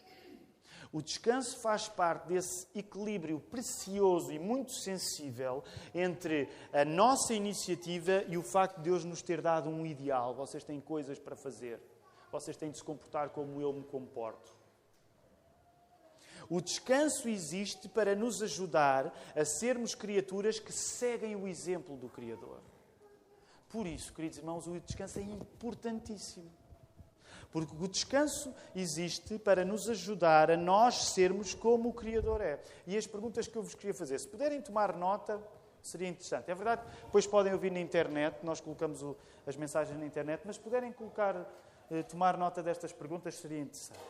O 0.96 1.02
descanso 1.02 1.58
faz 1.58 1.89
parte 1.89 2.30
desse 2.30 2.66
equilíbrio 2.74 3.38
precioso 3.38 4.32
e 4.32 4.39
muito 4.39 4.72
sensível 4.72 5.62
entre 5.93 6.48
a 6.72 6.86
nossa 6.86 7.34
iniciativa 7.34 8.24
e 8.30 8.38
o 8.38 8.41
facto 8.41 8.78
de 8.78 8.84
Deus 8.84 9.04
nos 9.04 9.22
ter 9.22 9.41
dado 9.41 9.70
um 9.70 9.86
ideal. 9.86 10.34
Vocês 10.34 10.64
têm 10.64 10.80
coisas 10.80 11.20
para 11.20 11.36
fazer. 11.36 11.82
Vocês 12.32 12.56
têm 12.56 12.72
de 12.72 12.78
se 12.78 12.84
comportar 12.86 13.32
como 13.32 13.60
eu 13.60 13.74
me 13.74 13.84
comporto. 13.84 14.56
O 16.50 16.62
descanso 16.62 17.28
existe 17.28 17.89
para 17.89 18.16
nos 18.16 18.41
ajudar 18.41 19.14
a 19.36 19.43
sermos 19.43 19.96
criaturas 19.96 20.62
que 20.62 20.72
seguem 20.72 21.36
o 21.36 21.46
exemplo 21.46 21.98
do 21.98 22.08
Criador. 22.08 22.62
Por 23.68 23.86
isso, 23.86 24.14
queridos 24.14 24.38
irmãos, 24.38 24.66
o 24.66 24.80
descanso 24.80 25.20
é 25.20 25.24
importantíssimo. 25.24 26.50
Porque 27.56 27.74
o 27.82 27.88
descanso 27.88 28.53
existe 28.76 29.39
para 29.39 29.64
nos 29.64 29.88
ajudar 29.89 30.51
a 30.51 30.58
nós 30.58 31.12
sermos 31.12 31.53
como 31.53 31.88
o 31.88 31.93
Criador 31.93 32.41
é. 32.41 32.60
E 32.86 32.97
as 32.97 33.08
perguntas 33.08 33.47
que 33.47 33.56
eu 33.58 33.64
vos 33.64 33.74
queria 33.74 33.93
fazer, 33.93 34.20
se 34.20 34.28
puderem 34.28 34.62
tomar 34.62 34.93
nota, 34.93 35.41
seria 35.82 36.10
interessante. 36.10 36.51
É 36.51 36.53
verdade, 36.53 36.82
depois 37.06 37.26
podem 37.26 37.53
ouvir 37.53 37.72
na 37.72 37.80
internet, 37.80 38.39
nós 38.43 38.60
colocamos 38.60 39.01
o, 39.01 39.16
as 39.47 39.56
mensagens 39.56 39.97
na 39.97 40.06
internet, 40.06 40.41
mas 40.43 40.58
se 40.58 40.62
puderem 40.62 40.91
colocar, 40.91 41.49
eh, 41.89 42.03
tomar 42.03 42.36
nota 42.36 42.62
destas 42.62 42.91
perguntas, 42.91 43.36
seria 43.36 43.62
interessante. 43.62 44.01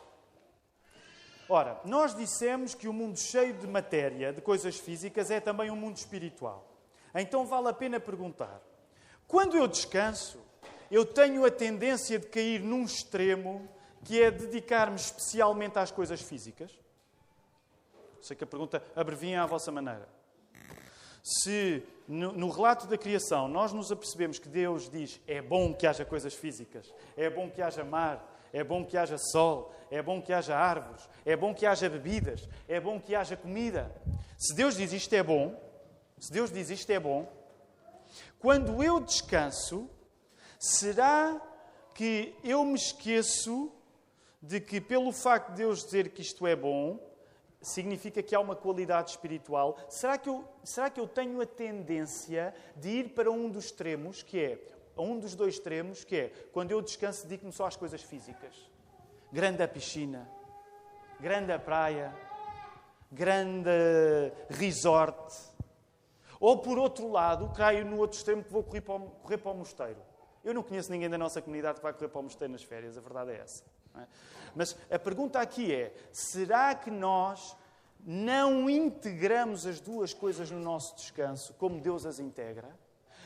Ora, 1.48 1.80
nós 1.86 2.16
dissemos 2.16 2.74
que 2.74 2.88
o 2.88 2.93
mundo 2.93 3.20
cheio 3.20 3.54
de 3.54 3.68
matéria, 3.68 4.34
de 4.34 4.41
coisas 4.41 4.80
físicas, 4.80 5.30
é 5.30 5.39
também 5.39 5.70
um 5.70 5.76
mundo 5.76 5.98
espiritual. 5.98 6.68
Então 7.14 7.46
vale 7.46 7.68
a 7.68 7.74
pena 7.74 8.00
perguntar: 8.00 8.60
quando 9.28 9.56
eu 9.56 9.68
descanso, 9.68 10.43
eu 10.92 11.06
tenho 11.06 11.46
a 11.46 11.52
tendência 11.52 12.20
de 12.20 12.28
cair 12.28 12.62
num 12.62 12.84
extremo 12.84 13.68
que 14.04 14.22
é 14.22 14.30
dedicar-me 14.30 14.96
especialmente 14.96 15.80
às 15.80 15.92
coisas 15.92 16.22
físicas? 16.22 16.72
Sei 18.22 18.36
que 18.36 18.44
a 18.44 18.48
pergunta 18.48 18.84
abrevia 18.96 19.44
à 19.44 19.46
vossa 19.46 19.72
maneira. 19.72 20.08
Se 21.24 21.84
no, 22.08 22.32
no, 22.32 22.50
relato 22.50 22.88
da 22.88 22.98
criação 22.98 23.48
nós 23.48 23.74
nos 23.74 23.92
apercebemos 23.92 24.38
que 24.38 24.48
Deus 24.48 24.90
diz 24.90 25.20
é 25.28 25.42
bom 25.42 25.74
que 25.74 25.88
haja 25.88 26.06
coisas 26.06 26.36
físicas, 26.36 26.94
é 27.18 27.30
bom 27.30 27.50
que 27.50 27.62
haja 27.62 27.84
mar, 27.84 28.24
é 28.54 28.64
bom 28.64 28.86
que 28.86 28.98
haja 28.98 29.18
sol, 29.18 29.74
é 29.90 30.02
bom 30.02 30.22
que 30.22 30.32
haja 30.32 30.56
árvores, 30.56 31.10
é 31.26 31.36
bom 31.36 31.54
que 31.54 31.66
haja 31.66 31.90
bebidas, 31.90 32.48
é 32.68 32.80
bom 32.80 33.00
que 33.00 33.16
haja 33.16 33.36
comida. 33.36 33.92
Se 34.38 34.56
Deus 34.56 34.76
diz 34.76 34.94
isto 34.94 35.14
é 35.14 35.24
bom, 35.24 35.60
se 36.20 36.32
Deus 36.32 36.52
diz 36.52 36.70
isto 36.70 36.90
é 36.92 37.00
bom, 37.00 37.32
quando 38.40 38.84
eu 38.84 39.00
descanso, 39.00 39.90
Será 40.60 41.41
que 41.93 42.36
eu 42.43 42.64
me 42.66 42.76
esqueço 42.76 43.72
de 44.41 44.60
que, 44.60 44.80
pelo 44.80 45.12
facto 45.12 45.49
de 45.51 45.58
Deus 45.58 45.84
dizer 45.84 46.10
que 46.10 46.22
isto 46.22 46.45
é 46.45 46.56
bom, 46.56 46.99
significa 47.62 48.22
que 48.22 48.36
há 48.36 48.39
uma 48.39 48.56
qualidade 48.56 49.12
espiritual? 49.12 49.78
Será 49.89 50.18
que 50.18 50.30
eu, 50.30 50.45
será 50.64 50.89
que 50.89 50.99
eu 50.99 51.08
tenho 51.08 51.41
a 51.41 51.45
tendência 51.45 52.53
de 52.76 52.89
ir 52.89 53.10
para 53.10 53.32
um 53.32 53.49
dos 53.49 53.66
extremos, 53.66 54.22
que 54.22 54.39
é, 54.39 54.60
um 54.97 55.20
dos 55.20 55.36
dois 55.36 55.56
extremos, 55.56 56.03
que 56.03 56.16
é, 56.16 56.34
quando 56.53 56.72
eu 56.72 56.82
descanso, 56.82 57.24
dedico-me 57.24 57.51
só 57.51 57.66
às 57.66 57.76
coisas 57.76 58.01
físicas? 58.01 58.56
Grande 59.32 59.64
a 59.64 59.68
piscina, 59.68 60.30
grande 61.20 61.51
a 61.51 61.60
praia, 61.60 62.16
grande 63.12 63.70
resort. 64.49 65.34
Ou, 66.39 66.60
por 66.60 66.78
outro 66.78 67.10
lado, 67.10 67.51
caio 67.53 67.86
no 67.86 67.97
outro 67.97 68.18
extremo 68.18 68.43
que 68.43 68.51
vou 68.51 68.64
correr 68.64 68.82
para 68.82 68.95
o, 68.95 69.10
correr 69.10 69.38
para 69.38 69.51
o 69.51 69.56
mosteiro. 69.56 70.14
Eu 70.46 70.54
não 70.54 70.62
conheço 70.62 70.91
ninguém 70.91 71.10
da 71.10 71.18
nossa 71.18 71.41
comunidade 71.41 71.80
que 71.80 71.84
vai 71.84 71.91
correr 71.91 72.08
para 72.08 72.20
o 72.20 72.24
mosteiro 72.24 72.54
nas 72.54 72.64
férias, 72.64 72.96
a 72.96 73.02
verdade 73.02 73.32
é 73.32 73.38
essa. 73.38 73.64
É? 73.96 74.06
Mas 74.56 74.78
a 74.91 75.00
pergunta 75.00 75.39
aqui 75.39 75.74
é: 75.74 75.91
será 76.12 76.76
que 76.76 76.91
nós 76.91 77.58
não 78.00 78.70
integramos 78.70 79.66
as 79.66 79.80
duas 79.80 80.14
coisas 80.14 80.52
no 80.52 80.60
nosso 80.60 80.96
descanso 80.98 81.56
como 81.56 81.82
Deus 81.82 82.06
as 82.06 82.20
integra? 82.20 82.70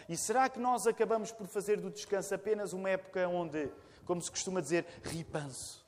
E 0.08 0.16
será 0.16 0.48
que 0.48 0.60
nós 0.60 0.88
acabamos 0.88 1.30
por 1.30 1.46
fazer 1.46 1.82
do 1.82 1.90
descanso 1.90 2.34
apenas 2.34 2.72
uma 2.72 2.90
época 2.90 3.28
onde, 3.28 3.70
como 4.06 4.22
se 4.22 4.32
costuma 4.32 4.62
dizer, 4.62 4.86
ripanço? 5.04 5.86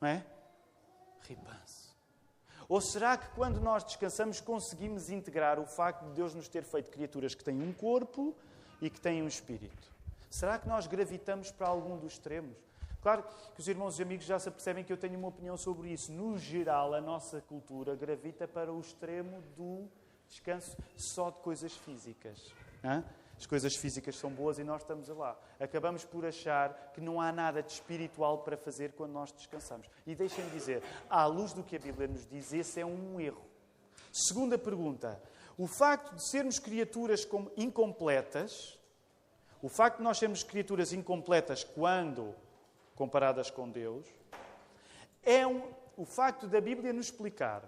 Não 0.00 0.08
é? 0.08 0.24
Ripanço. 1.22 1.96
Ou 2.68 2.80
será 2.80 3.16
que 3.16 3.28
quando 3.30 3.58
nós 3.58 3.84
descansamos 3.84 4.40
conseguimos 4.40 5.08
integrar 5.08 5.58
o 5.58 5.66
facto 5.66 6.04
de 6.08 6.12
Deus 6.12 6.34
nos 6.34 6.46
ter 6.46 6.62
feito 6.62 6.90
criaturas 6.90 7.34
que 7.34 7.42
têm 7.42 7.62
um 7.62 7.72
corpo 7.72 8.36
e 8.80 8.90
que 8.90 9.00
têm 9.00 9.22
um 9.22 9.28
espírito? 9.28 9.91
Será 10.32 10.58
que 10.58 10.66
nós 10.66 10.86
gravitamos 10.86 11.50
para 11.52 11.68
algum 11.68 11.98
dos 11.98 12.14
extremos? 12.14 12.56
Claro 13.02 13.22
que 13.54 13.60
os 13.60 13.68
irmãos 13.68 13.98
e 13.98 14.02
amigos 14.02 14.24
já 14.24 14.38
se 14.38 14.50
percebem 14.50 14.82
que 14.82 14.90
eu 14.90 14.96
tenho 14.96 15.18
uma 15.18 15.28
opinião 15.28 15.58
sobre 15.58 15.90
isso. 15.90 16.10
No 16.10 16.38
geral, 16.38 16.94
a 16.94 17.02
nossa 17.02 17.42
cultura 17.42 17.94
gravita 17.94 18.48
para 18.48 18.72
o 18.72 18.80
extremo 18.80 19.42
do 19.54 19.86
descanso 20.26 20.74
só 20.96 21.28
de 21.28 21.38
coisas 21.40 21.74
físicas. 21.76 22.50
As 23.36 23.44
coisas 23.44 23.76
físicas 23.76 24.16
são 24.16 24.30
boas 24.30 24.58
e 24.58 24.64
nós 24.64 24.80
estamos 24.80 25.06
lá. 25.08 25.38
Acabamos 25.60 26.02
por 26.02 26.24
achar 26.24 26.92
que 26.94 27.00
não 27.02 27.20
há 27.20 27.30
nada 27.30 27.62
de 27.62 27.70
espiritual 27.70 28.38
para 28.38 28.56
fazer 28.56 28.92
quando 28.92 29.12
nós 29.12 29.32
descansamos. 29.32 29.86
E 30.06 30.14
deixem-me 30.14 30.50
dizer, 30.50 30.82
à 31.10 31.26
luz 31.26 31.52
do 31.52 31.62
que 31.62 31.76
a 31.76 31.78
Bíblia 31.78 32.08
nos 32.08 32.26
diz, 32.26 32.54
esse 32.54 32.80
é 32.80 32.86
um 32.86 33.20
erro. 33.20 33.44
Segunda 34.10 34.56
pergunta. 34.56 35.22
O 35.58 35.66
facto 35.66 36.14
de 36.14 36.26
sermos 36.30 36.58
criaturas 36.58 37.28
incompletas 37.54 38.80
o 39.62 39.68
facto 39.68 39.98
de 39.98 40.02
nós 40.02 40.18
sermos 40.18 40.42
criaturas 40.42 40.92
incompletas 40.92 41.62
quando 41.62 42.34
comparadas 42.96 43.48
com 43.48 43.70
Deus 43.70 44.06
é 45.22 45.46
um, 45.46 45.62
o 45.96 46.04
facto 46.04 46.48
da 46.48 46.60
Bíblia 46.60 46.92
nos 46.92 47.06
explicar 47.06 47.62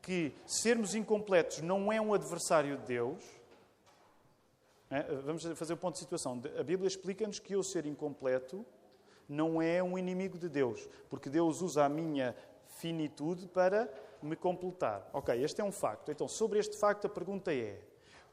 que 0.00 0.32
sermos 0.46 0.94
incompletos 0.94 1.60
não 1.60 1.92
é 1.92 2.00
um 2.00 2.14
adversário 2.14 2.76
de 2.78 2.84
Deus. 2.84 3.24
É? 4.90 5.02
Vamos 5.02 5.42
fazer 5.58 5.72
o 5.72 5.76
ponto 5.76 5.94
de 5.94 6.00
situação. 6.00 6.40
A 6.58 6.62
Bíblia 6.62 6.86
explica-nos 6.86 7.40
que 7.40 7.54
eu 7.54 7.62
ser 7.62 7.84
incompleto 7.84 8.64
não 9.28 9.60
é 9.60 9.82
um 9.82 9.98
inimigo 9.98 10.38
de 10.38 10.48
Deus, 10.48 10.86
porque 11.08 11.30
Deus 11.30 11.62
usa 11.62 11.84
a 11.84 11.88
minha 11.88 12.36
finitude 12.76 13.48
para 13.48 13.92
me 14.22 14.36
completar. 14.36 15.08
Ok, 15.12 15.42
este 15.42 15.60
é 15.60 15.64
um 15.64 15.72
facto. 15.72 16.12
Então, 16.12 16.28
sobre 16.28 16.58
este 16.58 16.76
facto, 16.78 17.06
a 17.06 17.10
pergunta 17.10 17.52
é: 17.52 17.80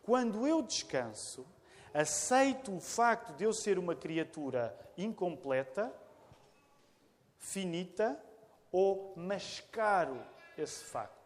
quando 0.04 0.46
eu 0.46 0.62
descanso, 0.62 1.46
aceito 1.94 2.76
o 2.76 2.80
facto 2.80 3.34
de 3.34 3.44
eu 3.44 3.54
ser 3.54 3.78
uma 3.78 3.96
criatura 3.96 4.78
incompleta, 4.98 5.94
finita, 7.38 8.20
ou 8.72 9.14
mascaro 9.18 10.24
esse 10.58 10.84
facto. 10.86 11.20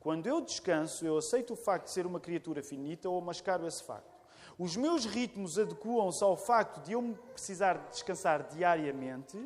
Quando 0.00 0.26
eu 0.26 0.40
descanso, 0.40 1.04
eu 1.04 1.18
aceito 1.18 1.52
o 1.52 1.56
facto 1.56 1.84
de 1.84 1.90
ser 1.92 2.06
uma 2.06 2.18
criatura 2.18 2.62
finita 2.62 3.08
ou 3.08 3.20
mascaro 3.20 3.66
esse 3.66 3.82
facto. 3.82 4.18
Os 4.58 4.76
meus 4.76 5.04
ritmos 5.04 5.58
adequam-se 5.58 6.24
ao 6.24 6.36
facto 6.36 6.80
de 6.80 6.92
eu 6.92 7.16
precisar 7.32 7.74
descansar 7.90 8.42
diariamente 8.48 9.38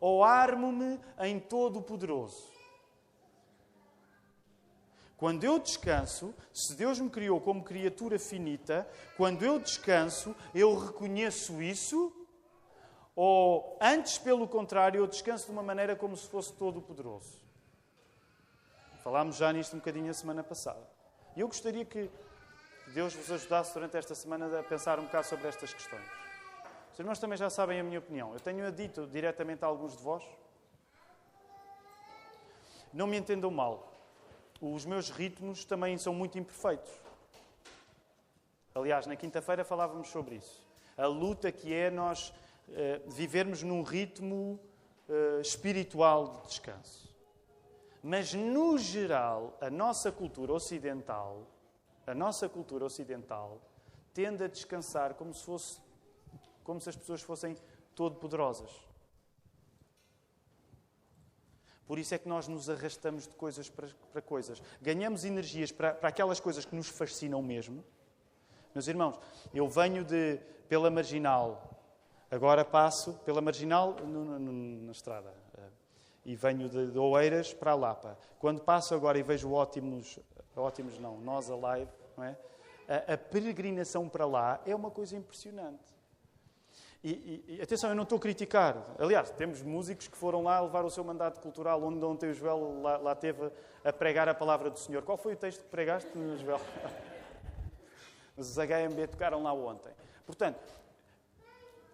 ou 0.00 0.22
armo-me 0.22 1.00
em 1.20 1.40
todo 1.40 1.78
o 1.78 1.82
poderoso. 1.82 2.51
Quando 5.22 5.44
eu 5.44 5.56
descanso, 5.60 6.34
se 6.52 6.74
Deus 6.74 6.98
me 6.98 7.08
criou 7.08 7.40
como 7.40 7.62
criatura 7.62 8.18
finita, 8.18 8.88
quando 9.16 9.44
eu 9.44 9.60
descanso, 9.60 10.34
eu 10.52 10.76
reconheço 10.76 11.62
isso 11.62 12.12
Ou, 13.14 13.78
antes, 13.80 14.18
pelo 14.18 14.48
contrário, 14.48 14.98
eu 14.98 15.06
descanso 15.06 15.44
de 15.46 15.52
uma 15.52 15.62
maneira 15.62 15.94
como 15.94 16.16
se 16.16 16.26
fosse 16.26 16.52
todo-poderoso? 16.54 17.40
Falámos 19.04 19.36
já 19.36 19.52
nisto 19.52 19.74
um 19.74 19.78
bocadinho 19.78 20.10
a 20.10 20.14
semana 20.14 20.42
passada. 20.42 20.84
E 21.36 21.40
eu 21.40 21.46
gostaria 21.46 21.84
que 21.84 22.10
Deus 22.88 23.14
vos 23.14 23.30
ajudasse 23.30 23.72
durante 23.74 23.96
esta 23.96 24.16
semana 24.16 24.58
a 24.58 24.64
pensar 24.64 24.98
um 24.98 25.04
bocado 25.04 25.28
sobre 25.28 25.46
estas 25.46 25.72
questões. 25.72 26.10
Os 26.92 26.98
irmãos 26.98 27.20
também 27.20 27.38
já 27.38 27.48
sabem 27.48 27.78
a 27.78 27.84
minha 27.84 28.00
opinião. 28.00 28.32
Eu 28.32 28.40
tenho-a 28.40 28.70
dito 28.70 29.06
diretamente 29.06 29.64
a 29.64 29.68
alguns 29.68 29.96
de 29.96 30.02
vós. 30.02 30.24
Não 32.92 33.06
me 33.06 33.16
entendam 33.16 33.52
mal. 33.52 33.91
Os 34.64 34.84
meus 34.84 35.10
ritmos 35.10 35.64
também 35.64 35.98
são 35.98 36.14
muito 36.14 36.38
imperfeitos. 36.38 36.92
Aliás, 38.72 39.08
na 39.08 39.16
quinta-feira 39.16 39.64
falávamos 39.64 40.06
sobre 40.06 40.36
isso. 40.36 40.64
A 40.96 41.04
luta 41.04 41.50
que 41.50 41.74
é 41.74 41.90
nós 41.90 42.28
uh, 42.68 43.10
vivermos 43.10 43.64
num 43.64 43.82
ritmo 43.82 44.60
uh, 45.08 45.40
espiritual 45.40 46.28
de 46.28 46.46
descanso. 46.46 47.12
Mas, 48.00 48.34
no 48.34 48.78
geral, 48.78 49.58
a 49.60 49.68
nossa 49.68 50.12
cultura 50.12 50.52
ocidental, 50.52 51.44
a 52.06 52.14
nossa 52.14 52.48
cultura 52.48 52.84
ocidental, 52.84 53.60
tende 54.14 54.44
a 54.44 54.48
descansar 54.48 55.14
como 55.14 55.34
se 55.34 55.44
fosse, 55.44 55.80
como 56.62 56.80
se 56.80 56.88
as 56.88 56.94
pessoas 56.94 57.20
fossem 57.20 57.56
todo-poderosas. 57.96 58.70
Por 61.86 61.98
isso 61.98 62.14
é 62.14 62.18
que 62.18 62.28
nós 62.28 62.48
nos 62.48 62.70
arrastamos 62.70 63.26
de 63.26 63.34
coisas 63.34 63.68
para, 63.68 63.88
para 64.12 64.22
coisas. 64.22 64.62
Ganhamos 64.80 65.24
energias 65.24 65.72
para, 65.72 65.94
para 65.94 66.08
aquelas 66.08 66.40
coisas 66.40 66.64
que 66.64 66.74
nos 66.74 66.88
fascinam 66.88 67.42
mesmo. 67.42 67.84
Meus 68.74 68.88
irmãos, 68.88 69.18
eu 69.52 69.68
venho 69.68 70.04
de 70.04 70.40
pela 70.68 70.90
marginal, 70.90 71.78
agora 72.30 72.64
passo 72.64 73.12
pela 73.24 73.42
marginal 73.42 73.94
no, 74.06 74.38
no, 74.38 74.52
na 74.86 74.92
estrada 74.92 75.34
e 76.24 76.36
venho 76.36 76.68
de, 76.68 76.90
de 76.90 76.98
Oeiras 76.98 77.52
para 77.52 77.72
a 77.72 77.74
Lapa. 77.74 78.18
Quando 78.38 78.62
passo 78.62 78.94
agora 78.94 79.18
e 79.18 79.22
vejo 79.22 79.52
ótimos, 79.52 80.18
ótimos 80.56 80.98
não, 80.98 81.18
nós 81.18 81.50
alive, 81.50 81.90
não 82.16 82.24
é? 82.24 82.36
A, 82.88 83.14
a 83.14 83.18
peregrinação 83.18 84.08
para 84.08 84.26
lá 84.26 84.60
é 84.64 84.74
uma 84.74 84.90
coisa 84.90 85.16
impressionante. 85.16 85.91
E, 87.04 87.44
e, 87.48 87.62
atenção, 87.62 87.90
eu 87.90 87.96
não 87.96 88.04
estou 88.04 88.16
a 88.16 88.20
criticar. 88.20 88.76
Aliás, 88.96 89.30
temos 89.30 89.60
músicos 89.60 90.06
que 90.06 90.16
foram 90.16 90.44
lá 90.44 90.60
levar 90.60 90.84
o 90.84 90.90
seu 90.90 91.02
mandato 91.02 91.40
cultural, 91.40 91.82
onde 91.82 92.04
ontem 92.04 92.30
o 92.30 92.34
Joel 92.34 92.80
lá, 92.80 92.96
lá 92.96 93.14
teve 93.14 93.50
a 93.84 93.92
pregar 93.92 94.28
a 94.28 94.34
palavra 94.34 94.70
do 94.70 94.78
Senhor. 94.78 95.02
Qual 95.02 95.18
foi 95.18 95.32
o 95.32 95.36
texto 95.36 95.62
que 95.62 95.68
pregaste, 95.68 96.08
Joel? 96.38 96.60
Os 98.36 98.56
HMB 98.56 99.08
tocaram 99.10 99.42
lá 99.42 99.52
ontem. 99.52 99.92
Portanto, 100.24 100.60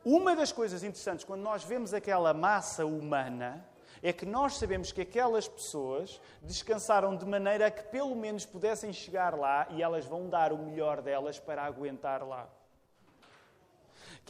uma 0.05 0.37
das 0.37 0.53
coisas 0.53 0.83
interessantes, 0.83 1.25
quando 1.25 1.41
nós 1.41 1.65
vemos 1.65 1.95
aquela 1.95 2.35
massa 2.35 2.85
humana, 2.85 3.67
é 4.03 4.13
que 4.13 4.27
nós 4.27 4.59
sabemos 4.59 4.93
que 4.93 5.01
aquelas 5.01 5.49
pessoas 5.49 6.21
descansaram 6.43 7.17
de 7.17 7.25
maneira 7.25 7.71
que 7.71 7.83
pelo 7.85 8.15
menos 8.15 8.45
pudessem 8.45 8.93
chegar 8.93 9.35
lá 9.35 9.67
e 9.71 9.83
elas 9.83 10.05
vão 10.05 10.29
dar 10.29 10.53
o 10.53 10.59
melhor 10.59 11.01
delas 11.01 11.39
para 11.41 11.65
aguentar 11.65 12.23
lá. 12.23 12.49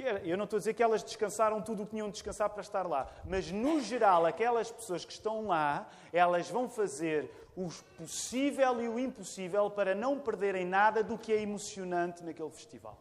Eu 0.02 0.36
não 0.36 0.44
estou 0.44 0.56
a 0.56 0.60
dizer 0.60 0.74
que 0.74 0.82
elas 0.82 1.02
descansaram 1.02 1.60
tudo 1.60 1.82
o 1.82 1.86
que 1.86 1.92
tinham 1.92 2.08
de 2.08 2.14
descansar 2.14 2.50
para 2.50 2.60
estar 2.60 2.86
lá, 2.86 3.08
mas 3.24 3.50
no 3.50 3.80
geral, 3.80 4.26
aquelas 4.26 4.70
pessoas 4.70 5.04
que 5.04 5.12
estão 5.12 5.46
lá, 5.46 5.88
elas 6.12 6.48
vão 6.50 6.68
fazer 6.68 7.30
o 7.56 7.68
possível 7.96 8.80
e 8.80 8.88
o 8.88 8.98
impossível 8.98 9.68
para 9.70 9.94
não 9.94 10.18
perderem 10.18 10.64
nada 10.64 11.02
do 11.02 11.18
que 11.18 11.32
é 11.32 11.42
emocionante 11.42 12.22
naquele 12.22 12.50
festival. 12.50 12.96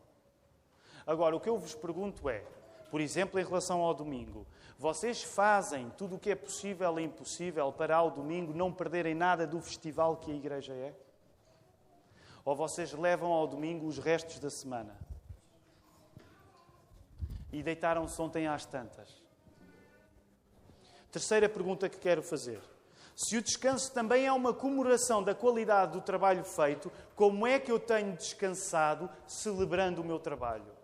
Agora, 1.06 1.36
o 1.36 1.40
que 1.40 1.48
eu 1.48 1.58
vos 1.58 1.76
pergunto 1.76 2.28
é, 2.28 2.44
por 2.90 3.00
exemplo, 3.00 3.40
em 3.40 3.44
relação 3.44 3.82
ao 3.82 3.94
domingo, 3.94 4.46
vocês 4.78 5.24
fazem 5.24 5.92
tudo 5.98 6.16
o 6.16 6.20
que 6.20 6.32
é 6.32 6.36
possível 6.36 7.00
e 7.00 7.04
impossível 7.04 7.72
para 7.72 7.96
ao 7.96 8.12
domingo 8.12 8.54
não 8.54 8.72
perderem 8.72 9.16
nada 9.16 9.46
do 9.48 9.62
festival 9.62 10.18
que 10.18 10.32
a 10.32 10.36
igreja 10.36 10.74
é? 10.74 10.94
Ou 12.44 12.56
vocês 12.56 12.94
levam 12.94 13.32
ao 13.32 13.48
domingo 13.48 13.88
os 13.88 13.98
restos 13.98 14.40
da 14.40 14.50
semana? 14.50 15.07
E 17.52 17.64
deitaram-se 17.64 18.22
ontem 18.22 18.48
às 18.48 18.66
tantas? 18.66 19.22
Terceira 21.12 21.48
pergunta 21.48 21.88
que 21.88 21.98
quero 21.98 22.22
fazer. 22.22 22.62
Se 23.16 23.36
o 23.36 23.42
descanso 23.42 23.92
também 23.92 24.28
é 24.28 24.32
uma 24.32 24.54
comemoração 24.54 25.24
da 25.24 25.34
qualidade 25.34 25.94
do 25.94 26.02
trabalho 26.02 26.44
feito, 26.44 26.92
como 27.16 27.48
é 27.48 27.58
que 27.58 27.72
eu 27.72 27.80
tenho 27.80 28.16
descansado 28.16 29.10
celebrando 29.26 30.02
o 30.02 30.06
meu 30.06 30.20
trabalho? 30.20 30.78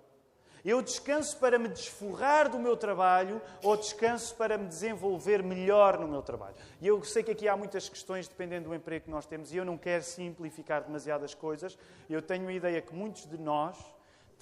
Eu 0.65 0.81
descanso 0.81 1.37
para 1.37 1.59
me 1.59 1.67
desforrar 1.67 2.49
do 2.49 2.57
meu 2.57 2.77
trabalho 2.77 3.41
ou 3.61 3.75
descanso 3.75 4.33
para 4.35 4.57
me 4.57 4.65
desenvolver 4.65 5.43
melhor 5.43 5.99
no 5.99 6.07
meu 6.07 6.21
trabalho? 6.21 6.55
E 6.81 6.87
eu 6.87 7.03
sei 7.03 7.21
que 7.21 7.31
aqui 7.31 7.49
há 7.49 7.57
muitas 7.57 7.89
questões 7.89 8.29
dependendo 8.29 8.69
do 8.69 8.75
emprego 8.75 9.05
que 9.05 9.11
nós 9.11 9.25
temos 9.25 9.51
e 9.51 9.57
eu 9.57 9.65
não 9.65 9.77
quero 9.77 10.03
simplificar 10.03 10.83
demasiadas 10.83 11.35
coisas. 11.35 11.77
Eu 12.09 12.21
tenho 12.21 12.47
a 12.47 12.53
ideia 12.53 12.81
que 12.81 12.95
muitos 12.95 13.29
de 13.29 13.37
nós 13.37 13.77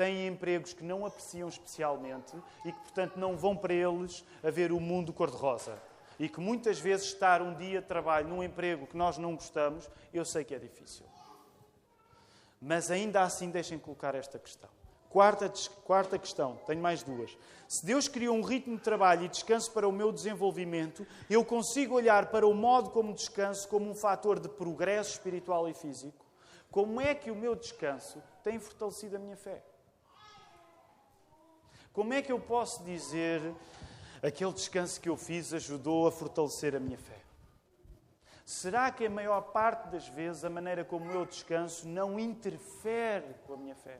têm 0.01 0.25
empregos 0.25 0.73
que 0.73 0.83
não 0.83 1.05
apreciam 1.05 1.47
especialmente 1.47 2.35
e 2.65 2.71
que, 2.71 2.79
portanto, 2.79 3.17
não 3.17 3.37
vão 3.37 3.55
para 3.55 3.71
eles 3.71 4.25
a 4.43 4.49
ver 4.49 4.71
o 4.71 4.79
mundo 4.79 5.13
cor-de-rosa. 5.13 5.79
E 6.17 6.27
que 6.27 6.39
muitas 6.39 6.79
vezes 6.79 7.05
estar 7.05 7.39
um 7.39 7.53
dia 7.53 7.81
de 7.81 7.87
trabalho 7.87 8.27
num 8.27 8.43
emprego 8.43 8.87
que 8.87 8.97
nós 8.97 9.19
não 9.19 9.35
gostamos, 9.35 9.87
eu 10.11 10.25
sei 10.25 10.43
que 10.43 10.55
é 10.55 10.59
difícil. 10.59 11.05
Mas 12.59 12.89
ainda 12.89 13.21
assim, 13.21 13.51
deixem 13.51 13.77
colocar 13.77 14.15
esta 14.15 14.39
questão. 14.39 14.71
Quarta, 15.07 15.51
quarta 15.83 16.17
questão, 16.17 16.59
tenho 16.65 16.81
mais 16.81 17.03
duas. 17.03 17.37
Se 17.67 17.85
Deus 17.85 18.07
criou 18.07 18.35
um 18.35 18.41
ritmo 18.41 18.77
de 18.77 18.81
trabalho 18.81 19.25
e 19.25 19.29
descanso 19.29 19.71
para 19.71 19.87
o 19.87 19.91
meu 19.91 20.11
desenvolvimento, 20.11 21.05
eu 21.29 21.45
consigo 21.45 21.93
olhar 21.93 22.31
para 22.31 22.47
o 22.47 22.55
modo 22.55 22.89
como 22.89 23.13
descanso 23.13 23.67
como 23.67 23.87
um 23.87 23.93
fator 23.93 24.39
de 24.39 24.49
progresso 24.49 25.11
espiritual 25.11 25.69
e 25.69 25.75
físico. 25.75 26.25
Como 26.71 26.99
é 26.99 27.13
que 27.13 27.29
o 27.29 27.35
meu 27.35 27.53
descanso 27.53 28.19
tem 28.43 28.57
fortalecido 28.57 29.17
a 29.17 29.19
minha 29.19 29.37
fé? 29.37 29.61
Como 31.93 32.13
é 32.13 32.21
que 32.21 32.31
eu 32.31 32.39
posso 32.39 32.83
dizer 32.83 33.41
aquele 34.23 34.53
descanso 34.53 34.99
que 34.99 35.09
eu 35.09 35.17
fiz 35.17 35.53
ajudou 35.53 36.07
a 36.07 36.11
fortalecer 36.11 36.75
a 36.75 36.79
minha 36.79 36.97
fé? 36.97 37.19
Será 38.45 38.91
que 38.91 39.05
a 39.05 39.09
maior 39.09 39.41
parte 39.41 39.89
das 39.89 40.07
vezes 40.07 40.43
a 40.43 40.49
maneira 40.49 40.83
como 40.83 41.11
eu 41.11 41.25
descanso 41.25 41.87
não 41.87 42.19
interfere 42.19 43.33
com 43.45 43.53
a 43.53 43.57
minha 43.57 43.75
fé? 43.75 43.99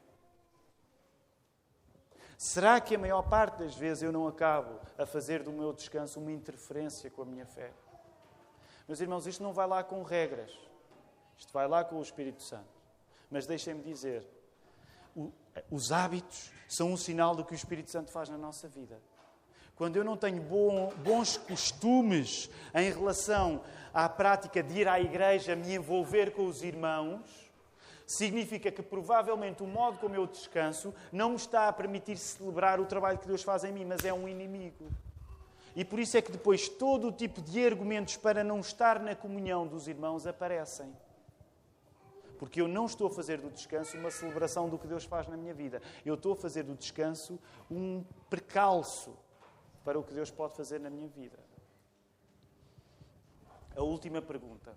Será 2.37 2.81
que 2.81 2.95
a 2.95 2.99
maior 2.99 3.21
parte 3.21 3.59
das 3.59 3.75
vezes 3.75 4.03
eu 4.03 4.11
não 4.11 4.27
acabo 4.27 4.79
a 4.97 5.05
fazer 5.05 5.43
do 5.43 5.51
meu 5.51 5.71
descanso 5.71 6.19
uma 6.19 6.31
interferência 6.31 7.09
com 7.11 7.21
a 7.21 7.25
minha 7.25 7.45
fé? 7.45 7.71
Meus 8.87 8.99
irmãos, 8.99 9.27
isto 9.27 9.43
não 9.43 9.53
vai 9.53 9.67
lá 9.67 9.83
com 9.83 10.01
regras. 10.01 10.51
Isto 11.37 11.53
vai 11.53 11.67
lá 11.67 11.83
com 11.83 11.97
o 11.97 12.01
Espírito 12.01 12.41
Santo. 12.41 12.81
Mas 13.29 13.45
deixem-me 13.45 13.83
dizer, 13.83 14.27
os 15.69 15.91
hábitos 15.91 16.51
são 16.67 16.91
um 16.91 16.97
sinal 16.97 17.35
do 17.35 17.43
que 17.43 17.53
o 17.53 17.55
Espírito 17.55 17.91
Santo 17.91 18.11
faz 18.11 18.29
na 18.29 18.37
nossa 18.37 18.67
vida. 18.67 18.99
Quando 19.75 19.95
eu 19.95 20.03
não 20.03 20.15
tenho 20.15 20.41
bons 20.41 21.37
costumes 21.37 22.49
em 22.73 22.91
relação 22.91 23.63
à 23.93 24.07
prática 24.07 24.61
de 24.61 24.79
ir 24.79 24.87
à 24.87 24.99
igreja, 24.99 25.55
me 25.55 25.73
envolver 25.73 26.33
com 26.33 26.45
os 26.45 26.61
irmãos, 26.61 27.21
significa 28.05 28.71
que 28.71 28.81
provavelmente 28.81 29.63
o 29.63 29.67
modo 29.67 29.97
como 29.97 30.15
eu 30.15 30.27
descanso 30.27 30.93
não 31.11 31.31
me 31.31 31.35
está 31.37 31.67
a 31.67 31.73
permitir 31.73 32.17
celebrar 32.17 32.79
o 32.79 32.85
trabalho 32.85 33.17
que 33.17 33.27
Deus 33.27 33.41
faz 33.41 33.63
em 33.63 33.71
mim, 33.71 33.85
mas 33.85 34.05
é 34.05 34.13
um 34.13 34.27
inimigo. 34.27 34.87
E 35.75 35.85
por 35.85 35.99
isso 35.99 36.17
é 36.17 36.21
que 36.21 36.31
depois 36.31 36.67
todo 36.67 37.07
o 37.07 37.11
tipo 37.11 37.41
de 37.41 37.65
argumentos 37.65 38.17
para 38.17 38.43
não 38.43 38.59
estar 38.59 38.99
na 38.99 39.15
comunhão 39.15 39.65
dos 39.65 39.87
irmãos 39.87 40.27
aparecem. 40.27 40.93
Porque 42.41 42.59
eu 42.59 42.67
não 42.67 42.87
estou 42.87 43.05
a 43.05 43.11
fazer 43.11 43.39
do 43.39 43.51
descanso 43.51 43.95
uma 43.95 44.09
celebração 44.09 44.67
do 44.67 44.75
que 44.75 44.87
Deus 44.87 45.03
faz 45.03 45.27
na 45.27 45.37
minha 45.37 45.53
vida. 45.53 45.79
Eu 46.03 46.15
estou 46.15 46.33
a 46.33 46.35
fazer 46.35 46.63
do 46.63 46.73
descanso 46.73 47.37
um 47.69 48.03
precalço 48.31 49.15
para 49.85 49.99
o 49.99 50.03
que 50.03 50.11
Deus 50.11 50.31
pode 50.31 50.55
fazer 50.55 50.79
na 50.79 50.89
minha 50.89 51.07
vida. 51.07 51.37
A 53.75 53.83
última 53.83 54.23
pergunta. 54.23 54.75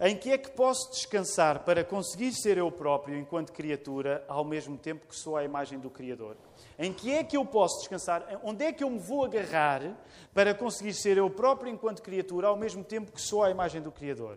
Em 0.00 0.16
que 0.16 0.32
é 0.32 0.36
que 0.36 0.50
posso 0.50 0.90
descansar 0.90 1.64
para 1.64 1.84
conseguir 1.84 2.32
ser 2.32 2.58
eu 2.58 2.72
próprio 2.72 3.16
enquanto 3.16 3.52
criatura, 3.52 4.24
ao 4.26 4.44
mesmo 4.44 4.76
tempo 4.76 5.06
que 5.06 5.14
sou 5.14 5.36
a 5.36 5.44
imagem 5.44 5.78
do 5.78 5.88
Criador? 5.88 6.36
Em 6.76 6.92
que 6.92 7.12
é 7.12 7.22
que 7.22 7.36
eu 7.36 7.46
posso 7.46 7.78
descansar? 7.78 8.40
Onde 8.42 8.64
é 8.64 8.72
que 8.72 8.82
eu 8.82 8.90
me 8.90 8.98
vou 8.98 9.24
agarrar 9.24 9.96
para 10.34 10.52
conseguir 10.52 10.92
ser 10.92 11.18
eu 11.18 11.30
próprio 11.30 11.72
enquanto 11.72 12.02
criatura, 12.02 12.48
ao 12.48 12.56
mesmo 12.56 12.82
tempo 12.82 13.12
que 13.12 13.22
sou 13.22 13.44
a 13.44 13.50
imagem 13.52 13.80
do 13.80 13.92
Criador? 13.92 14.36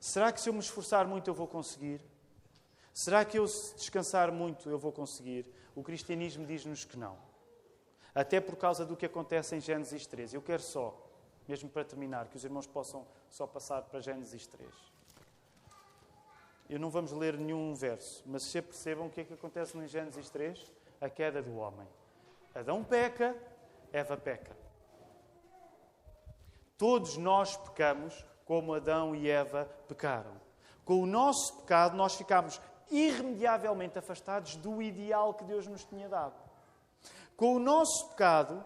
Será 0.00 0.32
que 0.32 0.40
se 0.40 0.48
eu 0.48 0.52
me 0.52 0.60
esforçar 0.60 1.06
muito 1.06 1.28
eu 1.28 1.34
vou 1.34 1.46
conseguir? 1.46 2.00
Será 2.92 3.24
que 3.24 3.38
eu 3.38 3.46
se 3.46 3.74
descansar 3.76 4.32
muito 4.32 4.68
eu 4.68 4.78
vou 4.78 4.92
conseguir? 4.92 5.46
O 5.74 5.82
cristianismo 5.82 6.46
diz-nos 6.46 6.84
que 6.84 6.96
não. 6.96 7.16
Até 8.14 8.40
por 8.40 8.56
causa 8.56 8.84
do 8.84 8.96
que 8.96 9.06
acontece 9.06 9.54
em 9.54 9.60
Gênesis 9.60 10.06
13. 10.06 10.34
Eu 10.34 10.42
quero 10.42 10.62
só 10.62 11.08
mesmo 11.48 11.70
para 11.70 11.82
terminar, 11.82 12.28
que 12.28 12.36
os 12.36 12.44
irmãos 12.44 12.66
possam 12.66 13.06
só 13.30 13.46
passar 13.46 13.82
para 13.82 14.00
Gênesis 14.00 14.46
3. 14.46 14.68
Eu 16.68 16.78
não 16.78 16.90
vamos 16.90 17.10
ler 17.12 17.38
nenhum 17.38 17.74
verso, 17.74 18.22
mas 18.26 18.42
se 18.42 18.60
percebam 18.60 19.06
o 19.06 19.10
que 19.10 19.22
é 19.22 19.24
que 19.24 19.32
acontece 19.32 19.76
em 19.78 19.88
Gênesis 19.88 20.28
3? 20.28 20.70
A 21.00 21.08
queda 21.08 21.42
do 21.42 21.56
homem. 21.56 21.88
Adão 22.54 22.84
peca, 22.84 23.34
Eva 23.90 24.18
peca. 24.18 24.54
Todos 26.76 27.16
nós 27.16 27.56
pecamos 27.56 28.26
como 28.48 28.72
Adão 28.72 29.14
e 29.14 29.28
Eva 29.28 29.68
pecaram. 29.86 30.32
Com 30.82 31.02
o 31.02 31.06
nosso 31.06 31.54
pecado, 31.58 31.94
nós 31.94 32.14
ficamos 32.14 32.58
irremediavelmente 32.90 33.98
afastados 33.98 34.56
do 34.56 34.80
ideal 34.80 35.34
que 35.34 35.44
Deus 35.44 35.66
nos 35.66 35.84
tinha 35.84 36.08
dado. 36.08 36.32
Com 37.36 37.56
o 37.56 37.58
nosso 37.58 38.08
pecado, 38.08 38.64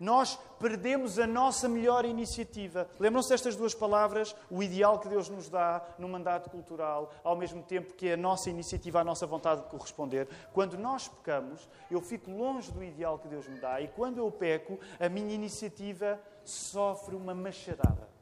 nós 0.00 0.36
perdemos 0.58 1.16
a 1.20 1.28
nossa 1.28 1.68
melhor 1.68 2.04
iniciativa. 2.04 2.90
Lembram-se 2.98 3.28
destas 3.28 3.54
duas 3.54 3.72
palavras? 3.72 4.34
O 4.50 4.64
ideal 4.64 4.98
que 4.98 5.08
Deus 5.08 5.28
nos 5.28 5.48
dá 5.48 5.80
no 5.96 6.08
mandato 6.08 6.50
cultural, 6.50 7.12
ao 7.22 7.36
mesmo 7.36 7.62
tempo 7.62 7.94
que 7.94 8.10
a 8.10 8.16
nossa 8.16 8.50
iniciativa, 8.50 9.00
a 9.00 9.04
nossa 9.04 9.28
vontade 9.28 9.62
de 9.62 9.68
corresponder. 9.68 10.28
Quando 10.52 10.76
nós 10.76 11.06
pecamos, 11.06 11.68
eu 11.88 12.00
fico 12.00 12.32
longe 12.32 12.72
do 12.72 12.82
ideal 12.82 13.20
que 13.20 13.28
Deus 13.28 13.46
me 13.46 13.60
dá, 13.60 13.80
e 13.80 13.86
quando 13.86 14.18
eu 14.18 14.28
peco, 14.32 14.76
a 14.98 15.08
minha 15.08 15.32
iniciativa 15.32 16.20
sofre 16.44 17.14
uma 17.14 17.32
machadada. 17.32 18.13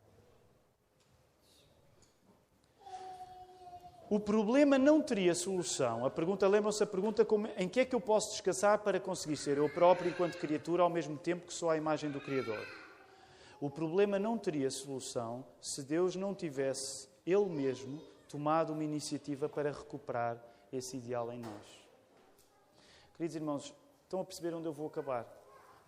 O 4.13 4.21
problema 4.21 4.77
não 4.77 5.01
teria 5.01 5.35
solução. 5.35 6.05
A 6.05 6.11
pergunta, 6.11 6.47
lembram-se 6.47 6.83
a 6.83 6.87
pergunta 6.87 7.25
como, 7.25 7.49
em 7.57 7.67
que 7.67 7.81
é 7.81 7.85
que 7.87 7.95
eu 7.95 8.01
posso 8.01 8.33
descansar 8.33 8.79
para 8.81 9.01
conseguir 9.01 9.39
ser 9.39 9.57
eu 9.57 9.71
próprio 9.71 10.11
enquanto 10.11 10.37
criatura 10.37 10.83
ao 10.83 10.91
mesmo 10.91 11.17
tempo 11.17 11.47
que 11.47 11.55
sou 11.55 11.71
a 11.71 11.79
imagem 11.79 12.11
do 12.11 12.21
Criador? 12.21 12.63
O 13.59 13.71
problema 13.71 14.19
não 14.19 14.37
teria 14.37 14.71
solução 14.71 15.43
se 15.63 15.83
Deus 15.83 16.15
não 16.15 16.35
tivesse 16.35 17.09
Ele 17.27 17.47
mesmo 17.47 18.03
tomado 18.29 18.75
uma 18.75 18.85
iniciativa 18.85 19.49
para 19.49 19.73
recuperar 19.73 20.37
esse 20.71 20.99
ideal 20.99 21.33
em 21.33 21.39
nós. 21.39 21.81
Queridos 23.17 23.35
irmãos, 23.35 23.75
estão 24.03 24.21
a 24.21 24.25
perceber 24.27 24.53
onde 24.53 24.67
eu 24.67 24.75
vou 24.75 24.89
acabar? 24.89 25.27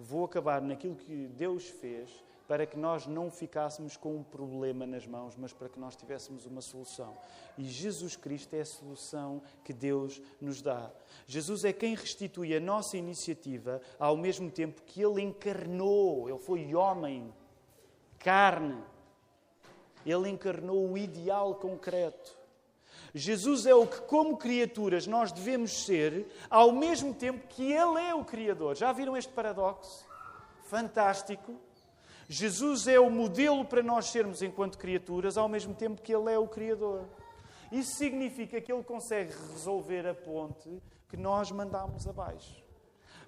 Vou 0.01 0.25
acabar 0.25 0.63
naquilo 0.63 0.97
que 0.97 1.27
Deus 1.37 1.69
fez 1.69 2.24
para 2.47 2.67
que 2.67 2.77
nós 2.77 3.07
não 3.07 3.31
ficássemos 3.31 3.97
com 3.97 4.17
um 4.17 4.23
problema 4.23 4.87
nas 4.87 5.07
mãos, 5.07 5.35
mas 5.37 5.53
para 5.53 5.69
que 5.69 5.79
nós 5.79 5.97
tivéssemos 5.97 6.45
uma 6.45 6.61
solução. 6.61 7.17
E 7.57 7.65
Jesus 7.65 8.17
Cristo 8.17 8.55
é 8.55 8.61
a 8.61 8.67
solução 8.67 9.43
que 9.65 9.73
Deus 9.73 10.21
nos 10.41 10.61
dá. 10.61 10.91
Jesus 11.27 11.65
é 11.65 11.73
quem 11.73 11.95
restitui 11.95 12.55
a 12.55 12.61
nossa 12.61 12.97
iniciativa 12.97 13.81
ao 13.99 14.17
mesmo 14.17 14.51
tempo 14.51 14.83
que 14.83 15.03
Ele 15.03 15.23
encarnou, 15.23 16.29
Ele 16.29 16.39
foi 16.39 16.75
homem, 16.75 17.33
carne. 18.19 18.83
Ele 20.05 20.29
encarnou 20.29 20.91
o 20.91 20.99
ideal 20.99 21.55
concreto. 21.55 22.39
Jesus 23.15 23.65
é 23.65 23.75
o 23.75 23.87
que, 23.87 24.01
como 24.03 24.37
criaturas, 24.37 25.07
nós 25.07 25.31
devemos 25.31 25.85
ser, 25.85 26.27
ao 26.51 26.73
mesmo 26.73 27.15
tempo 27.15 27.47
que 27.47 27.73
Ele 27.73 28.01
é 28.01 28.15
o 28.15 28.25
Criador. 28.25 28.75
Já 28.75 28.93
viram 28.93 29.17
este 29.17 29.33
paradoxo? 29.33 30.05
Fantástico. 30.65 31.55
Jesus 32.29 32.87
é 32.87 32.99
o 32.99 33.11
modelo 33.11 33.65
para 33.65 33.83
nós 33.83 34.07
sermos 34.07 34.43
enquanto 34.43 34.79
criaturas, 34.79 35.37
ao 35.37 35.49
mesmo 35.49 35.75
tempo 35.75 36.01
que 36.01 36.15
Ele 36.15 36.33
é 36.33 36.39
o 36.39 36.49
Criador. 36.49 37.05
Isso 37.71 37.97
significa 37.97 38.61
que 38.61 38.73
Ele 38.73 38.83
consegue 38.83 39.33
resolver 39.53 40.07
a 40.07 40.15
ponte 40.15 40.83
que 41.09 41.17
nós 41.17 41.51
mandamos 41.51 42.07
abaixo. 42.07 42.63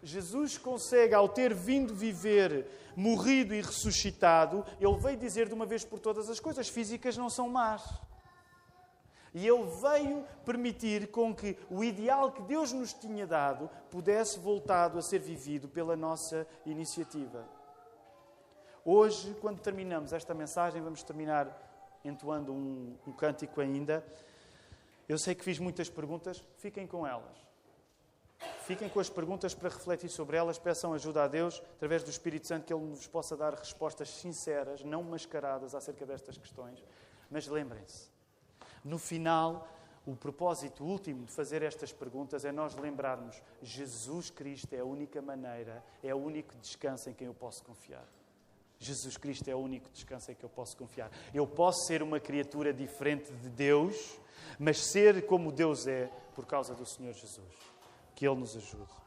Jesus 0.03 0.57
consegue, 0.57 1.15
ao 1.15 1.29
ter 1.29 1.53
vindo 1.53 1.95
viver, 1.95 2.67
morrido 2.95 3.55
e 3.55 3.61
ressuscitado, 3.61 4.65
Ele 4.81 4.97
veio 4.99 5.17
dizer 5.17 5.49
de 5.49 5.55
uma 5.55 5.67
vez 5.67 5.85
por 5.85 5.99
todas 5.99 6.31
as 6.31 6.41
coisas 6.41 6.69
físicas 6.69 7.17
não 7.17 7.29
são 7.29 7.49
más. 7.49 7.83
E 9.35 9.47
Ele 9.47 9.65
veio 9.83 10.25
permitir 10.45 11.09
com 11.09 11.35
que 11.35 11.59
o 11.69 11.85
ideal 11.85 12.33
que 12.33 12.43
Deus 12.43 12.73
nos 12.73 12.95
tinha 12.95 13.27
dado 13.27 13.69
pudesse 13.91 14.39
voltado 14.39 14.99
a 14.99 15.03
ser 15.03 15.19
vivido 15.19 15.69
pela 15.69 15.97
nossa 15.97 16.47
iniciativa. 16.65 17.56
Hoje, 18.89 19.35
quando 19.41 19.59
terminamos 19.59 20.13
esta 20.13 20.33
mensagem, 20.33 20.81
vamos 20.81 21.03
terminar 21.03 21.99
entoando 22.05 22.53
um, 22.53 22.97
um 23.05 23.11
cântico 23.11 23.61
ainda. 23.61 24.07
Eu 25.09 25.19
sei 25.19 25.35
que 25.35 25.43
fiz 25.43 25.59
muitas 25.59 25.91
perguntas, 25.91 26.41
fiquem 26.59 26.87
com 26.87 27.05
elas. 27.05 27.37
Fiquem 28.61 28.89
com 28.89 29.01
as 29.01 29.11
perguntas 29.11 29.55
para 29.55 29.71
refletir 29.71 30.09
sobre 30.09 30.37
elas, 30.37 30.57
peçam 30.57 30.95
ajuda 30.95 31.25
a 31.25 31.27
Deus, 31.27 31.61
através 31.75 32.05
do 32.05 32.11
Espírito 32.11 32.47
Santo, 32.47 32.65
que 32.65 32.73
Ele 32.73 32.85
nos 32.85 33.09
possa 33.09 33.37
dar 33.37 33.55
respostas 33.55 34.09
sinceras, 34.09 34.85
não 34.85 35.03
mascaradas 35.03 35.75
acerca 35.75 36.07
destas 36.07 36.39
questões. 36.39 36.81
Mas 37.29 37.49
lembrem-se, 37.49 38.09
no 38.85 39.01
final, 39.01 39.69
o 40.07 40.15
propósito 40.15 40.85
último 40.85 41.25
de 41.25 41.33
fazer 41.33 41.61
estas 41.61 41.93
perguntas 41.93 42.45
é 42.45 42.53
nós 42.53 42.77
lembrarmos: 42.77 43.43
Jesus 43.61 44.31
Cristo 44.31 44.73
é 44.75 44.79
a 44.79 44.85
única 44.85 45.21
maneira, 45.21 45.83
é 46.05 46.15
o 46.15 46.19
único 46.19 46.55
descanso 46.59 47.11
em 47.11 47.15
quem 47.15 47.27
eu 47.27 47.35
posso 47.35 47.65
confiar. 47.65 48.07
Jesus 48.79 49.17
Cristo 49.17 49.49
é 49.49 49.55
o 49.55 49.59
único 49.59 49.91
descanso 49.91 50.31
em 50.31 50.35
que 50.35 50.45
eu 50.45 50.49
posso 50.49 50.77
confiar. 50.77 51.11
Eu 51.33 51.47
posso 51.47 51.87
ser 51.87 52.03
uma 52.03 52.21
criatura 52.21 52.73
diferente 52.73 53.33
de 53.33 53.49
Deus, 53.49 54.19
mas 54.59 54.79
ser 54.79 55.27
como 55.27 55.51
Deus 55.51 55.87
é 55.87 56.11
por 56.35 56.47
causa 56.47 56.75
do 56.75 56.85
Senhor 56.85 57.15
Jesus. 57.15 57.55
Que 58.15 58.27
Ele 58.27 58.37
nos 58.37 58.57
ajude. 58.57 59.06